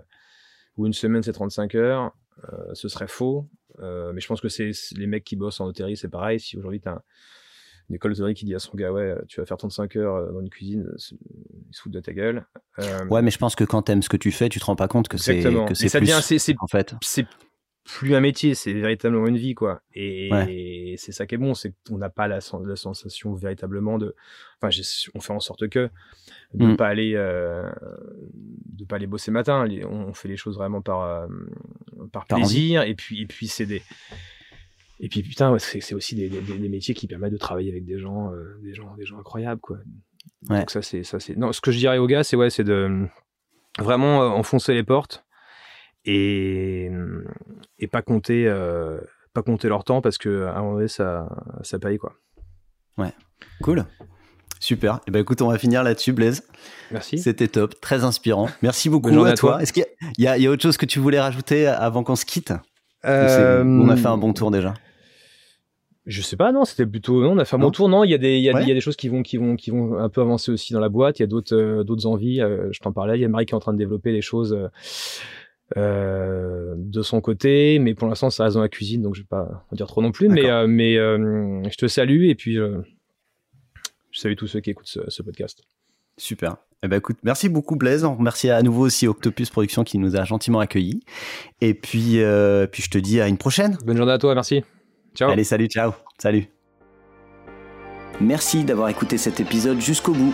ou 0.78 0.86
une 0.86 0.94
semaine 0.94 1.24
c'est 1.24 1.34
35 1.34 1.76
heures, 1.76 2.16
euh, 2.46 2.74
ce 2.74 2.88
serait 2.88 3.08
faux. 3.08 3.48
Euh, 3.80 4.12
mais 4.14 4.22
je 4.22 4.28
pense 4.28 4.42
que 4.42 4.50
c'est 4.50 4.72
les 4.96 5.08
mecs 5.08 5.24
qui 5.24 5.36
bossent 5.36 5.60
en 5.60 5.68
hôtellerie, 5.68 5.98
c'est 5.98 6.10
pareil. 6.10 6.40
Si 6.40 6.58
aujourd'hui 6.58 6.82
tu 6.82 6.90
as 6.90 7.04
une 7.90 7.96
école 7.96 8.12
d'hôtellerie 8.12 8.34
qui 8.34 8.46
dit 8.46 8.56
à 8.56 8.60
son 8.60 8.76
gars, 8.76 8.92
ouais, 8.92 9.16
tu 9.28 9.40
vas 9.40 9.46
faire 9.46 9.58
35 9.58 9.96
heures 9.96 10.16
euh, 10.16 10.32
dans 10.32 10.42
une 10.42 10.50
cuisine, 10.50 10.90
il 10.96 11.76
se 11.76 11.82
fout 11.82 11.92
de 11.92 12.00
ta 12.00 12.14
gueule. 12.14 12.46
ouais, 13.10 13.22
mais 13.22 13.32
je 13.32 13.38
pense 13.38 13.56
que 13.56 13.64
quand 13.64 13.84
t'aimes 13.84 14.02
ce 14.02 14.10
que 14.10 14.18
tu 14.18 14.32
fais, 14.32 14.50
tu 14.50 14.60
te 14.60 14.66
rends 14.66 14.76
pas 14.76 14.88
compte 14.88 15.08
que 15.08 15.18
c'est 15.18 15.42
que 15.42 15.74
c'est 15.74 16.00
plus. 16.00 16.56
en 16.60 16.68
fait. 16.68 16.96
C'est 17.02 17.26
plus 17.88 18.16
un 18.16 18.20
métier, 18.20 18.54
c'est 18.54 18.74
véritablement 18.74 19.28
une 19.28 19.38
vie, 19.38 19.56
quoi. 19.56 19.82
Et, 19.96 20.96
c'est 20.98 21.14
ça 21.14 21.26
qui 21.26 21.36
est 21.36 21.38
bon, 21.38 21.54
c'est 21.54 21.74
qu'on 21.88 21.98
n'a 21.98 22.10
pas 22.10 22.28
la, 22.28 22.40
la, 22.66 22.76
sensation 22.76 23.34
véritablement 23.34 23.98
de. 23.98 24.14
Enfin, 24.62 24.78
on 25.16 25.22
fait 25.22 25.34
en 25.34 25.40
sorte 25.40 25.70
que 25.70 25.90
de 26.54 26.66
ne 26.66 26.74
mm. 26.74 26.78
pas 26.78 26.88
aller, 26.88 27.14
euh, 27.16 27.70
de 28.34 28.84
pas 28.84 28.98
aller 28.98 29.08
bosser 29.08 29.32
matin. 29.32 29.66
On 29.90 30.14
fait 30.14 30.28
les 30.28 30.36
choses 30.36 30.58
vraiment 30.58 30.82
par 30.82 31.04
euh, 31.04 31.28
par, 32.12 32.26
plaisir. 32.26 32.82
Et 32.82 32.94
puis 32.94 33.22
et 33.22 33.26
puis 33.26 33.48
c'est 33.48 33.66
des 33.66 33.82
et 35.00 35.08
puis 35.08 35.22
putain, 35.22 35.58
c'est 35.60 35.94
aussi 35.94 36.16
des, 36.16 36.28
des, 36.30 36.70
métiers 36.70 36.96
qui 36.96 37.08
permettent 37.08 37.34
de 37.34 37.38
travailler 37.38 37.72
avec 37.72 37.86
des 37.86 38.00
gens, 38.00 38.34
euh, 38.34 38.58
des 38.64 38.74
gens, 38.74 38.96
des 38.98 39.06
gens 39.06 39.20
incroyables, 39.20 39.62
quoi. 39.62 39.78
Donc 40.42 40.72
ça 40.72 40.82
c'est 40.82 41.04
ça 41.04 41.20
c'est. 41.20 41.38
Non, 41.38 41.54
ce 41.54 41.62
que 41.62 41.72
je 41.72 41.78
dirais 41.78 42.00
aux 42.00 42.08
gars, 42.08 42.24
c'est 42.24 42.36
ouais, 42.36 42.50
c'est 42.50 42.64
de 42.64 43.08
vraiment 43.80 44.20
enfoncer 44.36 44.74
les 44.74 44.84
portes 44.84 45.27
et, 46.08 46.90
et 47.78 47.88
pas 47.88 48.02
compter 48.02 48.48
euh, 48.48 49.00
pas 49.34 49.44
compter 49.44 49.68
leur 49.68 49.84
temps 49.84 50.02
parce 50.02 50.18
que 50.18 50.46
à 50.46 50.56
un 50.56 50.62
moment 50.62 50.74
donné 50.76 50.88
ça 50.88 51.30
ça 51.62 51.78
paye 51.78 51.98
quoi. 51.98 52.14
Ouais, 52.98 53.14
cool. 53.62 53.86
Super. 54.60 54.96
Et 54.96 55.00
eh 55.10 55.12
ben 55.12 55.20
écoute, 55.20 55.42
on 55.44 55.52
va 55.52 55.60
finir 55.60 55.84
là-dessus, 55.84 56.14
Blaise. 56.14 56.44
Merci. 56.90 57.20
C'était 57.20 57.48
top, 57.48 57.80
très 57.80 58.04
inspirant. 58.04 58.50
Merci 58.64 58.90
beaucoup 58.90 59.10
à, 59.24 59.34
toi. 59.34 59.62
Est-ce 59.62 59.72
qu'il 59.72 59.86
y, 60.18 60.28
a 60.28 60.50
autre 60.50 60.64
chose 60.64 60.78
que 60.78 60.88
tu 60.88 60.98
voulais 60.98 61.20
rajouter 61.20 61.68
avant 61.68 62.04
qu'on 62.04 62.16
se 62.16 62.26
quitte? 62.26 62.54
Euh, 63.06 63.64
On 63.64 63.88
a 63.90 63.96
fait 63.96 64.08
un 64.08 64.18
bon 64.18 64.34
tour 64.34 64.50
déjà? 64.50 64.74
Je 66.08 66.22
sais 66.22 66.38
pas, 66.38 66.54
non, 66.54 66.64
c'était 66.64 66.86
plutôt 66.86 67.22
non, 67.22 67.34
on 67.34 67.38
a 67.38 67.44
fait 67.44 67.58
un 67.58 67.60
bon 67.60 67.70
tour. 67.70 67.90
Non, 67.90 68.06
il 68.06 68.10
y 68.10 68.14
a 68.14 68.18
des 68.18 68.38
il 68.38 68.44
y 68.44 68.50
a, 68.50 68.64
des 68.64 68.80
choses 68.80 68.96
qui 68.96 69.10
vont 69.10 69.24
qui 69.24 69.36
vont 69.36 69.58
qui 69.58 69.72
vont 69.72 69.98
un 69.98 70.08
peu 70.08 70.22
avancer 70.22 70.52
aussi 70.54 70.72
dans 70.72 70.80
la 70.80 70.88
boîte. 70.88 71.20
Il 71.20 71.24
y 71.24 71.26
a 71.26 71.28
d'autres 71.28 71.54
euh, 71.54 71.84
d'autres 71.84 72.06
envies. 72.06 72.42
Euh, 72.42 72.70
je 72.72 72.80
t'en 72.80 72.94
parlais. 72.94 73.18
Il 73.18 73.22
y 73.22 73.26
a 73.26 73.28
Marie 73.28 73.46
qui 73.46 73.52
est 73.52 73.58
en 73.58 73.60
train 73.60 73.74
de 73.74 73.78
développer 73.78 74.14
des 74.14 74.22
choses 74.22 74.58
euh, 75.76 76.76
de 76.78 77.02
son 77.02 77.20
côté, 77.20 77.80
mais 77.80 77.94
pour 77.94 78.08
l'instant 78.08 78.30
ça 78.30 78.46
reste 78.46 78.56
dans 78.56 78.62
la 78.62 78.70
cuisine, 78.70 79.02
donc 79.02 79.16
je 79.16 79.22
vais 79.22 79.28
pas 79.28 79.66
en 79.72 79.76
dire 79.76 79.88
trop 79.88 80.02
non 80.02 80.12
plus. 80.12 80.30
Mais 80.30 80.68
mais 80.68 80.94
je 80.96 81.78
te 81.78 81.88
salue 81.88 82.26
et 82.26 82.36
puis 82.36 82.56
je 82.56 82.82
salue 84.20 84.36
tous 84.36 84.48
ceux 84.48 84.62
qui 84.62 84.70
écoutent 84.70 84.98
ce, 85.08 85.22
podcast. 85.22 85.62
Super. 86.18 86.58
Eh 86.84 86.88
ben 86.88 86.98
écoute, 86.98 87.18
merci 87.24 87.50
beaucoup 87.50 87.76
Blaise. 87.76 88.06
On 88.06 88.16
remercie 88.16 88.50
à 88.50 88.62
nouveau 88.62 88.86
aussi 88.86 89.08
Octopus 89.08 89.50
Productions 89.50 89.84
qui 89.84 89.98
nous 89.98 90.16
a 90.16 90.24
gentiment 90.24 90.60
accueillis. 90.60 91.02
Et 91.62 91.74
puis, 91.74 92.22
puis 92.72 92.84
je 92.84 92.90
te 92.90 92.98
dis 92.98 93.20
à 93.20 93.28
une 93.28 93.38
prochaine. 93.38 93.78
Bonne 93.86 93.98
journée 93.98 94.14
à 94.14 94.20
toi, 94.20 94.34
merci. 94.36 94.64
Allez, 95.20 95.44
salut, 95.44 95.68
ciao. 95.68 95.92
Salut. 96.18 96.48
Merci 98.20 98.64
d'avoir 98.64 98.90
écouté 98.90 99.18
cet 99.18 99.40
épisode 99.40 99.80
jusqu'au 99.80 100.14
bout. 100.14 100.34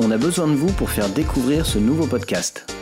On 0.00 0.10
a 0.10 0.18
besoin 0.18 0.48
de 0.48 0.54
vous 0.54 0.72
pour 0.72 0.90
faire 0.90 1.08
découvrir 1.08 1.64
ce 1.64 1.78
nouveau 1.78 2.06
podcast. 2.06 2.81